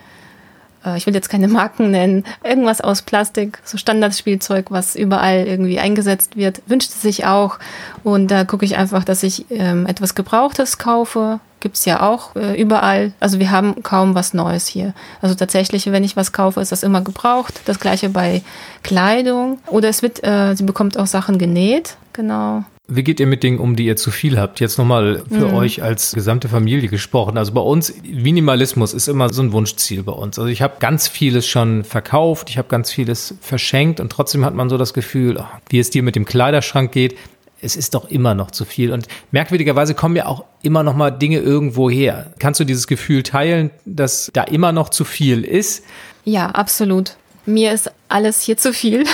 äh, 0.86 0.97
ich 0.97 1.05
will 1.05 1.14
jetzt 1.14 1.30
keine 1.30 1.47
Marken 1.47 1.91
nennen, 1.91 2.24
irgendwas 2.43 2.82
aus 2.82 3.01
Plastik, 3.01 3.60
so 3.64 3.78
Standardspielzeug, 3.78 4.72
was 4.72 4.95
überall 4.95 5.45
irgendwie 5.47 5.80
eingesetzt 5.80 6.36
wird, 6.36 6.62
wünscht 6.68 6.91
sie 6.91 6.99
sich 6.99 7.26
auch. 7.26 7.60
Und 8.03 8.30
da 8.30 8.45
gucke 8.45 8.66
ich 8.66 8.78
einfach, 8.78 9.03
dass 9.03 9.24
ich 9.24 9.45
ähm, 9.49 9.86
etwas 9.86 10.16
Gebrauchtes 10.16 10.78
kaufe. 10.78 11.39
Gibt's 11.60 11.86
ja 11.86 12.01
auch 12.01 12.36
äh, 12.36 12.60
überall. 12.60 13.14
Also 13.20 13.39
wir 13.39 13.49
haben 13.49 13.82
kaum 13.82 14.14
was 14.14 14.34
Neues 14.34 14.68
hier. 14.68 14.93
Also 15.22 15.34
tatsächlich, 15.36 15.91
wenn 15.91 16.03
ich 16.03 16.16
was 16.16 16.32
kaufe, 16.32 16.62
ist 16.62 16.72
das 16.72 16.84
immer 16.84 17.01
gebraucht. 17.01 17.62
Das 17.66 17.80
gleiche 17.80 18.10
bei 18.10 18.43
Kleidung. 18.84 19.60
Oder 19.68 19.89
es 19.89 20.01
wird, 20.01 20.24
äh, 20.24 20.55
sie 20.55 20.64
bekommt 20.64 20.97
auch 20.97 21.08
Sachen 21.08 21.38
genäht. 21.39 21.97
Genau. 22.14 22.64
Wie 22.89 23.03
geht 23.03 23.20
ihr 23.20 23.28
mit 23.28 23.43
Dingen 23.43 23.60
um, 23.60 23.76
die 23.76 23.86
ihr 23.86 23.97
zu 23.97 24.12
viel 24.12 24.39
habt? 24.39 24.62
Jetzt 24.62 24.78
nochmal 24.78 25.24
für 25.30 25.49
mhm. 25.49 25.55
euch 25.55 25.84
als 25.84 26.14
gesamte 26.14 26.47
Familie 26.47 26.88
gesprochen. 26.88 27.38
Also 27.38 27.51
bei 27.51 27.62
uns, 27.62 27.93
Minimalismus 28.03 28.93
ist 28.93 29.10
immer 29.10 29.34
so 29.34 29.41
ein 29.41 29.51
Wunschziel 29.51 30.03
bei 30.03 30.14
uns. 30.14 30.39
Also 30.39 30.49
ich 30.49 30.62
habe 30.62 30.76
ganz 30.80 31.10
vieles 31.10 31.45
schon 31.47 31.84
verkauft, 31.84 32.49
ich 32.49 32.58
habe 32.58 32.70
ganz 32.70 32.89
vieles 32.89 33.36
verschenkt 33.41 33.99
und 33.99 34.10
trotzdem 34.10 34.45
hat 34.45 34.55
man 34.55 34.70
so 34.70 34.78
das 34.78 34.93
Gefühl, 34.93 35.43
wie 35.70 35.80
es 35.80 35.89
dir 35.89 36.01
mit 36.01 36.16
dem 36.16 36.24
Kleiderschrank 36.24 36.93
geht, 36.93 37.18
es 37.62 37.76
ist 37.76 37.93
doch 37.93 38.10
immer 38.10 38.36
noch 38.36 38.51
zu 38.51 38.66
viel. 38.66 38.91
Und 38.91 39.08
merkwürdigerweise 39.32 39.93
kommen 39.93 40.16
ja 40.16 40.26
auch 40.26 40.43
immer 40.62 40.84
noch 40.84 40.95
mal 40.95 41.12
Dinge 41.12 41.39
irgendwo 41.39 41.89
her. 41.89 42.32
Kannst 42.39 42.60
du 42.60 42.64
dieses 42.64 42.88
Gefühl 42.88 43.24
teilen, 43.24 43.72
dass 43.86 44.30
da 44.34 44.43
immer 44.43 44.72
noch 44.72 44.89
zu 44.89 45.05
viel 45.05 45.43
ist? 45.43 45.84
Ja, 46.24 46.47
absolut. 46.47 47.16
Mir 47.45 47.72
ist 47.72 47.91
alles 48.10 48.41
hier 48.41 48.58
zu 48.58 48.74
viel. 48.74 49.05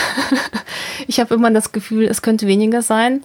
ich 1.08 1.20
habe 1.20 1.36
immer 1.36 1.52
das 1.52 1.72
Gefühl, 1.72 2.06
es 2.06 2.22
könnte 2.22 2.48
weniger 2.48 2.82
sein. 2.82 3.24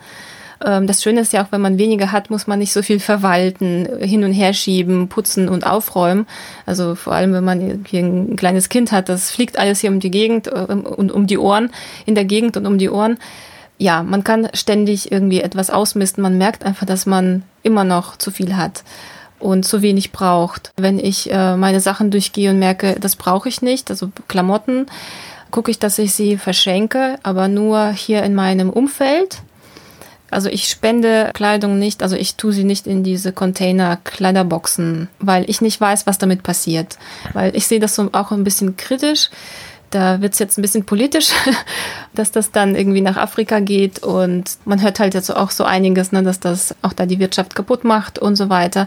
Ähm, 0.64 0.86
das 0.86 1.02
Schöne 1.02 1.20
ist 1.20 1.32
ja 1.32 1.44
auch, 1.44 1.52
wenn 1.52 1.60
man 1.60 1.78
weniger 1.78 2.12
hat, 2.12 2.30
muss 2.30 2.46
man 2.46 2.58
nicht 2.58 2.72
so 2.72 2.82
viel 2.82 3.00
verwalten, 3.00 3.88
hin 4.00 4.24
und 4.24 4.32
her 4.32 4.52
schieben, 4.52 5.08
putzen 5.08 5.48
und 5.48 5.66
aufräumen. 5.66 6.26
Also 6.66 6.94
vor 6.94 7.14
allem, 7.14 7.32
wenn 7.32 7.44
man 7.44 7.84
hier 7.86 8.02
ein 8.02 8.36
kleines 8.36 8.68
Kind 8.68 8.92
hat, 8.92 9.08
das 9.08 9.30
fliegt 9.30 9.58
alles 9.58 9.80
hier 9.80 9.90
um 9.90 10.00
die 10.00 10.10
Gegend 10.10 10.48
und 10.48 10.86
um, 10.86 11.10
um 11.10 11.26
die 11.26 11.38
Ohren, 11.38 11.70
in 12.06 12.14
der 12.14 12.24
Gegend 12.24 12.56
und 12.56 12.66
um 12.66 12.78
die 12.78 12.90
Ohren. 12.90 13.18
Ja, 13.78 14.02
man 14.02 14.24
kann 14.24 14.48
ständig 14.54 15.12
irgendwie 15.12 15.40
etwas 15.40 15.70
ausmisten. 15.70 16.22
Man 16.22 16.36
merkt 16.36 16.64
einfach, 16.64 16.86
dass 16.86 17.06
man 17.06 17.44
immer 17.62 17.84
noch 17.84 18.16
zu 18.16 18.30
viel 18.30 18.56
hat 18.56 18.82
und 19.38 19.64
zu 19.64 19.82
wenig 19.82 20.10
braucht. 20.12 20.72
Wenn 20.76 20.98
ich 20.98 21.30
äh, 21.30 21.56
meine 21.56 21.80
Sachen 21.80 22.10
durchgehe 22.10 22.50
und 22.50 22.58
merke, 22.58 22.96
das 23.00 23.16
brauche 23.16 23.48
ich 23.48 23.62
nicht, 23.62 23.90
also 23.90 24.10
Klamotten, 24.26 24.86
gucke 25.50 25.70
ich, 25.70 25.78
dass 25.78 25.98
ich 25.98 26.12
sie 26.12 26.36
verschenke, 26.36 27.18
aber 27.22 27.48
nur 27.48 27.90
hier 27.90 28.22
in 28.24 28.34
meinem 28.34 28.68
Umfeld 28.68 29.42
also 30.30 30.48
ich 30.48 30.68
spende 30.68 31.30
Kleidung 31.32 31.78
nicht, 31.78 32.02
also 32.02 32.14
ich 32.16 32.36
tue 32.36 32.52
sie 32.52 32.64
nicht 32.64 32.86
in 32.86 33.02
diese 33.02 33.32
Container-Kleiderboxen, 33.32 35.08
weil 35.18 35.48
ich 35.48 35.60
nicht 35.60 35.80
weiß, 35.80 36.06
was 36.06 36.18
damit 36.18 36.42
passiert. 36.42 36.98
Weil 37.32 37.56
ich 37.56 37.66
sehe 37.66 37.80
das 37.80 37.94
so 37.94 38.10
auch 38.12 38.30
ein 38.30 38.44
bisschen 38.44 38.76
kritisch. 38.76 39.30
Da 39.90 40.20
wird's 40.20 40.38
jetzt 40.38 40.58
ein 40.58 40.62
bisschen 40.62 40.84
politisch, 40.84 41.30
dass 42.14 42.30
das 42.30 42.50
dann 42.50 42.74
irgendwie 42.74 43.00
nach 43.00 43.16
Afrika 43.16 43.60
geht 43.60 44.02
und 44.02 44.58
man 44.64 44.82
hört 44.82 45.00
halt 45.00 45.14
jetzt 45.14 45.30
auch 45.34 45.50
so 45.50 45.64
einiges, 45.64 46.12
ne, 46.12 46.22
dass 46.22 46.40
das 46.40 46.74
auch 46.82 46.92
da 46.92 47.06
die 47.06 47.18
Wirtschaft 47.18 47.54
kaputt 47.54 47.84
macht 47.84 48.18
und 48.18 48.36
so 48.36 48.48
weiter. 48.50 48.86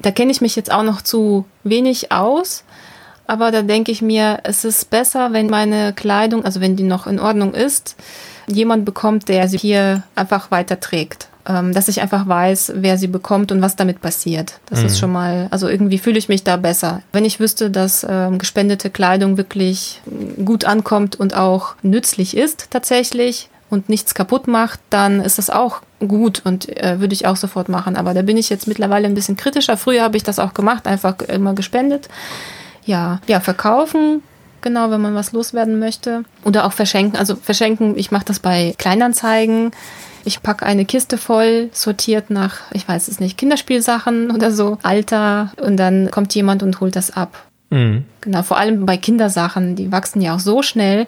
Da 0.00 0.10
kenne 0.10 0.32
ich 0.32 0.40
mich 0.40 0.56
jetzt 0.56 0.72
auch 0.72 0.82
noch 0.82 1.02
zu 1.02 1.44
wenig 1.62 2.12
aus. 2.12 2.64
Aber 3.26 3.50
da 3.50 3.62
denke 3.62 3.90
ich 3.90 4.02
mir, 4.02 4.40
es 4.42 4.64
ist 4.64 4.90
besser, 4.90 5.32
wenn 5.32 5.46
meine 5.46 5.94
Kleidung, 5.94 6.44
also 6.44 6.60
wenn 6.60 6.76
die 6.76 6.82
noch 6.82 7.06
in 7.06 7.18
Ordnung 7.18 7.54
ist, 7.54 7.96
jemand 8.46 8.84
bekommt, 8.84 9.28
der 9.28 9.48
sie 9.48 9.56
hier 9.56 10.02
einfach 10.14 10.50
weiterträgt. 10.50 11.28
Ähm, 11.46 11.74
dass 11.74 11.88
ich 11.88 12.00
einfach 12.00 12.26
weiß, 12.26 12.72
wer 12.76 12.96
sie 12.96 13.06
bekommt 13.06 13.52
und 13.52 13.60
was 13.60 13.76
damit 13.76 14.00
passiert. 14.00 14.60
Das 14.66 14.80
mhm. 14.80 14.86
ist 14.86 14.98
schon 14.98 15.12
mal, 15.12 15.48
also 15.50 15.68
irgendwie 15.68 15.98
fühle 15.98 16.18
ich 16.18 16.28
mich 16.28 16.42
da 16.42 16.56
besser. 16.56 17.02
Wenn 17.12 17.26
ich 17.26 17.38
wüsste, 17.38 17.70
dass 17.70 18.06
ähm, 18.08 18.38
gespendete 18.38 18.88
Kleidung 18.88 19.36
wirklich 19.36 20.00
gut 20.42 20.64
ankommt 20.64 21.16
und 21.20 21.36
auch 21.36 21.74
nützlich 21.82 22.36
ist 22.36 22.68
tatsächlich, 22.70 23.50
und 23.70 23.88
nichts 23.88 24.14
kaputt 24.14 24.46
macht, 24.46 24.78
dann 24.90 25.20
ist 25.20 25.38
das 25.38 25.50
auch 25.50 25.80
gut 25.98 26.42
und 26.44 26.68
äh, 26.76 27.00
würde 27.00 27.12
ich 27.12 27.26
auch 27.26 27.34
sofort 27.34 27.68
machen. 27.68 27.96
Aber 27.96 28.14
da 28.14 28.22
bin 28.22 28.36
ich 28.36 28.48
jetzt 28.48 28.68
mittlerweile 28.68 29.06
ein 29.06 29.14
bisschen 29.14 29.36
kritischer. 29.36 29.76
Früher 29.76 30.02
habe 30.02 30.16
ich 30.16 30.22
das 30.22 30.38
auch 30.38 30.54
gemacht, 30.54 30.86
einfach 30.86 31.18
immer 31.20 31.54
gespendet. 31.54 32.08
Ja, 32.84 33.20
ja, 33.26 33.40
verkaufen 33.40 34.22
genau, 34.64 34.90
wenn 34.90 35.00
man 35.00 35.14
was 35.14 35.30
loswerden 35.30 35.78
möchte. 35.78 36.24
Oder 36.42 36.64
auch 36.64 36.72
verschenken. 36.72 37.16
Also 37.16 37.36
verschenken, 37.36 37.96
ich 37.96 38.10
mache 38.10 38.24
das 38.24 38.40
bei 38.40 38.74
Kleinanzeigen. 38.78 39.70
Ich 40.24 40.42
packe 40.42 40.64
eine 40.64 40.84
Kiste 40.84 41.18
voll, 41.18 41.68
sortiert 41.72 42.30
nach, 42.30 42.60
ich 42.72 42.88
weiß 42.88 43.08
es 43.08 43.20
nicht, 43.20 43.36
Kinderspielsachen 43.36 44.30
oder 44.30 44.50
so, 44.50 44.78
Alter. 44.82 45.52
Und 45.60 45.76
dann 45.76 46.10
kommt 46.10 46.34
jemand 46.34 46.62
und 46.62 46.80
holt 46.80 46.96
das 46.96 47.14
ab. 47.16 47.44
Mhm. 47.70 48.04
Genau, 48.20 48.42
vor 48.42 48.56
allem 48.56 48.86
bei 48.86 48.96
Kindersachen, 48.96 49.76
die 49.76 49.92
wachsen 49.92 50.20
ja 50.20 50.34
auch 50.34 50.40
so 50.40 50.62
schnell. 50.62 51.06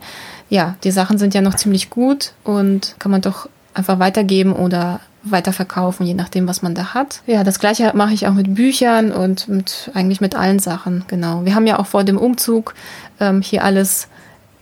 Ja, 0.48 0.76
die 0.84 0.90
Sachen 0.90 1.18
sind 1.18 1.34
ja 1.34 1.40
noch 1.40 1.54
ziemlich 1.54 1.90
gut 1.90 2.32
und 2.44 2.94
kann 2.98 3.10
man 3.10 3.22
doch 3.22 3.48
einfach 3.74 3.98
weitergeben 3.98 4.52
oder 4.52 5.00
weiterverkaufen, 5.22 6.06
je 6.06 6.14
nachdem, 6.14 6.46
was 6.46 6.62
man 6.62 6.74
da 6.74 6.94
hat. 6.94 7.22
Ja, 7.26 7.42
das 7.42 7.58
gleiche 7.58 7.92
mache 7.94 8.14
ich 8.14 8.26
auch 8.26 8.34
mit 8.34 8.54
Büchern 8.54 9.12
und 9.12 9.48
mit, 9.48 9.90
eigentlich 9.94 10.20
mit 10.20 10.34
allen 10.34 10.58
Sachen, 10.58 11.04
genau. 11.08 11.44
Wir 11.44 11.54
haben 11.54 11.66
ja 11.66 11.78
auch 11.78 11.86
vor 11.86 12.04
dem 12.04 12.18
Umzug 12.18 12.74
ähm, 13.18 13.42
hier 13.42 13.64
alles 13.64 14.08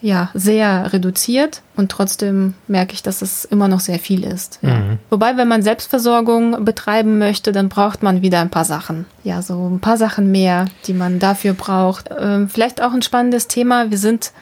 ja 0.05 0.29
sehr 0.35 0.93
reduziert 0.93 1.63
und 1.77 1.91
trotzdem 1.91 2.53
merke 2.69 2.93
ich, 2.93 3.03
dass 3.03 3.23
es 3.23 3.47
immer 3.47 3.69
noch 3.69 3.81
sehr 3.81 3.99
viel 3.99 4.23
ist. 4.23 4.59
Ja. 4.61 4.75
Mhm. 4.75 4.99
Wobei, 5.09 5.39
wenn 5.39 5.49
man 5.49 5.63
Selbstversorgung 5.63 6.65
betreiben 6.65 7.19
möchte, 7.19 7.53
dann 7.53 7.71
braucht 7.71 8.03
man 8.03 8.21
wieder 8.21 8.41
ein 8.41 8.51
paar 8.51 8.67
Sachen. 8.67 9.07
Ja, 9.23 9.41
so 9.41 9.67
ein 9.67 9.81
paar 9.81 9.97
Sachen 9.97 10.31
mehr, 10.31 10.67
die 10.87 10.93
man 10.93 11.19
dafür 11.19 11.55
braucht. 11.55 12.11
Ähm, 12.17 12.51
vielleicht 12.51 12.83
auch 12.83 12.93
ein 12.93 13.01
spannendes 13.01 13.49
Thema. 13.49 13.91
Wir 13.91 13.97
sind 13.97 14.33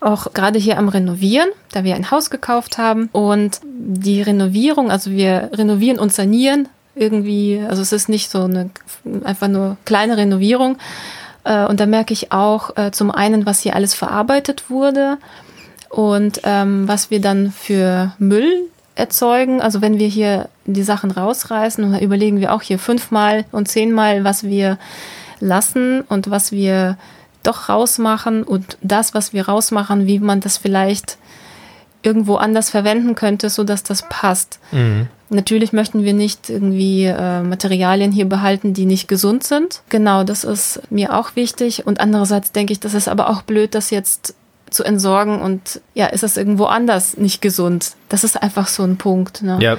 auch 0.00 0.32
gerade 0.32 0.58
hier 0.58 0.78
am 0.78 0.88
Renovieren, 0.88 1.50
da 1.72 1.84
wir 1.84 1.96
ein 1.96 2.10
Haus 2.10 2.30
gekauft 2.30 2.78
haben. 2.78 3.10
Und 3.12 3.60
die 3.62 4.22
Renovierung, 4.22 4.90
also 4.90 5.10
wir 5.10 5.50
renovieren 5.52 5.98
und 5.98 6.14
sanieren 6.14 6.66
irgendwie, 6.94 7.62
also 7.68 7.82
es 7.82 7.92
ist 7.92 8.08
nicht 8.08 8.30
so 8.30 8.44
eine 8.44 8.70
einfach 9.24 9.48
nur 9.48 9.76
kleine 9.84 10.16
Renovierung. 10.16 10.78
Äh, 11.44 11.66
und 11.66 11.80
da 11.80 11.86
merke 11.86 12.12
ich 12.12 12.32
auch 12.32 12.76
äh, 12.76 12.90
zum 12.90 13.10
einen, 13.10 13.46
was 13.46 13.60
hier 13.60 13.74
alles 13.74 13.94
verarbeitet 13.94 14.70
wurde 14.70 15.18
Und 15.90 16.42
ähm, 16.44 16.86
was 16.86 17.10
wir 17.10 17.20
dann 17.20 17.50
für 17.50 18.12
Müll 18.18 18.68
erzeugen, 18.94 19.60
also 19.60 19.82
wenn 19.82 19.98
wir 19.98 20.06
hier 20.06 20.48
die 20.64 20.84
Sachen 20.84 21.10
rausreißen, 21.10 21.98
überlegen 22.00 22.40
wir 22.40 22.54
auch 22.54 22.62
hier 22.62 22.78
fünfmal 22.78 23.44
und 23.50 23.66
zehnmal, 23.66 24.22
was 24.22 24.44
wir 24.44 24.78
lassen 25.40 26.02
und 26.02 26.30
was 26.30 26.52
wir 26.52 26.96
doch 27.42 27.68
rausmachen 27.68 28.44
und 28.44 28.78
das, 28.82 29.14
was 29.14 29.32
wir 29.32 29.48
rausmachen, 29.48 30.06
wie 30.06 30.20
man 30.20 30.40
das 30.40 30.58
vielleicht 30.58 31.18
irgendwo 32.02 32.36
anders 32.36 32.70
verwenden 32.70 33.14
könnte, 33.14 33.50
so 33.50 33.64
dass 33.64 33.82
das 33.82 34.08
passt. 34.08 34.58
Mhm. 34.72 35.08
Natürlich 35.28 35.72
möchten 35.72 36.02
wir 36.02 36.12
nicht 36.12 36.50
irgendwie 36.50 37.04
äh, 37.04 37.42
Materialien 37.42 38.10
hier 38.10 38.28
behalten, 38.28 38.74
die 38.74 38.84
nicht 38.84 39.06
gesund 39.06 39.44
sind. 39.44 39.82
Genau, 39.88 40.24
das 40.24 40.42
ist 40.42 40.80
mir 40.90 41.16
auch 41.16 41.36
wichtig. 41.36 41.86
Und 41.86 42.00
andererseits 42.00 42.50
denke 42.52 42.72
ich, 42.72 42.80
das 42.80 42.94
ist 42.94 43.08
aber 43.08 43.30
auch 43.30 43.42
blöd, 43.42 43.74
das 43.74 43.90
jetzt 43.90 44.34
zu 44.70 44.84
entsorgen 44.84 45.40
und 45.40 45.80
ja, 45.94 46.06
ist 46.06 46.22
es 46.22 46.36
irgendwo 46.36 46.64
anders 46.64 47.16
nicht 47.16 47.42
gesund. 47.42 47.92
Das 48.08 48.24
ist 48.24 48.40
einfach 48.40 48.68
so 48.68 48.82
ein 48.82 48.96
Punkt. 48.96 49.42
Ne? 49.42 49.58
Ja. 49.60 49.76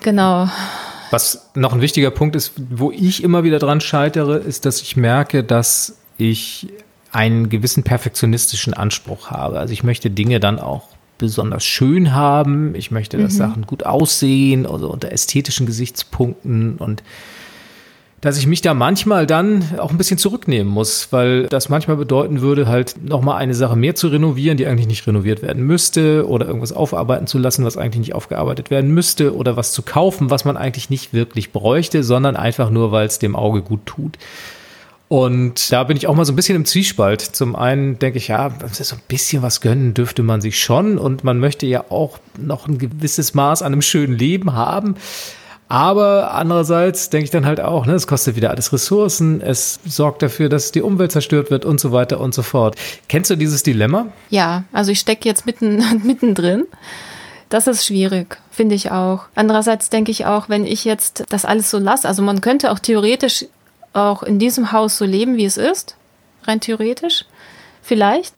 Genau. 0.00 0.48
Was 1.10 1.50
noch 1.54 1.72
ein 1.72 1.80
wichtiger 1.80 2.10
Punkt 2.10 2.36
ist, 2.36 2.52
wo 2.56 2.90
ich 2.90 3.22
immer 3.22 3.44
wieder 3.44 3.58
dran 3.58 3.80
scheitere, 3.80 4.36
ist, 4.36 4.66
dass 4.66 4.82
ich 4.82 4.96
merke, 4.96 5.42
dass 5.42 5.98
ich 6.18 6.68
einen 7.12 7.48
gewissen 7.48 7.82
perfektionistischen 7.82 8.74
Anspruch 8.74 9.30
habe. 9.30 9.58
Also 9.58 9.72
ich 9.72 9.82
möchte 9.82 10.10
Dinge 10.10 10.40
dann 10.40 10.58
auch 10.58 10.88
besonders 11.18 11.64
schön 11.64 12.14
haben. 12.14 12.74
Ich 12.74 12.90
möchte, 12.90 13.18
dass 13.18 13.34
mhm. 13.34 13.38
Sachen 13.38 13.66
gut 13.66 13.84
aussehen, 13.84 14.66
also 14.66 14.90
unter 14.90 15.12
ästhetischen 15.12 15.66
Gesichtspunkten 15.66 16.76
und 16.78 17.02
dass 18.20 18.36
ich 18.36 18.48
mich 18.48 18.62
da 18.62 18.74
manchmal 18.74 19.26
dann 19.26 19.78
auch 19.78 19.90
ein 19.90 19.98
bisschen 19.98 20.18
zurücknehmen 20.18 20.72
muss, 20.72 21.12
weil 21.12 21.46
das 21.46 21.68
manchmal 21.68 21.96
bedeuten 21.96 22.40
würde, 22.40 22.66
halt 22.66 22.96
nochmal 23.02 23.36
eine 23.38 23.54
Sache 23.54 23.76
mehr 23.76 23.94
zu 23.94 24.08
renovieren, 24.08 24.56
die 24.56 24.66
eigentlich 24.66 24.88
nicht 24.88 25.06
renoviert 25.06 25.40
werden 25.42 25.64
müsste 25.64 26.26
oder 26.26 26.46
irgendwas 26.46 26.72
aufarbeiten 26.72 27.28
zu 27.28 27.38
lassen, 27.38 27.64
was 27.64 27.76
eigentlich 27.76 28.00
nicht 28.00 28.14
aufgearbeitet 28.14 28.70
werden 28.70 28.90
müsste 28.90 29.36
oder 29.36 29.56
was 29.56 29.72
zu 29.72 29.82
kaufen, 29.82 30.30
was 30.30 30.44
man 30.44 30.56
eigentlich 30.56 30.90
nicht 30.90 31.12
wirklich 31.12 31.52
bräuchte, 31.52 32.02
sondern 32.02 32.34
einfach 32.34 32.70
nur, 32.70 32.90
weil 32.90 33.06
es 33.06 33.20
dem 33.20 33.36
Auge 33.36 33.62
gut 33.62 33.86
tut. 33.86 34.18
Und 35.08 35.72
da 35.72 35.84
bin 35.84 35.96
ich 35.96 36.06
auch 36.06 36.14
mal 36.14 36.26
so 36.26 36.32
ein 36.32 36.36
bisschen 36.36 36.56
im 36.56 36.66
Zwiespalt. 36.66 37.22
Zum 37.22 37.56
einen 37.56 37.98
denke 37.98 38.18
ich, 38.18 38.28
ja, 38.28 38.52
so 38.70 38.94
ein 38.94 39.00
bisschen 39.08 39.42
was 39.42 39.62
gönnen 39.62 39.94
dürfte 39.94 40.22
man 40.22 40.42
sich 40.42 40.62
schon 40.62 40.98
und 40.98 41.24
man 41.24 41.38
möchte 41.38 41.66
ja 41.66 41.84
auch 41.88 42.18
noch 42.38 42.68
ein 42.68 42.78
gewisses 42.78 43.32
Maß 43.32 43.62
an 43.62 43.72
einem 43.72 43.82
schönen 43.82 44.16
Leben 44.16 44.52
haben. 44.52 44.96
Aber 45.68 46.34
andererseits 46.34 47.10
denke 47.10 47.24
ich 47.24 47.30
dann 47.30 47.44
halt 47.44 47.60
auch, 47.60 47.84
ne, 47.84 47.92
es 47.92 48.06
kostet 48.06 48.36
wieder 48.36 48.50
alles 48.50 48.72
Ressourcen, 48.72 49.42
es 49.42 49.80
sorgt 49.86 50.22
dafür, 50.22 50.48
dass 50.48 50.72
die 50.72 50.80
Umwelt 50.80 51.12
zerstört 51.12 51.50
wird 51.50 51.66
und 51.66 51.78
so 51.78 51.92
weiter 51.92 52.20
und 52.20 52.34
so 52.34 52.42
fort. 52.42 52.76
Kennst 53.08 53.30
du 53.30 53.36
dieses 53.36 53.62
Dilemma? 53.62 54.06
Ja, 54.30 54.64
also 54.72 54.92
ich 54.92 55.00
stecke 55.00 55.28
jetzt 55.28 55.44
mitten, 55.44 55.82
mittendrin. 56.04 56.64
Das 57.50 57.66
ist 57.66 57.86
schwierig, 57.86 58.38
finde 58.50 58.74
ich 58.74 58.90
auch. 58.90 59.24
Andererseits 59.34 59.88
denke 59.88 60.10
ich 60.10 60.26
auch, 60.26 60.48
wenn 60.48 60.66
ich 60.66 60.84
jetzt 60.84 61.24
das 61.30 61.44
alles 61.44 61.70
so 61.70 61.78
lasse, 61.78 62.08
also 62.08 62.22
man 62.22 62.40
könnte 62.40 62.70
auch 62.70 62.78
theoretisch 62.78 63.46
auch 63.92 64.22
in 64.22 64.38
diesem 64.38 64.72
Haus 64.72 64.98
so 64.98 65.04
leben, 65.04 65.36
wie 65.36 65.44
es 65.44 65.56
ist, 65.56 65.96
rein 66.44 66.60
theoretisch, 66.60 67.24
vielleicht. 67.82 68.34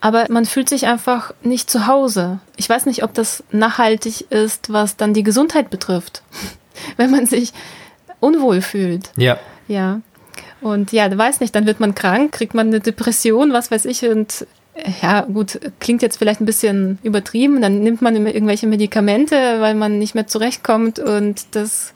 Aber 0.00 0.26
man 0.28 0.44
fühlt 0.44 0.68
sich 0.68 0.86
einfach 0.86 1.32
nicht 1.42 1.70
zu 1.70 1.86
Hause. 1.86 2.38
Ich 2.56 2.68
weiß 2.68 2.84
nicht, 2.84 3.02
ob 3.02 3.14
das 3.14 3.42
nachhaltig 3.52 4.30
ist, 4.30 4.70
was 4.70 4.96
dann 4.96 5.14
die 5.14 5.22
Gesundheit 5.22 5.70
betrifft, 5.70 6.22
wenn 6.96 7.10
man 7.10 7.26
sich 7.26 7.52
unwohl 8.20 8.60
fühlt. 8.60 9.10
Ja. 9.16 9.38
Ja. 9.66 10.00
Und 10.60 10.92
ja, 10.92 11.08
du 11.08 11.16
weißt 11.16 11.40
nicht, 11.40 11.54
dann 11.54 11.66
wird 11.66 11.80
man 11.80 11.94
krank, 11.94 12.32
kriegt 12.32 12.54
man 12.54 12.68
eine 12.68 12.80
Depression, 12.80 13.52
was 13.52 13.70
weiß 13.70 13.84
ich, 13.86 14.04
und 14.04 14.46
ja, 15.02 15.22
gut, 15.22 15.60
klingt 15.78 16.02
jetzt 16.02 16.16
vielleicht 16.16 16.40
ein 16.40 16.46
bisschen 16.46 16.98
übertrieben, 17.02 17.62
dann 17.62 17.80
nimmt 17.80 18.02
man 18.02 18.16
irgendwelche 18.26 18.66
Medikamente, 18.66 19.60
weil 19.60 19.74
man 19.74 19.98
nicht 19.98 20.14
mehr 20.14 20.26
zurechtkommt 20.26 20.98
und 20.98 21.46
das 21.52 21.94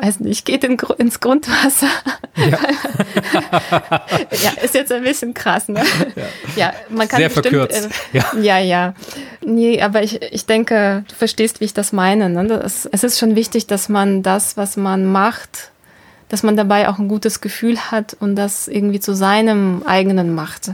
weiß 0.00 0.20
nicht, 0.20 0.44
geht 0.44 0.64
in, 0.64 0.78
ins 0.98 1.20
Grundwasser. 1.20 1.88
Ja. 2.36 2.46
ja. 4.42 4.50
ist 4.62 4.74
jetzt 4.74 4.92
ein 4.92 5.02
bisschen 5.02 5.34
krass, 5.34 5.68
ne? 5.68 5.82
Ja, 6.16 6.24
ja 6.56 6.72
man 6.88 7.08
kann 7.08 7.18
Sehr 7.18 7.28
bestimmt, 7.28 7.54
verkürzt. 7.54 7.88
Äh, 8.12 8.18
ja. 8.18 8.32
ja, 8.40 8.58
ja. 8.58 8.94
Nee, 9.44 9.80
aber 9.82 10.02
ich, 10.02 10.20
ich 10.22 10.46
denke, 10.46 11.04
du 11.08 11.14
verstehst, 11.14 11.60
wie 11.60 11.66
ich 11.66 11.74
das 11.74 11.92
meine. 11.92 12.30
Ne? 12.30 12.46
Das, 12.46 12.86
es 12.86 13.04
ist 13.04 13.18
schon 13.18 13.36
wichtig, 13.36 13.66
dass 13.66 13.88
man 13.88 14.22
das, 14.22 14.56
was 14.56 14.76
man 14.76 15.06
macht, 15.06 15.70
dass 16.28 16.42
man 16.42 16.56
dabei 16.56 16.88
auch 16.88 16.98
ein 16.98 17.08
gutes 17.08 17.40
Gefühl 17.40 17.78
hat 17.90 18.16
und 18.20 18.36
das 18.36 18.68
irgendwie 18.68 19.00
zu 19.00 19.14
seinem 19.14 19.82
eigenen 19.84 20.34
macht. 20.34 20.72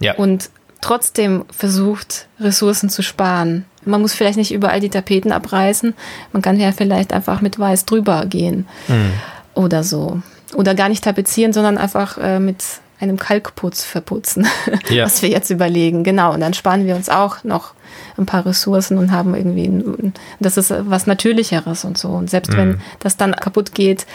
Ja. 0.00 0.14
Und 0.14 0.50
trotzdem 0.80 1.44
versucht, 1.50 2.26
Ressourcen 2.40 2.88
zu 2.90 3.02
sparen. 3.02 3.64
Man 3.84 4.00
muss 4.00 4.14
vielleicht 4.14 4.38
nicht 4.38 4.52
überall 4.52 4.80
die 4.80 4.90
Tapeten 4.90 5.32
abreißen. 5.32 5.94
Man 6.32 6.42
kann 6.42 6.58
ja 6.58 6.72
vielleicht 6.72 7.12
einfach 7.12 7.40
mit 7.40 7.58
Weiß 7.58 7.84
drüber 7.84 8.26
gehen 8.26 8.66
mhm. 8.86 9.12
oder 9.54 9.82
so. 9.82 10.20
Oder 10.54 10.74
gar 10.74 10.88
nicht 10.88 11.04
tapezieren, 11.04 11.52
sondern 11.52 11.78
einfach 11.78 12.18
äh, 12.18 12.40
mit 12.40 12.62
einem 13.00 13.18
Kalkputz 13.18 13.84
verputzen, 13.84 14.46
ja. 14.88 15.04
was 15.04 15.22
wir 15.22 15.28
jetzt 15.28 15.50
überlegen. 15.50 16.04
Genau, 16.04 16.34
und 16.34 16.40
dann 16.40 16.54
sparen 16.54 16.86
wir 16.86 16.96
uns 16.96 17.08
auch 17.08 17.44
noch 17.44 17.74
ein 18.16 18.26
paar 18.26 18.44
Ressourcen 18.44 18.98
und 18.98 19.12
haben 19.12 19.34
irgendwie, 19.34 20.12
das 20.40 20.56
ist 20.56 20.72
was 20.76 21.06
Natürlicheres 21.06 21.84
und 21.84 21.96
so. 21.96 22.08
Und 22.08 22.28
selbst 22.28 22.52
mhm. 22.52 22.56
wenn 22.56 22.80
das 22.98 23.16
dann 23.16 23.32
kaputt 23.32 23.74
geht, 23.74 24.06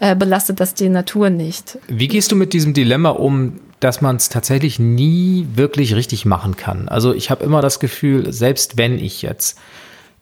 äh, 0.00 0.14
belastet 0.14 0.60
das 0.60 0.74
die 0.74 0.88
Natur 0.88 1.30
nicht. 1.30 1.78
Wie 1.88 2.08
gehst 2.08 2.30
du 2.30 2.36
mit 2.36 2.52
diesem 2.52 2.74
Dilemma 2.74 3.10
um, 3.10 3.58
dass 3.80 4.00
man 4.00 4.16
es 4.16 4.28
tatsächlich 4.28 4.78
nie 4.78 5.46
wirklich 5.54 5.94
richtig 5.94 6.24
machen 6.24 6.56
kann. 6.56 6.88
Also 6.88 7.12
ich 7.12 7.30
habe 7.30 7.44
immer 7.44 7.60
das 7.60 7.80
Gefühl, 7.80 8.32
selbst 8.32 8.78
wenn 8.78 8.98
ich 8.98 9.22
jetzt 9.22 9.58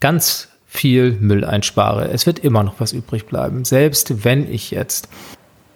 ganz 0.00 0.48
viel 0.66 1.12
Müll 1.20 1.44
einspare, 1.44 2.08
es 2.08 2.26
wird 2.26 2.40
immer 2.40 2.64
noch 2.64 2.74
was 2.78 2.92
übrig 2.92 3.26
bleiben. 3.26 3.64
Selbst 3.64 4.24
wenn 4.24 4.52
ich 4.52 4.72
jetzt 4.72 5.08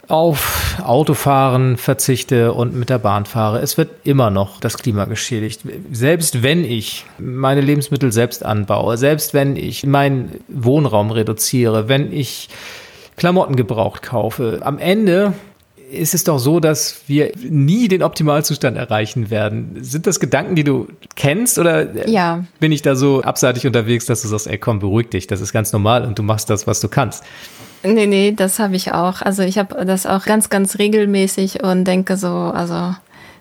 auf 0.08 0.76
Autofahren 0.82 1.76
verzichte 1.76 2.54
und 2.54 2.74
mit 2.74 2.88
der 2.88 2.98
Bahn 2.98 3.26
fahre, 3.26 3.60
es 3.60 3.76
wird 3.76 3.90
immer 4.04 4.30
noch 4.30 4.58
das 4.58 4.78
Klima 4.78 5.04
geschädigt. 5.04 5.60
Selbst 5.92 6.42
wenn 6.42 6.64
ich 6.64 7.04
meine 7.18 7.60
Lebensmittel 7.60 8.10
selbst 8.10 8.44
anbaue, 8.44 8.96
selbst 8.96 9.34
wenn 9.34 9.54
ich 9.54 9.84
meinen 9.86 10.40
Wohnraum 10.48 11.10
reduziere, 11.10 11.88
wenn 11.88 12.10
ich 12.10 12.48
Klamotten 13.16 13.54
gebraucht 13.54 14.02
kaufe, 14.02 14.60
am 14.62 14.78
Ende 14.78 15.34
ist 15.90 16.14
es 16.14 16.24
doch 16.24 16.38
so, 16.38 16.60
dass 16.60 17.02
wir 17.06 17.32
nie 17.36 17.88
den 17.88 18.02
Optimalzustand 18.02 18.76
erreichen 18.76 19.30
werden. 19.30 19.78
Sind 19.80 20.06
das 20.06 20.20
Gedanken, 20.20 20.54
die 20.54 20.64
du 20.64 20.88
kennst 21.16 21.58
oder 21.58 22.08
ja. 22.08 22.44
bin 22.60 22.72
ich 22.72 22.82
da 22.82 22.94
so 22.94 23.22
abseitig 23.22 23.66
unterwegs, 23.66 24.06
dass 24.06 24.22
du 24.22 24.28
sagst, 24.28 24.46
ey 24.46 24.58
komm, 24.58 24.78
beruhig 24.78 25.10
dich, 25.10 25.26
das 25.26 25.40
ist 25.40 25.52
ganz 25.52 25.72
normal 25.72 26.04
und 26.04 26.18
du 26.18 26.22
machst 26.22 26.50
das, 26.50 26.66
was 26.66 26.80
du 26.80 26.88
kannst? 26.88 27.24
Nee, 27.82 28.06
nee, 28.06 28.32
das 28.32 28.58
habe 28.58 28.74
ich 28.76 28.92
auch. 28.92 29.22
Also 29.22 29.42
ich 29.42 29.56
habe 29.56 29.84
das 29.84 30.04
auch 30.06 30.24
ganz, 30.24 30.50
ganz 30.50 30.78
regelmäßig 30.78 31.62
und 31.62 31.84
denke 31.84 32.16
so, 32.16 32.28
also 32.28 32.94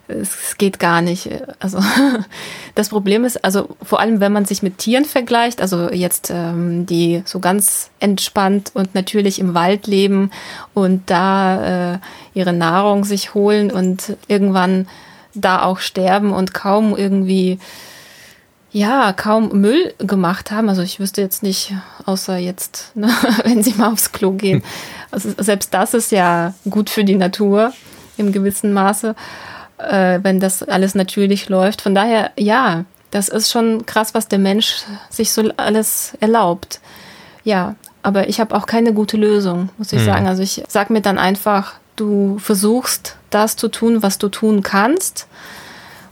es 0.08 0.58
geht 0.58 0.80
gar 0.80 1.02
nicht. 1.02 1.30
Also 1.60 1.80
das 2.76 2.90
Problem 2.90 3.26
ist, 3.26 3.44
also 3.44 3.76
vor 3.82 4.00
allem, 4.00 4.20
wenn 4.20 4.32
man 4.32 4.46
sich 4.46 4.64
mit 4.64 4.78
Tieren 4.78 5.06
vergleicht, 5.06 5.62
also 5.62 5.92
jetzt 5.92 6.32
ähm, 6.34 6.86
die 6.86 7.24
so 7.26 7.40
ganz 7.40 7.90
entspannt 8.00 8.72
und 8.74 8.96
natürlich 8.96 9.40
im 9.40 9.54
Wald 9.54 9.88
leben 9.88 10.32
und 10.74 11.10
da 11.10 11.94
äh, 11.94 12.00
ihre 12.34 12.54
Nahrung 12.54 13.04
sich 13.04 13.34
holen 13.34 13.72
und 13.72 14.18
irgendwann 14.28 14.88
da 15.34 15.64
auch 15.64 15.80
sterben 15.80 16.34
und 16.34 16.54
kaum 16.54 16.96
irgendwie 16.96 17.60
ja, 18.72 19.14
kaum 19.14 19.60
Müll 19.60 19.94
gemacht 19.98 20.52
haben. 20.52 20.70
Also 20.70 20.82
ich 20.82 21.00
wüsste 21.00 21.22
jetzt 21.22 21.42
nicht, 21.42 21.74
außer 22.06 22.38
jetzt, 22.38 22.92
ne, 22.96 23.10
wenn 23.44 23.64
sie 23.64 23.74
mal 23.74 23.92
aufs 23.92 24.12
Klo 24.12 24.32
gehen. 24.32 24.64
Also 25.12 25.30
selbst 25.38 25.74
das 25.74 25.94
ist 25.94 26.12
ja 26.12 26.54
gut 26.70 26.90
für 26.90 27.04
die 27.04 27.16
Natur 27.16 27.74
im 28.18 28.32
gewissen 28.32 28.74
Maße 28.74 29.16
äh, 29.78 30.20
wenn 30.24 30.40
das 30.40 30.64
alles 30.64 30.96
natürlich 30.96 31.50
läuft. 31.50 31.82
Von 31.82 31.96
daher, 31.96 32.32
ja, 32.38 32.86
das 33.12 33.30
ist 33.30 33.52
schon 33.52 33.86
krass, 33.86 34.14
was 34.14 34.28
der 34.28 34.40
Mensch 34.40 34.84
sich 35.10 35.32
so 35.32 35.50
alles 35.58 36.14
erlaubt. 36.20 36.80
Ja, 37.44 37.76
aber 38.04 38.30
ich 38.30 38.40
habe 38.40 38.56
auch 38.56 38.66
keine 38.66 38.94
gute 38.94 39.18
Lösung, 39.18 39.70
muss 39.78 39.94
ich 39.94 40.02
mhm. 40.02 40.06
sagen. 40.06 40.28
Also 40.28 40.44
ich 40.44 40.64
sage 40.68 40.94
mir 40.94 41.02
dann 41.02 41.18
einfach, 41.18 41.74
du 41.96 42.38
versuchst 42.40 43.18
das 43.30 43.56
zu 43.56 43.68
tun, 43.68 44.04
was 44.04 44.18
du 44.18 44.30
tun 44.30 44.64
kannst. 44.64 45.28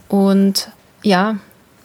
Und 0.08 0.70
ja, 1.02 1.36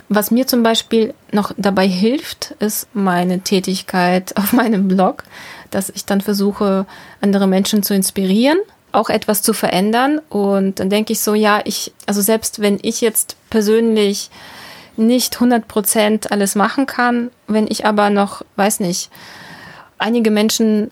was 0.09 0.31
mir 0.31 0.47
zum 0.47 0.63
Beispiel 0.63 1.13
noch 1.31 1.53
dabei 1.57 1.87
hilft, 1.87 2.51
ist 2.59 2.87
meine 2.93 3.41
Tätigkeit 3.41 4.35
auf 4.37 4.53
meinem 4.53 4.87
Blog, 4.87 5.23
dass 5.69 5.89
ich 5.89 6.05
dann 6.05 6.21
versuche, 6.21 6.85
andere 7.21 7.47
Menschen 7.47 7.83
zu 7.83 7.93
inspirieren 7.93 8.57
auch 8.91 9.09
etwas 9.09 9.41
zu 9.41 9.53
verändern. 9.53 10.19
Und 10.29 10.79
dann 10.79 10.89
denke 10.89 11.13
ich 11.13 11.21
so, 11.21 11.33
ja, 11.33 11.61
ich, 11.65 11.93
also 12.05 12.21
selbst 12.21 12.61
wenn 12.61 12.79
ich 12.81 13.01
jetzt 13.01 13.35
persönlich 13.49 14.29
nicht 14.97 15.35
100 15.35 15.67
Prozent 15.67 16.31
alles 16.31 16.55
machen 16.55 16.85
kann, 16.85 17.31
wenn 17.47 17.67
ich 17.67 17.85
aber 17.85 18.09
noch, 18.09 18.43
weiß 18.55 18.81
nicht, 18.81 19.09
einige 19.97 20.31
Menschen 20.31 20.91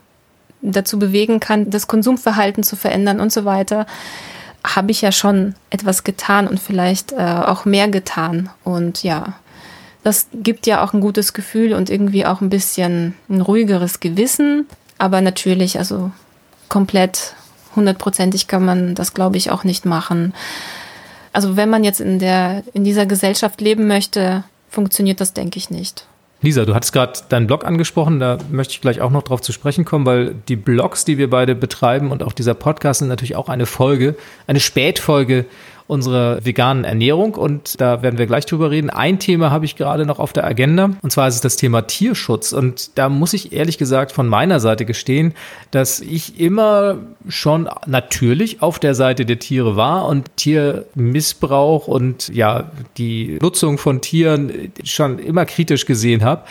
dazu 0.61 0.99
bewegen 0.99 1.39
kann, 1.39 1.69
das 1.69 1.87
Konsumverhalten 1.87 2.63
zu 2.63 2.75
verändern 2.75 3.19
und 3.19 3.31
so 3.31 3.45
weiter, 3.45 3.85
habe 4.65 4.91
ich 4.91 5.01
ja 5.01 5.11
schon 5.11 5.55
etwas 5.69 6.03
getan 6.03 6.47
und 6.47 6.59
vielleicht 6.59 7.13
äh, 7.13 7.15
auch 7.17 7.65
mehr 7.65 7.87
getan. 7.87 8.49
Und 8.63 9.03
ja, 9.03 9.33
das 10.03 10.27
gibt 10.33 10.67
ja 10.67 10.83
auch 10.83 10.93
ein 10.93 11.01
gutes 11.01 11.33
Gefühl 11.33 11.73
und 11.73 11.89
irgendwie 11.89 12.25
auch 12.25 12.41
ein 12.41 12.49
bisschen 12.49 13.15
ein 13.29 13.41
ruhigeres 13.41 13.99
Gewissen. 13.99 14.67
Aber 14.97 15.21
natürlich, 15.21 15.77
also 15.77 16.11
komplett 16.67 17.35
hundertprozentig 17.75 18.47
kann 18.47 18.65
man 18.65 18.95
das, 18.95 19.13
glaube 19.13 19.37
ich, 19.37 19.51
auch 19.51 19.63
nicht 19.63 19.85
machen. 19.85 20.33
Also 21.33 21.55
wenn 21.55 21.69
man 21.69 21.83
jetzt 21.83 22.01
in 22.01 22.19
der, 22.19 22.63
in 22.73 22.83
dieser 22.83 23.05
Gesellschaft 23.05 23.61
leben 23.61 23.87
möchte, 23.87 24.43
funktioniert 24.69 25.21
das, 25.21 25.33
denke 25.33 25.57
ich, 25.57 25.69
nicht. 25.69 26.05
Lisa, 26.41 26.63
du 26.63 26.73
hattest 26.73 26.93
gerade 26.93 27.19
deinen 27.27 27.47
Blog 27.47 27.65
angesprochen, 27.65 28.19
da 28.19 28.37
möchte 28.49 28.73
ich 28.73 28.81
gleich 28.81 29.01
auch 29.01 29.11
noch 29.11 29.23
drauf 29.23 29.41
zu 29.41 29.51
sprechen 29.51 29.83
kommen, 29.83 30.05
weil 30.05 30.35
die 30.47 30.55
Blogs, 30.55 31.03
die 31.03 31.17
wir 31.17 31.29
beide 31.29 31.53
betreiben 31.53 32.11
und 32.11 32.23
auch 32.23 32.31
dieser 32.31 32.53
Podcast 32.53 32.99
sind 32.99 33.09
natürlich 33.09 33.35
auch 33.35 33.49
eine 33.49 33.65
Folge, 33.65 34.15
eine 34.47 34.61
Spätfolge 34.61 35.45
unserer 35.89 36.45
veganen 36.45 36.83
Ernährung 36.83 37.33
und 37.33 37.81
da 37.81 38.03
werden 38.03 38.19
wir 38.19 38.27
gleich 38.27 38.45
drüber 38.45 38.69
reden. 38.69 38.91
Ein 38.91 39.17
Thema 39.17 39.49
habe 39.49 39.65
ich 39.65 39.75
gerade 39.75 40.05
noch 40.05 40.19
auf 40.19 40.33
der 40.33 40.45
Agenda 40.45 40.91
und 41.01 41.11
zwar 41.11 41.27
ist 41.27 41.35
es 41.35 41.41
das 41.41 41.55
Thema 41.55 41.81
Tierschutz 41.81 42.53
und 42.53 42.97
da 42.99 43.09
muss 43.09 43.33
ich 43.33 43.53
ehrlich 43.53 43.79
gesagt 43.79 44.11
von 44.11 44.27
meiner 44.27 44.59
Seite 44.59 44.85
gestehen, 44.85 45.33
dass 45.71 45.99
ich 45.99 46.39
immer 46.39 46.97
schon 47.27 47.67
natürlich 47.87 48.61
auf 48.61 48.77
der 48.77 48.93
Seite 48.93 49.25
der 49.25 49.39
Tiere 49.39 49.75
war 49.75 50.05
und 50.05 50.29
Tiermissbrauch 50.35 51.87
und 51.87 52.29
ja, 52.29 52.69
die 52.97 53.39
Nutzung 53.41 53.79
von 53.79 53.99
Tieren 54.01 54.71
schon 54.83 55.17
immer 55.17 55.45
kritisch 55.45 55.87
gesehen 55.87 56.23
habe. 56.23 56.43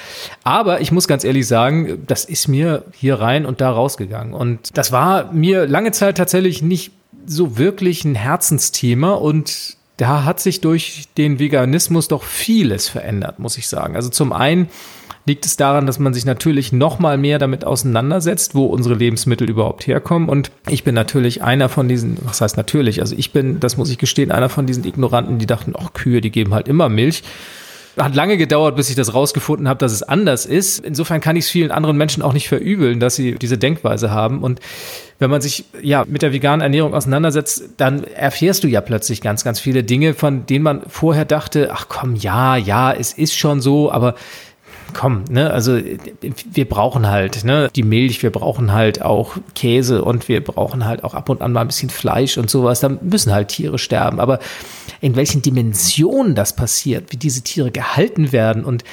Aber 0.42 0.80
ich 0.80 0.90
muss 0.90 1.06
ganz 1.06 1.22
ehrlich 1.22 1.46
sagen, 1.46 2.02
das 2.08 2.24
ist 2.24 2.48
mir 2.48 2.82
hier 2.92 3.20
rein 3.20 3.46
und 3.46 3.60
da 3.60 3.70
rausgegangen 3.70 4.34
und 4.34 4.76
das 4.76 4.90
war 4.90 5.32
mir 5.32 5.68
lange 5.68 5.92
Zeit 5.92 6.16
tatsächlich 6.16 6.60
nicht 6.60 6.97
so 7.28 7.58
wirklich 7.58 8.04
ein 8.04 8.14
Herzensthema 8.14 9.12
und 9.12 9.76
da 9.96 10.24
hat 10.24 10.40
sich 10.40 10.60
durch 10.60 11.08
den 11.16 11.38
Veganismus 11.38 12.08
doch 12.08 12.22
vieles 12.22 12.88
verändert, 12.88 13.38
muss 13.38 13.58
ich 13.58 13.68
sagen. 13.68 13.96
Also 13.96 14.08
zum 14.08 14.32
einen 14.32 14.68
liegt 15.26 15.44
es 15.44 15.56
daran, 15.56 15.86
dass 15.86 15.98
man 15.98 16.14
sich 16.14 16.24
natürlich 16.24 16.72
noch 16.72 17.00
mal 17.00 17.18
mehr 17.18 17.38
damit 17.38 17.64
auseinandersetzt, 17.64 18.54
wo 18.54 18.66
unsere 18.66 18.94
Lebensmittel 18.94 19.48
überhaupt 19.48 19.86
herkommen. 19.86 20.28
Und 20.28 20.50
ich 20.68 20.84
bin 20.84 20.94
natürlich 20.94 21.42
einer 21.42 21.68
von 21.68 21.88
diesen, 21.88 22.16
was 22.22 22.40
heißt 22.40 22.56
natürlich, 22.56 23.00
also 23.00 23.14
ich 23.16 23.32
bin, 23.32 23.60
das 23.60 23.76
muss 23.76 23.90
ich 23.90 23.98
gestehen, 23.98 24.32
einer 24.32 24.48
von 24.48 24.66
diesen 24.66 24.84
Ignoranten, 24.84 25.38
die 25.38 25.46
dachten, 25.46 25.74
ach 25.78 25.92
Kühe, 25.92 26.20
die 26.20 26.30
geben 26.30 26.54
halt 26.54 26.66
immer 26.66 26.88
Milch. 26.88 27.22
Hat 27.98 28.14
lange 28.14 28.36
gedauert, 28.36 28.76
bis 28.76 28.90
ich 28.90 28.96
das 28.96 29.14
rausgefunden 29.14 29.68
habe, 29.68 29.78
dass 29.78 29.92
es 29.92 30.02
anders 30.02 30.46
ist. 30.46 30.84
Insofern 30.84 31.20
kann 31.20 31.36
ich 31.36 31.44
es 31.44 31.50
vielen 31.50 31.70
anderen 31.70 31.96
Menschen 31.96 32.22
auch 32.22 32.32
nicht 32.32 32.48
verübeln, 32.48 33.00
dass 33.00 33.16
sie 33.16 33.34
diese 33.34 33.58
Denkweise 33.58 34.10
haben. 34.10 34.42
Und 34.42 34.60
wenn 35.18 35.30
man 35.30 35.40
sich 35.40 35.64
ja 35.82 36.04
mit 36.06 36.22
der 36.22 36.32
veganen 36.32 36.60
Ernährung 36.60 36.94
auseinandersetzt, 36.94 37.70
dann 37.76 38.04
erfährst 38.04 38.64
du 38.64 38.68
ja 38.68 38.80
plötzlich 38.80 39.20
ganz, 39.20 39.44
ganz 39.44 39.58
viele 39.60 39.82
Dinge, 39.82 40.14
von 40.14 40.46
denen 40.46 40.62
man 40.62 40.82
vorher 40.88 41.24
dachte, 41.24 41.70
ach 41.72 41.86
komm, 41.88 42.14
ja, 42.14 42.56
ja, 42.56 42.92
es 42.92 43.12
ist 43.12 43.36
schon 43.36 43.60
so, 43.60 43.90
aber 43.90 44.14
komm, 44.94 45.24
ne, 45.30 45.50
also 45.50 45.78
wir 46.52 46.68
brauchen 46.68 47.08
halt, 47.08 47.44
ne, 47.44 47.68
die 47.74 47.82
Milch, 47.82 48.22
wir 48.22 48.30
brauchen 48.30 48.72
halt 48.72 49.02
auch 49.02 49.36
Käse 49.54 50.04
und 50.04 50.28
wir 50.28 50.42
brauchen 50.42 50.84
halt 50.84 51.04
auch 51.04 51.14
ab 51.14 51.28
und 51.28 51.42
an 51.42 51.52
mal 51.52 51.62
ein 51.62 51.68
bisschen 51.68 51.90
Fleisch 51.90 52.38
und 52.38 52.50
sowas. 52.50 52.80
Da 52.80 52.88
müssen 52.88 53.32
halt 53.32 53.48
Tiere 53.48 53.78
sterben. 53.78 54.20
Aber 54.20 54.38
in 55.00 55.16
welchen 55.16 55.42
Dimensionen 55.42 56.34
das 56.34 56.54
passiert, 56.54 57.12
wie 57.12 57.16
diese 57.16 57.42
Tiere 57.42 57.70
gehalten 57.70 58.32
werden 58.32 58.64
und 58.64 58.84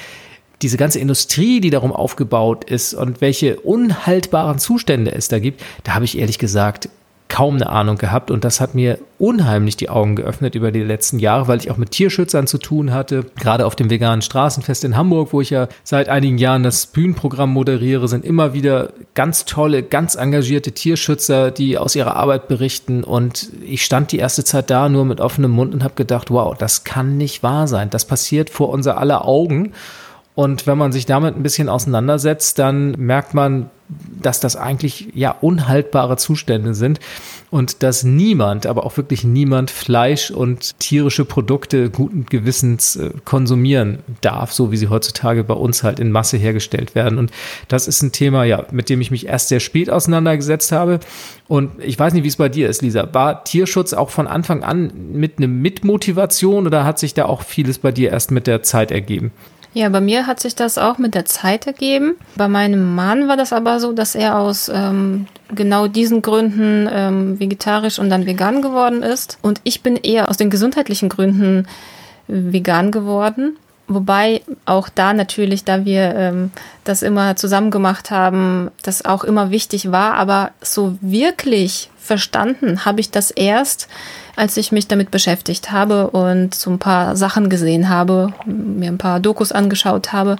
diese 0.62 0.76
ganze 0.76 0.98
Industrie, 0.98 1.60
die 1.60 1.70
darum 1.70 1.92
aufgebaut 1.92 2.64
ist 2.64 2.94
und 2.94 3.20
welche 3.20 3.60
unhaltbaren 3.60 4.58
Zustände 4.58 5.12
es 5.12 5.28
da 5.28 5.38
gibt, 5.38 5.62
da 5.84 5.94
habe 5.94 6.06
ich 6.06 6.18
ehrlich 6.18 6.38
gesagt 6.38 6.88
kaum 7.28 7.56
eine 7.56 7.68
Ahnung 7.68 7.98
gehabt 7.98 8.30
und 8.30 8.44
das 8.44 8.60
hat 8.60 8.74
mir 8.74 8.98
unheimlich 9.18 9.76
die 9.76 9.88
Augen 9.88 10.16
geöffnet 10.16 10.54
über 10.54 10.70
die 10.70 10.82
letzten 10.82 11.18
Jahre, 11.18 11.48
weil 11.48 11.58
ich 11.58 11.70
auch 11.70 11.76
mit 11.76 11.90
Tierschützern 11.90 12.46
zu 12.46 12.58
tun 12.58 12.92
hatte. 12.92 13.26
Gerade 13.38 13.66
auf 13.66 13.74
dem 13.74 13.90
veganen 13.90 14.22
Straßenfest 14.22 14.84
in 14.84 14.96
Hamburg, 14.96 15.32
wo 15.32 15.40
ich 15.40 15.50
ja 15.50 15.68
seit 15.82 16.08
einigen 16.08 16.38
Jahren 16.38 16.62
das 16.62 16.86
Bühnenprogramm 16.86 17.52
moderiere, 17.52 18.06
sind 18.08 18.24
immer 18.24 18.52
wieder 18.52 18.90
ganz 19.14 19.44
tolle, 19.44 19.82
ganz 19.82 20.14
engagierte 20.14 20.72
Tierschützer, 20.72 21.50
die 21.50 21.78
aus 21.78 21.96
ihrer 21.96 22.16
Arbeit 22.16 22.48
berichten 22.48 23.02
und 23.02 23.50
ich 23.64 23.84
stand 23.84 24.12
die 24.12 24.18
erste 24.18 24.44
Zeit 24.44 24.70
da 24.70 24.88
nur 24.88 25.04
mit 25.04 25.20
offenem 25.20 25.50
Mund 25.50 25.74
und 25.74 25.82
habe 25.82 25.94
gedacht, 25.94 26.30
wow, 26.30 26.56
das 26.56 26.84
kann 26.84 27.16
nicht 27.16 27.42
wahr 27.42 27.66
sein. 27.66 27.90
Das 27.90 28.04
passiert 28.04 28.50
vor 28.50 28.68
unser 28.68 28.98
aller 28.98 29.26
Augen. 29.26 29.72
Und 30.34 30.66
wenn 30.66 30.76
man 30.76 30.92
sich 30.92 31.06
damit 31.06 31.34
ein 31.34 31.42
bisschen 31.42 31.68
auseinandersetzt, 31.70 32.58
dann 32.58 32.90
merkt 32.92 33.32
man, 33.32 33.70
dass 34.20 34.40
das 34.40 34.56
eigentlich 34.56 35.08
ja 35.14 35.30
unhaltbare 35.40 36.16
Zustände 36.16 36.74
sind 36.74 36.98
und 37.50 37.82
dass 37.82 38.02
niemand, 38.02 38.66
aber 38.66 38.84
auch 38.84 38.96
wirklich 38.96 39.24
niemand 39.24 39.70
Fleisch 39.70 40.30
und 40.30 40.78
tierische 40.80 41.24
Produkte 41.24 41.90
guten 41.90 42.26
Gewissens 42.26 42.96
äh, 42.96 43.10
konsumieren 43.24 43.98
darf, 44.20 44.52
so 44.52 44.72
wie 44.72 44.76
sie 44.76 44.88
heutzutage 44.88 45.44
bei 45.44 45.54
uns 45.54 45.82
halt 45.82 46.00
in 46.00 46.10
Masse 46.10 46.36
hergestellt 46.36 46.94
werden. 46.94 47.18
Und 47.18 47.30
das 47.68 47.86
ist 47.86 48.02
ein 48.02 48.12
Thema, 48.12 48.44
ja, 48.44 48.64
mit 48.72 48.88
dem 48.88 49.00
ich 49.00 49.10
mich 49.10 49.26
erst 49.26 49.48
sehr 49.48 49.60
spät 49.60 49.90
auseinandergesetzt 49.90 50.72
habe. 50.72 50.98
Und 51.46 51.70
ich 51.78 51.98
weiß 51.98 52.12
nicht, 52.12 52.24
wie 52.24 52.28
es 52.28 52.36
bei 52.36 52.48
dir 52.48 52.68
ist, 52.68 52.82
Lisa. 52.82 53.08
War 53.14 53.44
Tierschutz 53.44 53.92
auch 53.92 54.10
von 54.10 54.26
Anfang 54.26 54.64
an 54.64 54.90
mit 55.12 55.38
einer 55.38 55.48
Mitmotivation 55.48 56.66
oder 56.66 56.84
hat 56.84 56.98
sich 56.98 57.14
da 57.14 57.26
auch 57.26 57.42
vieles 57.42 57.78
bei 57.78 57.92
dir 57.92 58.10
erst 58.10 58.32
mit 58.32 58.48
der 58.48 58.62
Zeit 58.62 58.90
ergeben? 58.90 59.30
Ja, 59.76 59.90
bei 59.90 60.00
mir 60.00 60.26
hat 60.26 60.40
sich 60.40 60.54
das 60.54 60.78
auch 60.78 60.96
mit 60.96 61.14
der 61.14 61.26
Zeit 61.26 61.66
ergeben. 61.66 62.14
Bei 62.34 62.48
meinem 62.48 62.94
Mann 62.94 63.28
war 63.28 63.36
das 63.36 63.52
aber 63.52 63.78
so, 63.78 63.92
dass 63.92 64.14
er 64.14 64.38
aus 64.38 64.70
ähm, 64.72 65.26
genau 65.54 65.86
diesen 65.86 66.22
Gründen 66.22 66.88
ähm, 66.90 67.38
vegetarisch 67.38 67.98
und 67.98 68.08
dann 68.08 68.24
vegan 68.24 68.62
geworden 68.62 69.02
ist. 69.02 69.36
Und 69.42 69.60
ich 69.64 69.82
bin 69.82 69.96
eher 69.96 70.30
aus 70.30 70.38
den 70.38 70.48
gesundheitlichen 70.48 71.10
Gründen 71.10 71.68
vegan 72.26 72.90
geworden. 72.90 73.58
Wobei 73.86 74.40
auch 74.64 74.88
da 74.88 75.12
natürlich, 75.12 75.64
da 75.64 75.84
wir 75.84 76.14
ähm, 76.14 76.52
das 76.84 77.02
immer 77.02 77.36
zusammen 77.36 77.70
gemacht 77.70 78.10
haben, 78.10 78.70
das 78.82 79.04
auch 79.04 79.24
immer 79.24 79.50
wichtig 79.50 79.92
war. 79.92 80.14
Aber 80.14 80.52
so 80.62 80.96
wirklich 81.02 81.90
verstanden 81.98 82.86
habe 82.86 83.00
ich 83.00 83.10
das 83.10 83.30
erst, 83.30 83.88
als 84.36 84.56
ich 84.58 84.70
mich 84.70 84.86
damit 84.86 85.10
beschäftigt 85.10 85.72
habe 85.72 86.10
und 86.10 86.54
so 86.54 86.70
ein 86.70 86.78
paar 86.78 87.16
Sachen 87.16 87.48
gesehen 87.48 87.88
habe, 87.88 88.32
mir 88.44 88.90
ein 88.90 88.98
paar 88.98 89.18
Dokus 89.18 89.50
angeschaut 89.50 90.12
habe, 90.12 90.36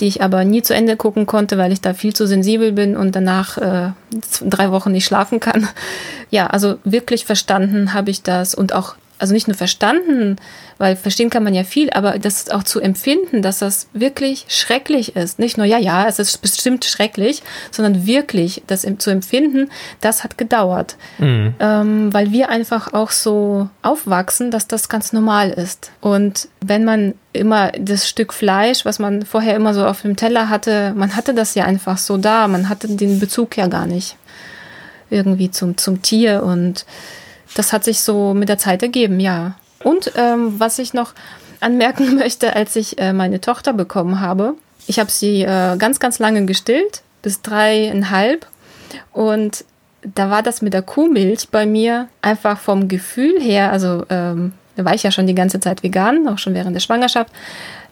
die 0.00 0.06
ich 0.06 0.22
aber 0.22 0.44
nie 0.44 0.62
zu 0.62 0.74
Ende 0.74 0.96
gucken 0.96 1.26
konnte, 1.26 1.56
weil 1.56 1.72
ich 1.72 1.80
da 1.80 1.94
viel 1.94 2.14
zu 2.14 2.26
sensibel 2.26 2.72
bin 2.72 2.96
und 2.96 3.14
danach 3.14 3.56
äh, 3.58 3.90
drei 4.42 4.72
Wochen 4.72 4.92
nicht 4.92 5.06
schlafen 5.06 5.40
kann. 5.40 5.68
Ja, 6.28 6.48
also 6.48 6.78
wirklich 6.82 7.24
verstanden 7.24 7.94
habe 7.94 8.10
ich 8.10 8.22
das 8.22 8.52
und 8.54 8.72
auch 8.72 8.96
also 9.18 9.32
nicht 9.32 9.48
nur 9.48 9.56
verstanden, 9.56 10.36
weil 10.78 10.94
verstehen 10.94 11.30
kann 11.30 11.42
man 11.42 11.54
ja 11.54 11.64
viel, 11.64 11.90
aber 11.90 12.18
das 12.18 12.50
auch 12.50 12.62
zu 12.62 12.80
empfinden, 12.80 13.40
dass 13.40 13.60
das 13.60 13.88
wirklich 13.92 14.44
schrecklich 14.48 15.16
ist. 15.16 15.38
Nicht 15.38 15.56
nur, 15.56 15.66
ja, 15.66 15.78
ja, 15.78 16.06
es 16.06 16.18
ist 16.18 16.42
bestimmt 16.42 16.84
schrecklich, 16.84 17.42
sondern 17.70 18.06
wirklich 18.06 18.62
das 18.66 18.86
zu 18.98 19.10
empfinden, 19.10 19.70
das 20.00 20.22
hat 20.22 20.36
gedauert. 20.36 20.96
Mhm. 21.18 21.54
Ähm, 21.60 22.12
weil 22.12 22.30
wir 22.30 22.50
einfach 22.50 22.92
auch 22.92 23.10
so 23.10 23.68
aufwachsen, 23.82 24.50
dass 24.50 24.68
das 24.68 24.88
ganz 24.88 25.12
normal 25.12 25.50
ist. 25.50 25.92
Und 26.00 26.48
wenn 26.60 26.84
man 26.84 27.14
immer 27.32 27.72
das 27.72 28.08
Stück 28.08 28.32
Fleisch, 28.32 28.84
was 28.84 28.98
man 28.98 29.24
vorher 29.24 29.56
immer 29.56 29.72
so 29.72 29.86
auf 29.86 30.02
dem 30.02 30.16
Teller 30.16 30.50
hatte, 30.50 30.92
man 30.94 31.16
hatte 31.16 31.32
das 31.32 31.54
ja 31.54 31.64
einfach 31.64 31.98
so 31.98 32.18
da, 32.18 32.48
man 32.48 32.68
hatte 32.68 32.88
den 32.88 33.18
Bezug 33.18 33.56
ja 33.56 33.66
gar 33.66 33.86
nicht 33.86 34.16
irgendwie 35.08 35.50
zum, 35.50 35.76
zum 35.76 36.02
Tier 36.02 36.42
und 36.42 36.84
das 37.54 37.72
hat 37.72 37.84
sich 37.84 38.00
so 38.00 38.34
mit 38.34 38.48
der 38.48 38.58
Zeit 38.58 38.82
ergeben, 38.82 39.20
ja. 39.20 39.56
Und 39.82 40.12
ähm, 40.16 40.58
was 40.58 40.78
ich 40.78 40.94
noch 40.94 41.14
anmerken 41.60 42.14
möchte, 42.16 42.54
als 42.56 42.76
ich 42.76 42.98
äh, 42.98 43.12
meine 43.12 43.40
Tochter 43.40 43.72
bekommen 43.72 44.20
habe, 44.20 44.54
ich 44.86 44.98
habe 44.98 45.10
sie 45.10 45.42
äh, 45.42 45.76
ganz, 45.76 45.98
ganz 45.98 46.18
lange 46.18 46.46
gestillt, 46.46 47.02
bis 47.22 47.42
dreieinhalb. 47.42 48.46
Und 49.12 49.64
da 50.02 50.30
war 50.30 50.42
das 50.42 50.62
mit 50.62 50.72
der 50.72 50.82
Kuhmilch 50.82 51.48
bei 51.50 51.66
mir 51.66 52.08
einfach 52.22 52.58
vom 52.58 52.88
Gefühl 52.88 53.40
her, 53.40 53.72
also 53.72 54.04
ähm, 54.10 54.52
da 54.76 54.84
war 54.84 54.94
ich 54.94 55.02
ja 55.02 55.10
schon 55.10 55.26
die 55.26 55.34
ganze 55.34 55.58
Zeit 55.58 55.82
vegan, 55.82 56.28
auch 56.28 56.38
schon 56.38 56.54
während 56.54 56.74
der 56.74 56.80
Schwangerschaft, 56.80 57.32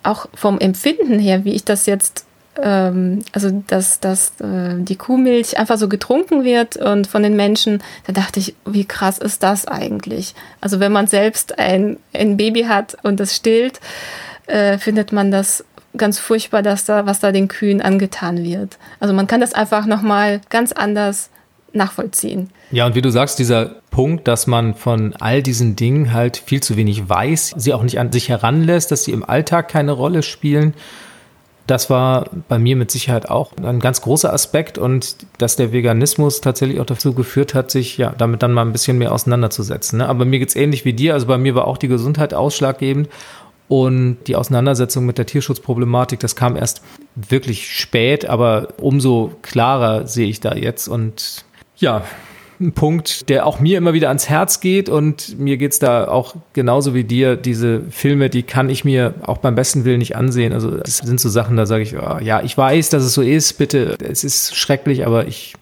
auch 0.02 0.26
vom 0.34 0.58
Empfinden 0.58 1.18
her, 1.18 1.44
wie 1.44 1.54
ich 1.54 1.64
das 1.64 1.86
jetzt 1.86 2.26
ähm, 2.62 3.24
also 3.32 3.62
dass, 3.66 4.00
dass 4.00 4.40
äh, 4.40 4.74
die 4.78 4.96
Kuhmilch 4.96 5.58
einfach 5.58 5.78
so 5.78 5.88
getrunken 5.88 6.44
wird 6.44 6.76
und 6.76 7.06
von 7.06 7.22
den 7.22 7.36
Menschen, 7.36 7.82
da 8.06 8.12
dachte 8.12 8.40
ich, 8.40 8.54
wie 8.64 8.84
krass 8.84 9.18
ist 9.18 9.42
das 9.42 9.66
eigentlich? 9.66 10.34
Also 10.60 10.80
wenn 10.80 10.92
man 10.92 11.06
selbst 11.06 11.58
ein, 11.58 11.98
ein 12.12 12.36
Baby 12.36 12.62
hat 12.62 12.96
und 13.02 13.20
das 13.20 13.34
stillt, 13.34 13.80
äh, 14.46 14.78
findet 14.78 15.12
man 15.12 15.30
das 15.30 15.64
ganz 15.96 16.18
furchtbar, 16.18 16.62
dass 16.62 16.84
da, 16.84 17.06
was 17.06 17.20
da 17.20 17.32
den 17.32 17.48
Kühen 17.48 17.80
angetan 17.80 18.42
wird. 18.42 18.78
Also 19.00 19.14
man 19.14 19.26
kann 19.26 19.40
das 19.40 19.54
einfach 19.54 19.86
nochmal 19.86 20.40
ganz 20.50 20.72
anders 20.72 21.30
nachvollziehen. 21.72 22.50
Ja, 22.70 22.86
und 22.86 22.94
wie 22.94 23.02
du 23.02 23.10
sagst, 23.10 23.38
dieser 23.38 23.76
Punkt, 23.90 24.28
dass 24.28 24.46
man 24.46 24.74
von 24.74 25.14
all 25.18 25.42
diesen 25.42 25.76
Dingen 25.76 26.12
halt 26.12 26.36
viel 26.36 26.62
zu 26.62 26.76
wenig 26.76 27.08
weiß, 27.08 27.54
sie 27.56 27.72
auch 27.72 27.82
nicht 27.82 27.98
an 27.98 28.12
sich 28.12 28.28
heranlässt, 28.28 28.90
dass 28.90 29.04
sie 29.04 29.12
im 29.12 29.24
Alltag 29.24 29.68
keine 29.68 29.92
Rolle 29.92 30.22
spielen 30.22 30.74
Das 31.66 31.88
war 31.88 32.28
bei 32.48 32.58
mir 32.58 32.76
mit 32.76 32.90
Sicherheit 32.90 33.30
auch 33.30 33.52
ein 33.56 33.80
ganz 33.80 34.02
großer 34.02 34.32
Aspekt 34.32 34.76
und 34.76 35.16
dass 35.38 35.56
der 35.56 35.72
Veganismus 35.72 36.42
tatsächlich 36.42 36.78
auch 36.80 36.86
dazu 36.86 37.14
geführt 37.14 37.54
hat, 37.54 37.70
sich 37.70 37.96
ja 37.96 38.14
damit 38.16 38.42
dann 38.42 38.52
mal 38.52 38.62
ein 38.62 38.72
bisschen 38.72 38.98
mehr 38.98 39.12
auseinanderzusetzen. 39.12 39.98
Ne? 39.98 40.08
Aber 40.08 40.26
mir 40.26 40.38
geht's 40.38 40.56
ähnlich 40.56 40.84
wie 40.84 40.92
dir. 40.92 41.14
Also 41.14 41.26
bei 41.26 41.38
mir 41.38 41.54
war 41.54 41.66
auch 41.66 41.78
die 41.78 41.88
Gesundheit 41.88 42.34
ausschlaggebend 42.34 43.08
und 43.68 44.18
die 44.26 44.36
Auseinandersetzung 44.36 45.06
mit 45.06 45.16
der 45.16 45.26
Tierschutzproblematik, 45.26 46.20
das 46.20 46.36
kam 46.36 46.54
erst 46.56 46.82
wirklich 47.14 47.70
spät, 47.74 48.26
aber 48.26 48.68
umso 48.76 49.32
klarer 49.40 50.06
sehe 50.06 50.28
ich 50.28 50.40
da 50.40 50.54
jetzt. 50.54 50.86
Und 50.86 51.44
ja, 51.76 52.04
ein 52.60 52.72
Punkt, 52.72 53.28
der 53.28 53.46
auch 53.46 53.60
mir 53.60 53.78
immer 53.78 53.94
wieder 53.94 54.08
ans 54.08 54.28
Herz 54.28 54.60
geht 54.60 54.88
und 54.88 55.38
mir 55.38 55.56
geht's 55.56 55.78
da 55.78 56.08
auch 56.08 56.36
genauso 56.52 56.94
wie 56.94 57.04
dir. 57.04 57.36
Diese 57.36 57.82
Filme, 57.90 58.30
die 58.30 58.42
kann 58.42 58.70
ich 58.70 58.84
mir 58.84 59.14
auch 59.22 59.38
beim 59.38 59.54
besten 59.54 59.84
Willen 59.84 59.98
nicht 59.98 60.16
ansehen. 60.16 60.52
Also 60.52 60.70
das 60.70 60.98
sind 60.98 61.20
so 61.20 61.28
Sachen, 61.28 61.56
da 61.56 61.66
sage 61.66 61.82
ich, 61.82 61.96
oh, 61.96 62.18
ja, 62.20 62.42
ich 62.42 62.56
weiß, 62.56 62.90
dass 62.90 63.02
es 63.02 63.14
so 63.14 63.22
ist, 63.22 63.54
bitte, 63.54 63.96
es 64.00 64.24
ist 64.24 64.56
schrecklich, 64.56 65.06
aber 65.06 65.26
ich 65.26 65.54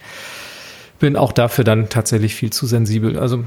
bin 0.99 1.17
auch 1.17 1.33
dafür 1.33 1.65
dann 1.65 1.89
tatsächlich 1.89 2.35
viel 2.35 2.51
zu 2.51 2.67
sensibel. 2.67 3.19
Also 3.19 3.45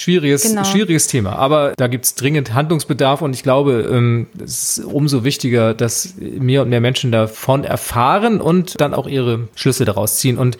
Schwieriges, 0.00 0.42
genau. 0.44 0.64
schwieriges 0.64 1.08
Thema, 1.08 1.36
aber 1.36 1.74
da 1.76 1.86
gibt's 1.86 2.14
dringend 2.14 2.54
Handlungsbedarf 2.54 3.20
und 3.20 3.34
ich 3.34 3.42
glaube, 3.42 3.86
ähm, 3.92 4.28
es 4.42 4.78
ist 4.78 4.84
umso 4.86 5.24
wichtiger, 5.24 5.74
dass 5.74 6.14
mehr 6.16 6.62
und 6.62 6.70
mehr 6.70 6.80
Menschen 6.80 7.12
davon 7.12 7.64
erfahren 7.64 8.40
und 8.40 8.80
dann 8.80 8.94
auch 8.94 9.06
ihre 9.06 9.48
Schlüsse 9.56 9.84
daraus 9.84 10.16
ziehen. 10.16 10.38
Und 10.38 10.56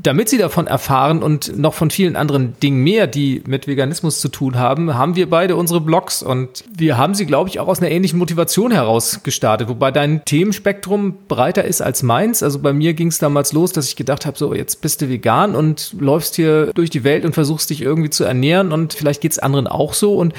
damit 0.00 0.28
Sie 0.28 0.38
davon 0.38 0.66
erfahren 0.66 1.22
und 1.22 1.58
noch 1.58 1.74
von 1.74 1.90
vielen 1.90 2.16
anderen 2.16 2.58
Dingen 2.60 2.82
mehr, 2.82 3.06
die 3.06 3.42
mit 3.46 3.66
Veganismus 3.66 4.20
zu 4.20 4.28
tun 4.28 4.56
haben, 4.56 4.94
haben 4.94 5.16
wir 5.16 5.28
beide 5.28 5.56
unsere 5.56 5.80
Blogs 5.80 6.22
und 6.22 6.64
wir 6.74 6.96
haben 6.96 7.14
sie, 7.14 7.26
glaube 7.26 7.48
ich, 7.48 7.58
auch 7.58 7.68
aus 7.68 7.80
einer 7.80 7.90
ähnlichen 7.90 8.18
Motivation 8.18 8.70
heraus 8.70 9.20
gestartet, 9.22 9.68
wobei 9.68 9.90
dein 9.90 10.24
Themenspektrum 10.24 11.18
breiter 11.26 11.64
ist 11.64 11.80
als 11.80 12.02
meins. 12.02 12.42
Also 12.42 12.60
bei 12.60 12.72
mir 12.72 12.94
ging 12.94 13.08
es 13.08 13.18
damals 13.18 13.52
los, 13.52 13.72
dass 13.72 13.88
ich 13.88 13.96
gedacht 13.96 14.24
habe, 14.24 14.38
so 14.38 14.54
jetzt 14.54 14.80
bist 14.80 15.02
du 15.02 15.08
vegan 15.08 15.54
und 15.54 15.96
läufst 15.98 16.36
hier 16.36 16.72
durch 16.74 16.90
die 16.90 17.04
Welt 17.04 17.24
und 17.24 17.34
versuchst 17.34 17.70
dich 17.70 17.82
irgendwie 17.82 18.10
zu 18.10 18.24
ernähren 18.24 18.72
und 18.72 18.94
vielleicht 18.94 19.20
geht 19.20 19.32
es 19.32 19.38
anderen 19.38 19.66
auch 19.66 19.94
so 19.94 20.14
und 20.14 20.32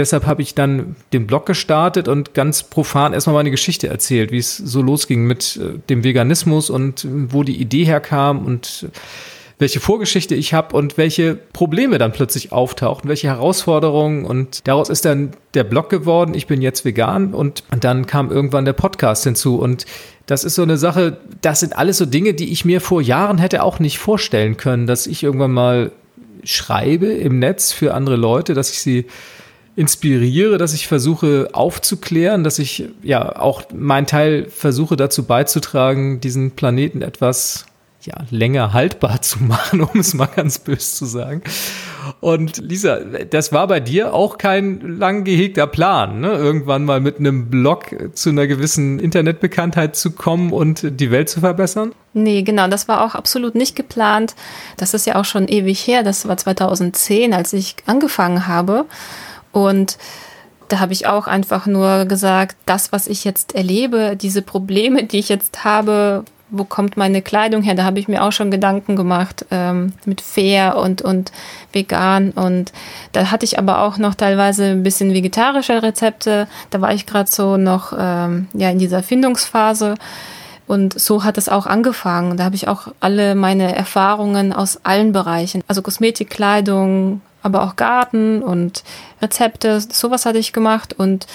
deshalb 0.00 0.26
habe 0.26 0.42
ich 0.42 0.54
dann 0.54 0.96
den 1.12 1.26
Blog 1.26 1.46
gestartet 1.46 2.08
und 2.08 2.34
ganz 2.34 2.64
profan 2.64 3.12
erstmal 3.12 3.34
meine 3.34 3.50
Geschichte 3.50 3.86
erzählt, 3.88 4.32
wie 4.32 4.38
es 4.38 4.56
so 4.56 4.82
losging 4.82 5.26
mit 5.26 5.56
äh, 5.62 5.78
dem 5.88 6.02
Veganismus 6.02 6.70
und 6.70 7.06
wo 7.08 7.44
die 7.44 7.60
Idee 7.60 7.84
herkam 7.84 8.44
und 8.44 8.88
welche 9.60 9.78
Vorgeschichte 9.78 10.34
ich 10.34 10.54
habe 10.54 10.74
und 10.74 10.96
welche 10.96 11.34
Probleme 11.34 11.98
dann 11.98 12.12
plötzlich 12.12 12.50
auftauchten, 12.50 13.10
welche 13.10 13.28
Herausforderungen. 13.28 14.24
Und 14.24 14.66
daraus 14.66 14.88
ist 14.88 15.04
dann 15.04 15.32
der 15.52 15.64
Blog 15.64 15.90
geworden, 15.90 16.32
ich 16.34 16.46
bin 16.46 16.62
jetzt 16.62 16.86
vegan. 16.86 17.34
Und 17.34 17.62
dann 17.78 18.06
kam 18.06 18.30
irgendwann 18.30 18.64
der 18.64 18.72
Podcast 18.72 19.24
hinzu. 19.24 19.56
Und 19.56 19.84
das 20.24 20.44
ist 20.44 20.54
so 20.54 20.62
eine 20.62 20.78
Sache, 20.78 21.18
das 21.42 21.60
sind 21.60 21.76
alles 21.76 21.98
so 21.98 22.06
Dinge, 22.06 22.32
die 22.32 22.50
ich 22.50 22.64
mir 22.64 22.80
vor 22.80 23.02
Jahren 23.02 23.36
hätte 23.36 23.62
auch 23.62 23.80
nicht 23.80 23.98
vorstellen 23.98 24.56
können, 24.56 24.86
dass 24.86 25.06
ich 25.06 25.22
irgendwann 25.22 25.52
mal 25.52 25.92
schreibe 26.42 27.08
im 27.08 27.38
Netz 27.38 27.70
für 27.70 27.92
andere 27.92 28.16
Leute, 28.16 28.54
dass 28.54 28.72
ich 28.72 28.80
sie 28.80 29.04
inspiriere, 29.76 30.58
dass 30.58 30.74
ich 30.74 30.88
versuche 30.88 31.48
aufzuklären, 31.52 32.44
dass 32.44 32.58
ich 32.58 32.84
ja 33.02 33.36
auch 33.36 33.62
meinen 33.72 34.06
Teil 34.06 34.46
versuche 34.48 34.96
dazu 34.96 35.24
beizutragen, 35.24 36.20
diesen 36.20 36.52
Planeten 36.52 37.02
etwas 37.02 37.66
ja, 38.02 38.14
länger 38.30 38.72
haltbar 38.72 39.22
zu 39.22 39.42
machen, 39.42 39.80
um 39.82 40.00
es 40.00 40.14
mal 40.14 40.26
ganz 40.26 40.58
böse 40.58 40.94
zu 40.96 41.04
sagen. 41.04 41.42
Und 42.20 42.58
Lisa, 42.58 42.98
das 42.98 43.52
war 43.52 43.66
bei 43.66 43.78
dir 43.78 44.14
auch 44.14 44.38
kein 44.38 44.98
lang 44.98 45.24
gehegter 45.24 45.66
Plan, 45.66 46.20
ne? 46.20 46.32
irgendwann 46.32 46.84
mal 46.84 47.00
mit 47.00 47.18
einem 47.18 47.50
Blog 47.50 47.94
zu 48.14 48.30
einer 48.30 48.46
gewissen 48.46 48.98
Internetbekanntheit 48.98 49.96
zu 49.96 50.12
kommen 50.12 50.52
und 50.52 50.98
die 51.00 51.10
Welt 51.10 51.28
zu 51.28 51.40
verbessern? 51.40 51.92
Nee, 52.12 52.42
genau, 52.42 52.68
das 52.68 52.88
war 52.88 53.04
auch 53.04 53.14
absolut 53.14 53.54
nicht 53.54 53.76
geplant. 53.76 54.34
Das 54.76 54.94
ist 54.94 55.06
ja 55.06 55.16
auch 55.16 55.24
schon 55.24 55.46
ewig 55.46 55.86
her, 55.86 56.02
das 56.02 56.26
war 56.26 56.36
2010, 56.36 57.34
als 57.34 57.52
ich 57.52 57.76
angefangen 57.86 58.46
habe. 58.46 58.86
Und 59.52 59.98
da 60.68 60.78
habe 60.78 60.92
ich 60.92 61.06
auch 61.06 61.26
einfach 61.26 61.66
nur 61.66 62.04
gesagt, 62.04 62.56
das, 62.66 62.92
was 62.92 63.06
ich 63.06 63.24
jetzt 63.24 63.54
erlebe, 63.54 64.16
diese 64.16 64.42
Probleme, 64.42 65.04
die 65.04 65.18
ich 65.18 65.28
jetzt 65.28 65.64
habe, 65.64 66.24
wo 66.50 66.64
kommt 66.64 66.96
meine 66.96 67.22
Kleidung 67.22 67.62
her? 67.62 67.74
Da 67.74 67.84
habe 67.84 67.98
ich 67.98 68.08
mir 68.08 68.24
auch 68.24 68.32
schon 68.32 68.50
Gedanken 68.50 68.96
gemacht 68.96 69.46
ähm, 69.50 69.92
mit 70.04 70.20
fair 70.20 70.76
und, 70.76 71.02
und 71.02 71.32
vegan. 71.72 72.30
Und 72.30 72.72
da 73.12 73.30
hatte 73.30 73.44
ich 73.44 73.58
aber 73.58 73.82
auch 73.82 73.98
noch 73.98 74.14
teilweise 74.14 74.66
ein 74.66 74.82
bisschen 74.82 75.12
vegetarische 75.12 75.82
Rezepte. 75.82 76.48
Da 76.70 76.80
war 76.80 76.92
ich 76.92 77.06
gerade 77.06 77.30
so 77.30 77.56
noch 77.56 77.92
ähm, 77.96 78.48
ja, 78.52 78.70
in 78.70 78.78
dieser 78.78 79.02
Findungsphase. 79.02 79.94
Und 80.66 80.98
so 80.98 81.24
hat 81.24 81.38
es 81.38 81.48
auch 81.48 81.66
angefangen. 81.66 82.36
Da 82.36 82.44
habe 82.44 82.54
ich 82.54 82.68
auch 82.68 82.88
alle 83.00 83.34
meine 83.34 83.74
Erfahrungen 83.74 84.52
aus 84.52 84.80
allen 84.84 85.12
Bereichen, 85.12 85.62
also 85.66 85.82
Kosmetik, 85.82 86.30
Kleidung, 86.30 87.22
aber 87.42 87.62
auch 87.64 87.76
Garten 87.76 88.42
und 88.42 88.82
Rezepte, 89.22 89.80
sowas 89.80 90.26
hatte 90.26 90.38
ich 90.38 90.52
gemacht 90.52 90.94
und 90.98 91.26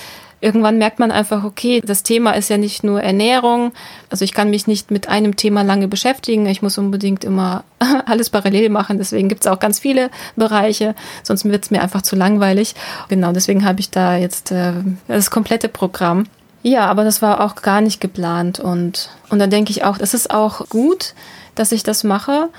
irgendwann 0.41 0.77
merkt 0.77 0.99
man 0.99 1.11
einfach, 1.11 1.43
okay, 1.43 1.81
das 1.83 2.03
Thema 2.03 2.31
ist 2.31 2.49
ja 2.49 2.57
nicht 2.57 2.83
nur 2.83 3.01
Ernährung, 3.01 3.71
also 4.09 4.23
ich 4.23 4.33
kann 4.33 4.49
mich 4.49 4.67
nicht 4.67 4.91
mit 4.91 5.09
einem 5.09 5.35
Thema 5.35 5.63
lange 5.63 5.87
beschäftigen, 5.87 6.45
ich 6.45 6.61
muss 6.61 6.77
unbedingt 6.77 7.23
immer 7.23 7.63
alles 8.05 8.29
parallel 8.29 8.69
machen, 8.69 8.97
deswegen 8.97 9.29
gibt 9.29 9.45
es 9.45 9.51
auch 9.51 9.59
ganz 9.59 9.79
viele 9.79 10.09
Bereiche, 10.35 10.93
sonst 11.23 11.45
wird 11.45 11.63
es 11.63 11.71
mir 11.71 11.81
einfach 11.81 12.01
zu 12.01 12.15
langweilig. 12.15 12.75
Genau, 13.07 13.31
deswegen 13.31 13.65
habe 13.65 13.79
ich 13.79 13.89
da 13.89 14.17
jetzt 14.17 14.51
äh, 14.51 14.73
das 15.07 15.31
komplette 15.31 15.69
Programm. 15.69 16.25
Ja, 16.61 16.87
aber 16.87 17.03
das 17.03 17.21
war 17.21 17.41
auch 17.41 17.55
gar 17.55 17.81
nicht 17.81 18.01
geplant. 18.01 18.59
Und, 18.59 19.09
und 19.29 19.39
da 19.39 19.47
denke 19.47 19.71
ich 19.71 19.83
auch, 19.83 19.97
das 19.97 20.13
ist 20.13 20.31
auch 20.31 20.67
gut, 20.69 21.13
dass 21.53 21.71
ich 21.71 21.83
das 21.83 22.03
mache, 22.03 22.49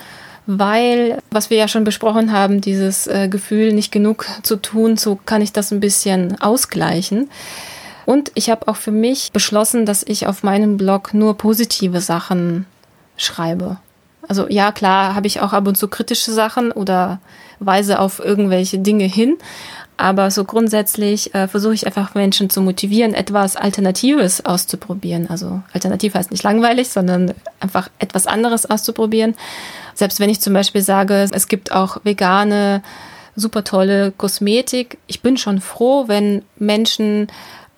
weil, 0.46 1.22
was 1.30 1.50
wir 1.50 1.56
ja 1.56 1.68
schon 1.68 1.84
besprochen 1.84 2.32
haben, 2.32 2.60
dieses 2.60 3.06
äh, 3.06 3.28
Gefühl, 3.28 3.72
nicht 3.72 3.92
genug 3.92 4.26
zu 4.42 4.56
tun, 4.56 4.96
so 4.96 5.18
kann 5.26 5.42
ich 5.42 5.52
das 5.52 5.72
ein 5.72 5.80
bisschen 5.80 6.40
ausgleichen. 6.40 7.28
Und 8.04 8.30
ich 8.34 8.50
habe 8.50 8.68
auch 8.68 8.76
für 8.76 8.92
mich 8.92 9.32
beschlossen, 9.32 9.84
dass 9.84 10.04
ich 10.04 10.28
auf 10.28 10.44
meinem 10.44 10.76
Blog 10.76 11.12
nur 11.12 11.36
positive 11.36 12.00
Sachen 12.00 12.66
schreibe. 13.16 13.78
Also 14.28 14.48
ja, 14.48 14.72
klar, 14.72 15.14
habe 15.14 15.26
ich 15.26 15.40
auch 15.40 15.52
ab 15.52 15.66
und 15.66 15.76
zu 15.76 15.88
kritische 15.88 16.32
Sachen 16.32 16.70
oder 16.70 17.20
weise 17.58 17.98
auf 17.98 18.20
irgendwelche 18.20 18.78
Dinge 18.78 19.04
hin. 19.04 19.36
Aber 19.98 20.30
so 20.30 20.44
grundsätzlich 20.44 21.34
äh, 21.34 21.48
versuche 21.48 21.74
ich 21.74 21.86
einfach 21.86 22.14
Menschen 22.14 22.50
zu 22.50 22.60
motivieren, 22.60 23.14
etwas 23.14 23.56
Alternatives 23.56 24.44
auszuprobieren. 24.44 25.30
Also 25.30 25.62
alternativ 25.72 26.14
heißt 26.14 26.30
nicht 26.30 26.42
langweilig, 26.42 26.90
sondern 26.90 27.32
einfach 27.60 27.88
etwas 27.98 28.26
anderes 28.26 28.68
auszuprobieren. 28.68 29.34
Selbst 29.94 30.20
wenn 30.20 30.28
ich 30.28 30.40
zum 30.40 30.52
Beispiel 30.52 30.82
sage, 30.82 31.26
es 31.32 31.48
gibt 31.48 31.72
auch 31.72 31.98
vegane, 32.04 32.82
super 33.36 33.64
tolle 33.64 34.12
Kosmetik. 34.12 34.98
Ich 35.06 35.22
bin 35.22 35.38
schon 35.38 35.60
froh, 35.60 36.08
wenn 36.08 36.42
Menschen 36.58 37.28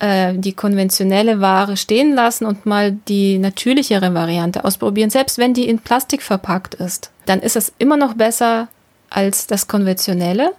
äh, 0.01 0.35
die 0.35 0.53
konventionelle 0.53 1.41
Ware 1.41 1.77
stehen 1.77 2.15
lassen 2.15 2.47
und 2.47 2.67
mal 2.67 2.93
die 2.93 3.39
natürlichere 3.39 4.15
Variante 4.15 4.65
ausprobieren, 4.65 5.11
selbst 5.11 5.39
wenn 5.39 5.55
die 5.55 5.69
in 5.69 5.79
Plastik 5.79 6.23
verpackt 6.23 6.75
ist. 6.75 7.11
Dann 7.27 7.41
ist 7.41 7.57
es 7.57 7.73
immer 7.79 7.97
noch 7.97 8.15
besser 8.15 8.69
als 9.11 9.47
das 9.47 9.69
konventionelle, 9.69 10.53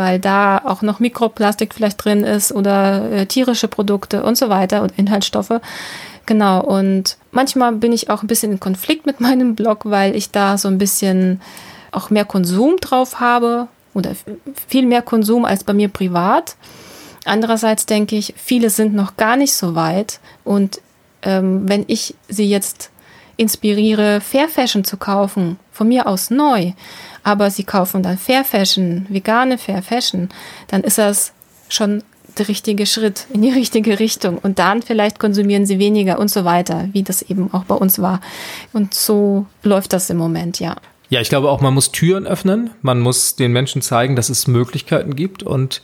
weil 0.00 0.18
da 0.18 0.62
auch 0.64 0.80
noch 0.80 0.98
Mikroplastik 0.98 1.74
vielleicht 1.74 2.02
drin 2.02 2.24
ist 2.24 2.52
oder 2.52 3.12
äh, 3.12 3.26
tierische 3.26 3.68
Produkte 3.68 4.22
und 4.22 4.38
so 4.38 4.48
weiter 4.48 4.80
und 4.80 4.94
Inhaltsstoffe. 4.96 5.60
Genau, 6.24 6.62
und 6.62 7.18
manchmal 7.32 7.72
bin 7.72 7.92
ich 7.92 8.08
auch 8.08 8.22
ein 8.22 8.26
bisschen 8.26 8.52
in 8.52 8.60
Konflikt 8.60 9.04
mit 9.04 9.20
meinem 9.26 9.54
Blog, 9.54 9.80
weil 9.84 10.16
ich 10.16 10.30
da 10.30 10.56
so 10.56 10.68
ein 10.68 10.78
bisschen 10.78 11.42
auch 11.92 12.08
mehr 12.08 12.24
Konsum 12.24 12.78
drauf 12.78 13.20
habe 13.20 13.68
oder 13.92 14.12
viel 14.68 14.86
mehr 14.86 15.02
Konsum 15.02 15.44
als 15.44 15.64
bei 15.64 15.74
mir 15.74 15.88
privat. 15.88 16.56
Andererseits 17.26 17.84
denke 17.84 18.16
ich, 18.16 18.32
viele 18.38 18.70
sind 18.70 18.94
noch 18.94 19.18
gar 19.18 19.36
nicht 19.36 19.52
so 19.52 19.74
weit 19.74 20.18
und 20.44 20.80
ähm, 21.20 21.68
wenn 21.68 21.84
ich 21.88 22.14
sie 22.30 22.48
jetzt 22.48 22.90
inspiriere, 23.36 24.22
Fair 24.22 24.48
Fashion 24.48 24.82
zu 24.82 24.96
kaufen, 24.96 25.58
von 25.70 25.88
mir 25.88 26.06
aus 26.06 26.30
neu, 26.30 26.72
aber 27.22 27.50
sie 27.50 27.64
kaufen 27.64 28.02
dann 28.02 28.18
Fair 28.18 28.44
Fashion, 28.44 29.06
vegane 29.08 29.58
Fair 29.58 29.82
Fashion, 29.82 30.28
dann 30.68 30.82
ist 30.82 30.98
das 30.98 31.32
schon 31.68 32.02
der 32.38 32.48
richtige 32.48 32.86
Schritt 32.86 33.26
in 33.32 33.42
die 33.42 33.50
richtige 33.52 33.98
Richtung. 33.98 34.38
Und 34.38 34.58
dann 34.58 34.82
vielleicht 34.82 35.18
konsumieren 35.18 35.66
sie 35.66 35.78
weniger 35.78 36.18
und 36.18 36.30
so 36.30 36.44
weiter, 36.44 36.88
wie 36.92 37.02
das 37.02 37.22
eben 37.22 37.52
auch 37.52 37.64
bei 37.64 37.74
uns 37.74 38.00
war. 38.00 38.20
Und 38.72 38.94
so 38.94 39.46
läuft 39.62 39.92
das 39.92 40.10
im 40.10 40.16
Moment, 40.16 40.60
ja. 40.60 40.76
Ja, 41.08 41.20
ich 41.20 41.28
glaube 41.28 41.50
auch, 41.50 41.60
man 41.60 41.74
muss 41.74 41.90
Türen 41.90 42.26
öffnen. 42.26 42.70
Man 42.82 43.00
muss 43.00 43.34
den 43.34 43.52
Menschen 43.52 43.82
zeigen, 43.82 44.14
dass 44.14 44.28
es 44.28 44.46
Möglichkeiten 44.46 45.16
gibt. 45.16 45.42
Und 45.42 45.82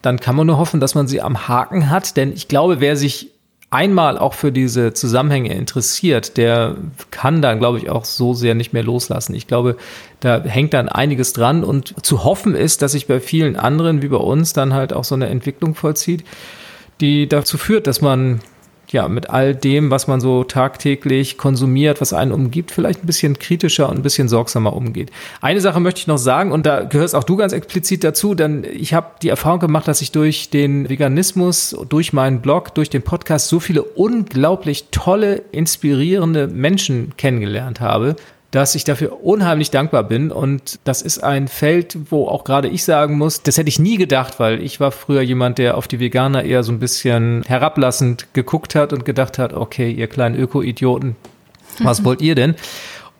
dann 0.00 0.18
kann 0.18 0.34
man 0.34 0.46
nur 0.46 0.56
hoffen, 0.56 0.80
dass 0.80 0.94
man 0.94 1.06
sie 1.06 1.20
am 1.20 1.46
Haken 1.46 1.90
hat. 1.90 2.16
Denn 2.16 2.32
ich 2.32 2.48
glaube, 2.48 2.80
wer 2.80 2.96
sich 2.96 3.30
einmal 3.72 4.18
auch 4.18 4.34
für 4.34 4.52
diese 4.52 4.92
Zusammenhänge 4.92 5.54
interessiert, 5.54 6.36
der 6.36 6.76
kann 7.10 7.40
dann, 7.40 7.58
glaube 7.58 7.78
ich, 7.78 7.88
auch 7.88 8.04
so 8.04 8.34
sehr 8.34 8.54
nicht 8.54 8.72
mehr 8.72 8.82
loslassen. 8.82 9.34
Ich 9.34 9.46
glaube, 9.46 9.76
da 10.20 10.42
hängt 10.42 10.74
dann 10.74 10.88
einiges 10.88 11.32
dran 11.32 11.64
und 11.64 11.94
zu 12.04 12.22
hoffen 12.22 12.54
ist, 12.54 12.82
dass 12.82 12.92
sich 12.92 13.06
bei 13.06 13.18
vielen 13.18 13.56
anderen 13.56 14.02
wie 14.02 14.08
bei 14.08 14.18
uns 14.18 14.52
dann 14.52 14.74
halt 14.74 14.92
auch 14.92 15.04
so 15.04 15.14
eine 15.14 15.28
Entwicklung 15.28 15.74
vollzieht, 15.74 16.22
die 17.00 17.28
dazu 17.28 17.56
führt, 17.56 17.86
dass 17.86 18.02
man 18.02 18.40
ja, 18.92 19.08
mit 19.08 19.30
all 19.30 19.54
dem, 19.54 19.90
was 19.90 20.06
man 20.06 20.20
so 20.20 20.44
tagtäglich 20.44 21.38
konsumiert, 21.38 22.00
was 22.00 22.12
einen 22.12 22.32
umgibt, 22.32 22.70
vielleicht 22.70 23.02
ein 23.02 23.06
bisschen 23.06 23.38
kritischer 23.38 23.88
und 23.88 23.96
ein 23.96 24.02
bisschen 24.02 24.28
sorgsamer 24.28 24.74
umgeht. 24.74 25.10
Eine 25.40 25.60
Sache 25.60 25.80
möchte 25.80 26.00
ich 26.00 26.06
noch 26.06 26.18
sagen, 26.18 26.52
und 26.52 26.66
da 26.66 26.82
gehörst 26.82 27.14
auch 27.14 27.24
du 27.24 27.36
ganz 27.36 27.52
explizit 27.52 28.04
dazu, 28.04 28.34
denn 28.34 28.64
ich 28.64 28.94
habe 28.94 29.08
die 29.22 29.30
Erfahrung 29.30 29.60
gemacht, 29.60 29.88
dass 29.88 30.02
ich 30.02 30.12
durch 30.12 30.50
den 30.50 30.88
Veganismus, 30.88 31.76
durch 31.88 32.12
meinen 32.12 32.40
Blog, 32.40 32.74
durch 32.74 32.90
den 32.90 33.02
Podcast 33.02 33.48
so 33.48 33.60
viele 33.60 33.82
unglaublich 33.82 34.86
tolle, 34.90 35.42
inspirierende 35.52 36.46
Menschen 36.46 37.14
kennengelernt 37.16 37.80
habe, 37.80 38.16
dass 38.52 38.74
ich 38.74 38.84
dafür 38.84 39.24
unheimlich 39.24 39.70
dankbar 39.70 40.04
bin. 40.04 40.30
Und 40.30 40.78
das 40.84 41.02
ist 41.02 41.24
ein 41.24 41.48
Feld, 41.48 41.96
wo 42.10 42.28
auch 42.28 42.44
gerade 42.44 42.68
ich 42.68 42.84
sagen 42.84 43.18
muss, 43.18 43.42
das 43.42 43.56
hätte 43.56 43.68
ich 43.68 43.78
nie 43.78 43.96
gedacht, 43.96 44.38
weil 44.38 44.62
ich 44.62 44.78
war 44.78 44.92
früher 44.92 45.22
jemand, 45.22 45.58
der 45.58 45.76
auf 45.76 45.88
die 45.88 45.98
Veganer 45.98 46.44
eher 46.44 46.62
so 46.62 46.70
ein 46.70 46.78
bisschen 46.78 47.42
herablassend 47.46 48.28
geguckt 48.34 48.74
hat 48.74 48.92
und 48.92 49.04
gedacht 49.04 49.38
hat, 49.38 49.54
okay, 49.54 49.90
ihr 49.90 50.06
kleinen 50.06 50.38
Öko-Idioten, 50.38 51.16
was 51.78 52.04
wollt 52.04 52.20
ihr 52.20 52.34
denn? 52.34 52.54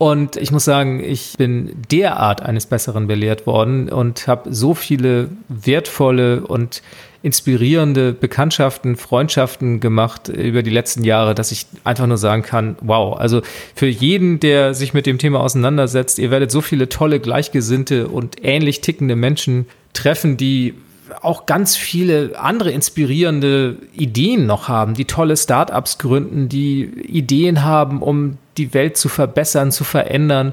Und 0.02 0.34
ich 0.34 0.50
muss 0.50 0.64
sagen, 0.64 0.98
ich 0.98 1.34
bin 1.38 1.80
derart 1.88 2.42
eines 2.42 2.66
Besseren 2.66 3.06
belehrt 3.06 3.46
worden 3.46 3.88
und 3.88 4.26
habe 4.26 4.52
so 4.52 4.74
viele 4.74 5.28
wertvolle 5.46 6.44
und 6.44 6.82
inspirierende 7.22 8.12
Bekanntschaften, 8.12 8.96
Freundschaften 8.96 9.78
gemacht 9.78 10.26
über 10.26 10.64
die 10.64 10.70
letzten 10.70 11.04
Jahre, 11.04 11.36
dass 11.36 11.52
ich 11.52 11.66
einfach 11.84 12.08
nur 12.08 12.16
sagen 12.16 12.42
kann, 12.42 12.74
wow, 12.80 13.16
also 13.16 13.42
für 13.76 13.86
jeden, 13.86 14.40
der 14.40 14.74
sich 14.74 14.92
mit 14.92 15.06
dem 15.06 15.18
Thema 15.18 15.38
auseinandersetzt, 15.38 16.18
ihr 16.18 16.32
werdet 16.32 16.50
so 16.50 16.62
viele 16.62 16.88
tolle, 16.88 17.20
gleichgesinnte 17.20 18.08
und 18.08 18.44
ähnlich 18.44 18.80
tickende 18.80 19.14
Menschen 19.14 19.66
treffen, 19.92 20.36
die 20.36 20.74
auch 21.20 21.46
ganz 21.46 21.76
viele 21.76 22.32
andere 22.40 22.72
inspirierende 22.72 23.76
Ideen 23.92 24.46
noch 24.46 24.66
haben, 24.66 24.94
die 24.94 25.04
tolle 25.04 25.36
Startups 25.36 25.98
gründen, 25.98 26.48
die 26.48 26.82
Ideen 26.82 27.62
haben, 27.62 28.02
um 28.02 28.38
die 28.56 28.74
Welt 28.74 28.96
zu 28.96 29.08
verbessern, 29.08 29.72
zu 29.72 29.84
verändern. 29.84 30.52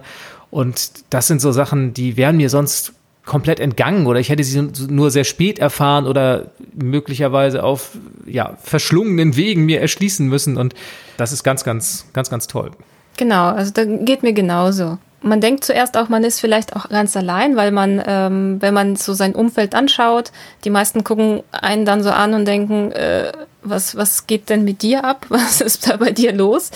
Und 0.52 0.91
das 1.10 1.28
sind 1.28 1.41
so 1.41 1.52
Sachen, 1.52 1.93
die 1.93 2.18
wären 2.18 2.38
mir 2.38 2.50
sonst 2.50 2.93
komplett 3.26 3.60
entgangen 3.60 4.08
oder 4.08 4.20
ich 4.20 4.30
hätte 4.30 4.43
sie 4.43 4.70
nur 4.89 5.12
sehr 5.12 5.24
spät 5.24 5.60
erfahren 5.60 6.08
oder 6.08 6.47
möglicherweise 6.74 7.64
auf 7.64 7.91
ja, 8.26 8.58
verschlungenen 8.64 9.36
Wegen 9.36 9.66
mir 9.66 9.82
erschließen 9.82 10.28
müssen. 10.28 10.58
Und 10.58 10.74
das 11.18 11.32
ist 11.32 11.43
ganz, 11.43 11.64
ganz, 11.64 12.06
ganz, 12.14 12.32
ganz 12.32 12.47
toll. 12.47 12.72
Genau, 13.18 13.50
also 13.50 13.72
da 13.72 13.86
geht 13.86 14.24
mir 14.24 14.34
genauso. 14.34 14.97
Man 15.22 15.41
denkt 15.41 15.64
zuerst 15.64 15.95
auch, 15.97 16.10
man 16.10 16.24
ist 16.24 16.39
vielleicht 16.39 16.76
auch 16.76 16.89
ganz 16.89 17.16
allein, 17.16 17.56
weil 17.56 17.72
man, 17.72 18.02
ähm, 18.04 18.58
wenn 18.62 18.74
man 18.74 18.95
so 18.95 19.14
sein 19.14 19.36
Umfeld 19.36 19.76
anschaut, 19.76 20.32
die 20.64 20.70
meisten 20.72 21.04
gucken 21.04 21.43
einen 21.52 21.86
dann 21.86 22.02
so 22.02 22.10
an 22.10 22.34
und 22.34 22.45
denken, 22.45 22.91
äh, 22.93 23.32
was, 23.62 23.95
was 23.95 24.26
geht 24.26 24.50
denn 24.50 24.64
mit 24.64 24.82
dir 24.82 25.04
ab? 25.04 25.26
Was 25.30 25.62
ist 25.62 25.88
da 25.88 25.97
bei 25.97 26.12
dir 26.12 26.34
los? 26.34 26.72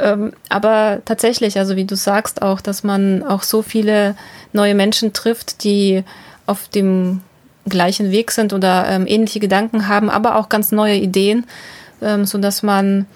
Ähm, 0.00 0.32
aber 0.48 1.00
tatsächlich, 1.04 1.58
also 1.58 1.76
wie 1.76 1.84
du 1.84 1.96
sagst 1.96 2.42
auch, 2.42 2.60
dass 2.60 2.84
man 2.84 3.22
auch 3.22 3.42
so 3.42 3.62
viele 3.62 4.14
neue 4.52 4.74
Menschen 4.74 5.12
trifft, 5.12 5.64
die 5.64 6.04
auf 6.46 6.68
dem 6.68 7.20
gleichen 7.68 8.10
Weg 8.10 8.30
sind 8.30 8.52
oder 8.52 8.86
ähm, 8.88 9.06
ähnliche 9.06 9.40
Gedanken 9.40 9.88
haben, 9.88 10.10
aber 10.10 10.36
auch 10.36 10.48
ganz 10.48 10.72
neue 10.72 10.96
Ideen, 10.96 11.46
ähm, 12.00 12.24
so 12.24 12.38
dass 12.38 12.62
man 12.62 13.06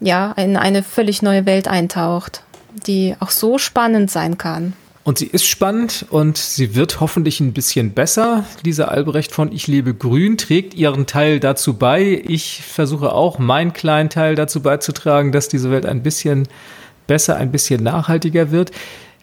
ja 0.00 0.32
in 0.32 0.56
eine 0.56 0.82
völlig 0.82 1.22
neue 1.22 1.44
Welt 1.46 1.68
eintaucht, 1.68 2.42
die 2.86 3.16
auch 3.20 3.30
so 3.30 3.58
spannend 3.58 4.10
sein 4.10 4.38
kann. 4.38 4.72
Und 5.08 5.16
sie 5.16 5.28
ist 5.28 5.46
spannend 5.46 6.04
und 6.10 6.36
sie 6.36 6.74
wird 6.74 7.00
hoffentlich 7.00 7.40
ein 7.40 7.54
bisschen 7.54 7.92
besser. 7.92 8.44
Lisa 8.62 8.88
Albrecht 8.88 9.32
von 9.32 9.50
Ich 9.52 9.66
lebe 9.66 9.94
grün 9.94 10.36
trägt 10.36 10.74
ihren 10.74 11.06
Teil 11.06 11.40
dazu 11.40 11.78
bei. 11.78 12.22
Ich 12.28 12.62
versuche 12.62 13.14
auch 13.14 13.38
meinen 13.38 13.72
kleinen 13.72 14.10
Teil 14.10 14.34
dazu 14.34 14.60
beizutragen, 14.60 15.32
dass 15.32 15.48
diese 15.48 15.70
Welt 15.70 15.86
ein 15.86 16.02
bisschen 16.02 16.46
besser, 17.06 17.36
ein 17.36 17.50
bisschen 17.50 17.82
nachhaltiger 17.82 18.50
wird. 18.50 18.70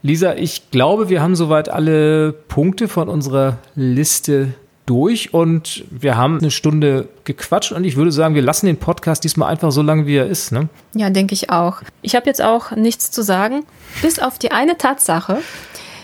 Lisa, 0.02 0.34
ich 0.34 0.72
glaube, 0.72 1.10
wir 1.10 1.22
haben 1.22 1.36
soweit 1.36 1.70
alle 1.70 2.34
Punkte 2.34 2.88
von 2.88 3.08
unserer 3.08 3.60
Liste 3.76 4.56
durch 4.86 5.34
und 5.34 5.84
wir 5.90 6.16
haben 6.16 6.40
eine 6.40 6.52
Stunde 6.52 7.08
gequatscht 7.24 7.72
und 7.72 7.84
ich 7.84 7.96
würde 7.96 8.12
sagen, 8.12 8.36
wir 8.36 8.42
lassen 8.42 8.68
den 8.68 8.78
Podcast 8.78 9.24
diesmal 9.24 9.50
einfach 9.50 9.72
so 9.72 9.82
lang, 9.82 10.06
wie 10.06 10.18
er 10.18 10.28
ist. 10.28 10.52
Ne? 10.52 10.70
Ja, 10.94 11.10
denke 11.10 11.34
ich 11.34 11.50
auch. 11.50 11.82
Ich 12.02 12.16
habe 12.16 12.28
jetzt 12.28 12.42
auch 12.42 12.72
nichts 12.72 13.10
zu 13.12 13.24
sagen, 13.24 13.66
bis 14.02 14.20
auf 14.20 14.38
die 14.38 14.52
eine 14.52 14.78
Tatsache, 14.78 15.40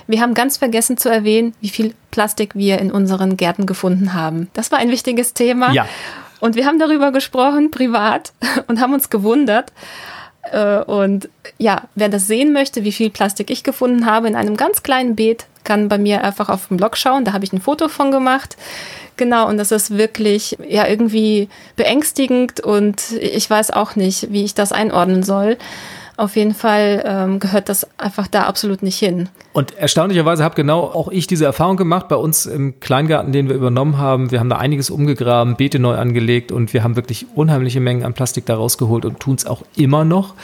wir 0.08 0.20
haben 0.20 0.34
ganz 0.34 0.58
vergessen 0.58 0.98
zu 0.98 1.10
erwähnen, 1.10 1.54
wie 1.62 1.70
viel 1.70 1.94
Plastik 2.10 2.56
wir 2.56 2.80
in 2.80 2.92
unseren 2.92 3.38
Gärten 3.38 3.66
gefunden 3.66 4.14
haben. 4.14 4.50
Das 4.54 4.72
war 4.72 4.80
ein 4.80 4.90
wichtiges 4.90 5.34
Thema. 5.34 5.72
Ja. 5.72 5.88
Und 6.42 6.56
wir 6.56 6.66
haben 6.66 6.80
darüber 6.80 7.12
gesprochen, 7.12 7.72
privat, 7.72 8.34
und 8.68 8.82
haben 8.82 8.94
uns 8.94 9.10
gewundert. 9.10 9.72
Äh, 10.44 10.80
und 10.84 11.30
ja, 11.58 11.84
wer 11.96 12.10
das 12.10 12.28
sehen 12.28 12.54
möchte, 12.54 12.84
wie 12.84 12.92
viel 12.92 13.10
Plastik 13.10 13.50
ich 13.50 13.64
gefunden 13.64 14.06
habe 14.06 14.28
in 14.28 14.36
einem 14.36 14.58
ganz 14.58 14.84
kleinen 14.84 15.16
Beet, 15.16 15.46
kann 15.64 15.90
bei 15.90 15.98
mir 15.98 16.24
einfach 16.24 16.50
auf 16.50 16.68
dem 16.68 16.78
Blog 16.78 16.98
schauen. 16.98 17.26
Da 17.26 17.34
habe 17.34 17.46
ich 17.46 17.54
ein 17.54 17.62
Foto 17.62 17.88
von 17.88 18.12
gemacht. 18.12 18.58
Genau, 19.18 19.48
und 19.48 19.58
das 19.58 19.72
ist 19.72 19.98
wirklich 19.98 20.58
ja 20.68 20.88
irgendwie 20.88 21.48
beängstigend 21.76 22.60
und 22.62 23.12
ich 23.12 23.48
weiß 23.48 23.72
auch 23.72 23.96
nicht, 23.96 24.32
wie 24.32 24.44
ich 24.44 24.56
das 24.56 24.72
einordnen 24.72 25.22
soll. 25.22 25.58
Auf 26.18 26.36
jeden 26.36 26.54
Fall 26.54 27.04
ähm, 27.06 27.40
gehört 27.40 27.70
das 27.70 27.88
einfach 27.98 28.28
da 28.28 28.44
absolut 28.44 28.84
nicht 28.84 28.98
hin. 28.98 29.30
Und 29.54 29.76
erstaunlicherweise 29.78 30.44
habe 30.44 30.56
genau 30.56 30.82
auch 30.82 31.10
ich 31.10 31.28
diese 31.28 31.46
Erfahrung 31.46 31.78
gemacht 31.78 32.08
bei 32.08 32.16
uns 32.16 32.46
im 32.46 32.80
Kleingarten, 32.80 33.32
den 33.32 33.50
wir 33.50 33.56
übernommen 33.56 33.98
haben. 33.98 34.32
Wir 34.32 34.40
haben 34.40 34.50
da 34.50 34.58
einiges 34.58 34.90
umgegraben, 34.90 35.56
Beete 35.56 35.80
neu 35.80 35.96
angelegt 35.96 36.52
und 36.52 36.74
wir 36.74 36.84
haben 36.84 36.96
wirklich 36.96 37.26
unheimliche 37.36 37.80
Mengen 37.80 38.04
an 38.04 38.14
Plastik 38.14 38.46
da 38.46 38.56
rausgeholt 38.56 39.06
und 39.06 39.20
tun 39.20 39.36
es 39.36 39.46
auch 39.46 39.64
immer 39.76 40.06
noch 40.06 40.36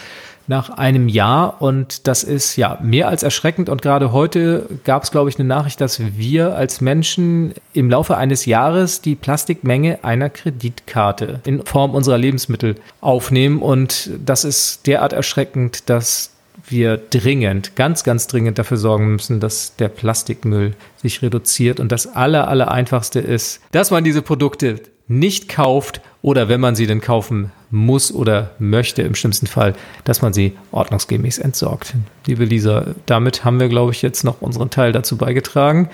nach 0.47 0.69
einem 0.69 1.09
Jahr 1.09 1.61
und 1.61 2.07
das 2.07 2.23
ist 2.23 2.55
ja 2.55 2.79
mehr 2.81 3.09
als 3.09 3.21
erschreckend. 3.21 3.69
Und 3.69 3.81
gerade 3.81 4.11
heute 4.13 4.67
gab 4.85 5.03
es, 5.03 5.11
glaube 5.11 5.29
ich, 5.29 5.37
eine 5.37 5.47
Nachricht, 5.47 5.81
dass 5.81 5.99
wir 6.17 6.55
als 6.55 6.79
Menschen 6.81 7.53
im 7.73 7.89
Laufe 7.89 8.17
eines 8.17 8.45
Jahres 8.45 9.01
die 9.01 9.15
Plastikmenge 9.15 10.03
einer 10.03 10.29
Kreditkarte 10.29 11.41
in 11.45 11.65
Form 11.65 11.93
unserer 11.93 12.17
Lebensmittel 12.17 12.75
aufnehmen. 13.01 13.61
Und 13.61 14.09
das 14.25 14.45
ist 14.45 14.87
derart 14.87 15.13
erschreckend, 15.13 15.89
dass 15.89 16.31
wir 16.65 16.97
dringend, 16.97 17.75
ganz, 17.75 18.03
ganz 18.03 18.27
dringend 18.27 18.57
dafür 18.57 18.77
sorgen 18.77 19.13
müssen, 19.13 19.39
dass 19.39 19.75
der 19.75 19.89
Plastikmüll 19.89 20.73
sich 20.95 21.21
reduziert. 21.21 21.79
Und 21.79 21.91
das 21.91 22.15
aller, 22.15 22.47
aller 22.47 22.71
einfachste 22.71 23.19
ist, 23.19 23.61
dass 23.71 23.91
man 23.91 24.03
diese 24.03 24.21
Produkte 24.21 24.81
nicht 25.07 25.49
kauft 25.49 26.01
oder 26.21 26.49
wenn 26.49 26.59
man 26.59 26.75
sie 26.75 26.87
denn 26.87 27.01
kaufen 27.01 27.51
muss 27.69 28.13
oder 28.13 28.51
möchte, 28.59 29.01
im 29.01 29.15
schlimmsten 29.15 29.47
Fall, 29.47 29.73
dass 30.03 30.21
man 30.21 30.33
sie 30.33 30.53
ordnungsgemäß 30.71 31.37
entsorgt. 31.39 31.93
Liebe 32.25 32.45
Lisa, 32.45 32.95
damit 33.05 33.43
haben 33.43 33.59
wir, 33.59 33.69
glaube 33.69 33.91
ich, 33.91 34.01
jetzt 34.01 34.23
noch 34.23 34.41
unseren 34.41 34.69
Teil 34.69 34.91
dazu 34.91 35.17
beigetragen, 35.17 35.89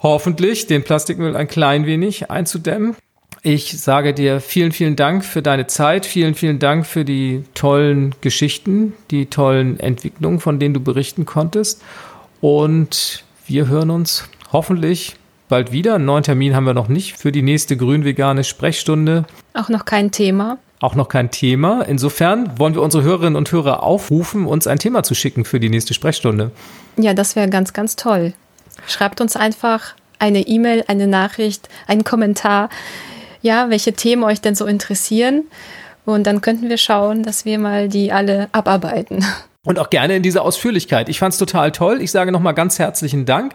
hoffentlich 0.00 0.66
den 0.66 0.84
Plastikmüll 0.84 1.36
ein 1.36 1.48
klein 1.48 1.86
wenig 1.86 2.30
einzudämmen. 2.30 2.96
Ich 3.42 3.80
sage 3.80 4.12
dir 4.12 4.40
vielen, 4.40 4.72
vielen 4.72 4.96
Dank 4.96 5.24
für 5.24 5.42
deine 5.42 5.66
Zeit, 5.66 6.04
vielen, 6.04 6.34
vielen 6.34 6.58
Dank 6.58 6.86
für 6.86 7.04
die 7.04 7.44
tollen 7.54 8.14
Geschichten, 8.20 8.92
die 9.10 9.26
tollen 9.26 9.78
Entwicklungen, 9.78 10.40
von 10.40 10.58
denen 10.58 10.74
du 10.74 10.80
berichten 10.80 11.26
konntest. 11.26 11.82
Und 12.40 13.24
wir 13.46 13.68
hören 13.68 13.90
uns 13.90 14.28
hoffentlich 14.52 15.14
bald 15.48 15.72
wieder. 15.72 15.94
Einen 15.94 16.04
neuen 16.04 16.22
Termin 16.22 16.54
haben 16.54 16.64
wir 16.64 16.74
noch 16.74 16.88
nicht 16.88 17.16
für 17.16 17.32
die 17.32 17.42
nächste 17.42 17.76
grün-vegane 17.76 18.44
Sprechstunde. 18.44 19.24
Auch 19.54 19.68
noch 19.68 19.84
kein 19.84 20.10
Thema. 20.10 20.58
Auch 20.80 20.94
noch 20.94 21.08
kein 21.08 21.30
Thema. 21.30 21.82
Insofern 21.82 22.58
wollen 22.58 22.74
wir 22.74 22.82
unsere 22.82 23.02
Hörerinnen 23.02 23.36
und 23.36 23.50
Hörer 23.50 23.82
aufrufen, 23.82 24.46
uns 24.46 24.66
ein 24.66 24.78
Thema 24.78 25.02
zu 25.02 25.14
schicken 25.14 25.44
für 25.44 25.58
die 25.58 25.70
nächste 25.70 25.94
Sprechstunde. 25.94 26.50
Ja, 26.96 27.14
das 27.14 27.34
wäre 27.34 27.48
ganz, 27.48 27.72
ganz 27.72 27.96
toll. 27.96 28.34
Schreibt 28.86 29.20
uns 29.20 29.36
einfach 29.36 29.94
eine 30.18 30.46
E-Mail, 30.46 30.84
eine 30.88 31.06
Nachricht, 31.06 31.68
einen 31.86 32.04
Kommentar. 32.04 32.68
Ja, 33.40 33.70
welche 33.70 33.94
Themen 33.94 34.24
euch 34.24 34.40
denn 34.40 34.54
so 34.54 34.66
interessieren. 34.66 35.44
Und 36.04 36.26
dann 36.26 36.40
könnten 36.40 36.68
wir 36.68 36.78
schauen, 36.78 37.22
dass 37.22 37.44
wir 37.44 37.58
mal 37.58 37.88
die 37.88 38.12
alle 38.12 38.48
abarbeiten. 38.52 39.24
Und 39.64 39.78
auch 39.78 39.90
gerne 39.90 40.16
in 40.16 40.22
dieser 40.22 40.42
Ausführlichkeit. 40.42 41.08
Ich 41.08 41.18
fand 41.18 41.32
es 41.32 41.38
total 41.38 41.72
toll. 41.72 42.00
Ich 42.00 42.12
sage 42.12 42.30
nochmal 42.30 42.54
ganz 42.54 42.78
herzlichen 42.78 43.26
Dank. 43.26 43.54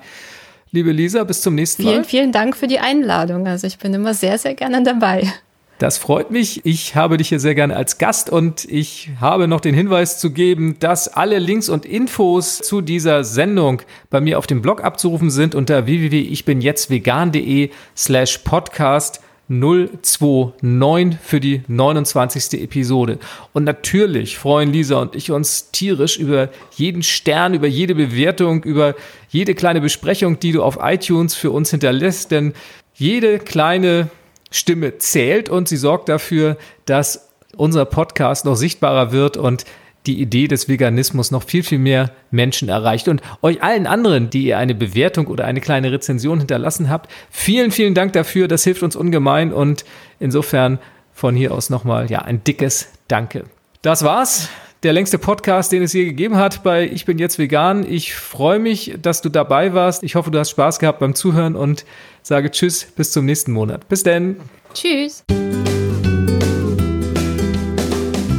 Liebe 0.73 0.93
Lisa, 0.93 1.25
bis 1.25 1.41
zum 1.41 1.55
nächsten 1.55 1.83
Mal. 1.83 1.91
Vielen, 1.91 2.05
vielen 2.05 2.31
Dank 2.31 2.55
für 2.55 2.67
die 2.67 2.79
Einladung. 2.79 3.45
Also 3.45 3.67
ich 3.67 3.77
bin 3.77 3.93
immer 3.93 4.13
sehr, 4.13 4.37
sehr 4.37 4.55
gerne 4.55 4.81
dabei. 4.83 5.31
Das 5.79 5.97
freut 5.97 6.31
mich. 6.31 6.63
Ich 6.63 6.95
habe 6.95 7.17
dich 7.17 7.29
hier 7.29 7.39
sehr 7.39 7.55
gerne 7.55 7.75
als 7.75 7.97
Gast 7.97 8.29
und 8.29 8.65
ich 8.65 9.09
habe 9.19 9.47
noch 9.47 9.59
den 9.61 9.73
Hinweis 9.73 10.19
zu 10.19 10.31
geben, 10.31 10.77
dass 10.79 11.07
alle 11.07 11.39
Links 11.39 11.69
und 11.69 11.85
Infos 11.85 12.59
zu 12.59 12.81
dieser 12.81 13.23
Sendung 13.23 13.81
bei 14.09 14.21
mir 14.21 14.37
auf 14.37 14.45
dem 14.47 14.61
Blog 14.61 14.83
abzurufen 14.83 15.29
sind 15.29 15.55
unter 15.55 15.87
www.ichbinjetztvegan.de 15.87 17.71
slash 17.97 18.37
podcast 18.37 19.21
029 19.51 21.19
für 21.21 21.39
die 21.41 21.63
29. 21.67 22.61
Episode. 22.61 23.19
Und 23.51 23.65
natürlich 23.65 24.37
freuen 24.37 24.71
Lisa 24.71 24.99
und 24.99 25.15
ich 25.15 25.31
uns 25.31 25.71
tierisch 25.71 26.17
über 26.17 26.49
jeden 26.75 27.03
Stern, 27.03 27.53
über 27.53 27.67
jede 27.67 27.93
Bewertung, 27.93 28.63
über 28.63 28.95
jede 29.29 29.53
kleine 29.53 29.81
Besprechung, 29.81 30.39
die 30.39 30.53
du 30.53 30.63
auf 30.63 30.79
iTunes 30.81 31.35
für 31.35 31.51
uns 31.51 31.69
hinterlässt, 31.71 32.31
denn 32.31 32.53
jede 32.95 33.39
kleine 33.39 34.09
Stimme 34.51 34.97
zählt 34.97 35.49
und 35.49 35.67
sie 35.67 35.77
sorgt 35.77 36.07
dafür, 36.07 36.57
dass 36.85 37.27
unser 37.57 37.85
Podcast 37.85 38.45
noch 38.45 38.55
sichtbarer 38.55 39.11
wird 39.11 39.35
und 39.35 39.65
die 40.07 40.19
Idee 40.19 40.47
des 40.47 40.67
Veganismus 40.67 41.31
noch 41.31 41.43
viel, 41.43 41.63
viel 41.63 41.79
mehr 41.79 42.11
Menschen 42.31 42.69
erreicht. 42.69 43.07
Und 43.07 43.21
euch 43.41 43.61
allen 43.61 43.87
anderen, 43.87 44.29
die 44.29 44.43
ihr 44.45 44.57
eine 44.57 44.75
Bewertung 44.75 45.27
oder 45.27 45.45
eine 45.45 45.61
kleine 45.61 45.91
Rezension 45.91 46.39
hinterlassen 46.39 46.89
habt, 46.89 47.11
vielen, 47.29 47.71
vielen 47.71 47.93
Dank 47.93 48.13
dafür. 48.13 48.47
Das 48.47 48.63
hilft 48.63 48.83
uns 48.83 48.95
ungemein 48.95 49.53
und 49.53 49.85
insofern 50.19 50.79
von 51.13 51.35
hier 51.35 51.53
aus 51.53 51.69
nochmal, 51.69 52.09
ja, 52.09 52.19
ein 52.19 52.43
dickes 52.43 52.89
Danke. 53.07 53.43
Das 53.81 54.03
war's. 54.03 54.49
Der 54.83 54.93
längste 54.93 55.19
Podcast, 55.19 55.71
den 55.71 55.83
es 55.83 55.93
je 55.93 56.05
gegeben 56.05 56.37
hat 56.37 56.63
bei 56.63 56.87
Ich 56.87 57.05
bin 57.05 57.19
jetzt 57.19 57.37
vegan. 57.37 57.85
Ich 57.87 58.15
freue 58.15 58.57
mich, 58.57 58.95
dass 58.99 59.21
du 59.21 59.29
dabei 59.29 59.75
warst. 59.75 60.01
Ich 60.01 60.15
hoffe, 60.15 60.31
du 60.31 60.39
hast 60.39 60.49
Spaß 60.49 60.79
gehabt 60.79 60.99
beim 60.99 61.13
Zuhören 61.13 61.55
und 61.55 61.85
sage 62.23 62.49
Tschüss, 62.49 62.85
bis 62.95 63.11
zum 63.11 63.25
nächsten 63.25 63.51
Monat. 63.51 63.87
Bis 63.89 64.01
denn. 64.01 64.37
Tschüss. 64.73 65.23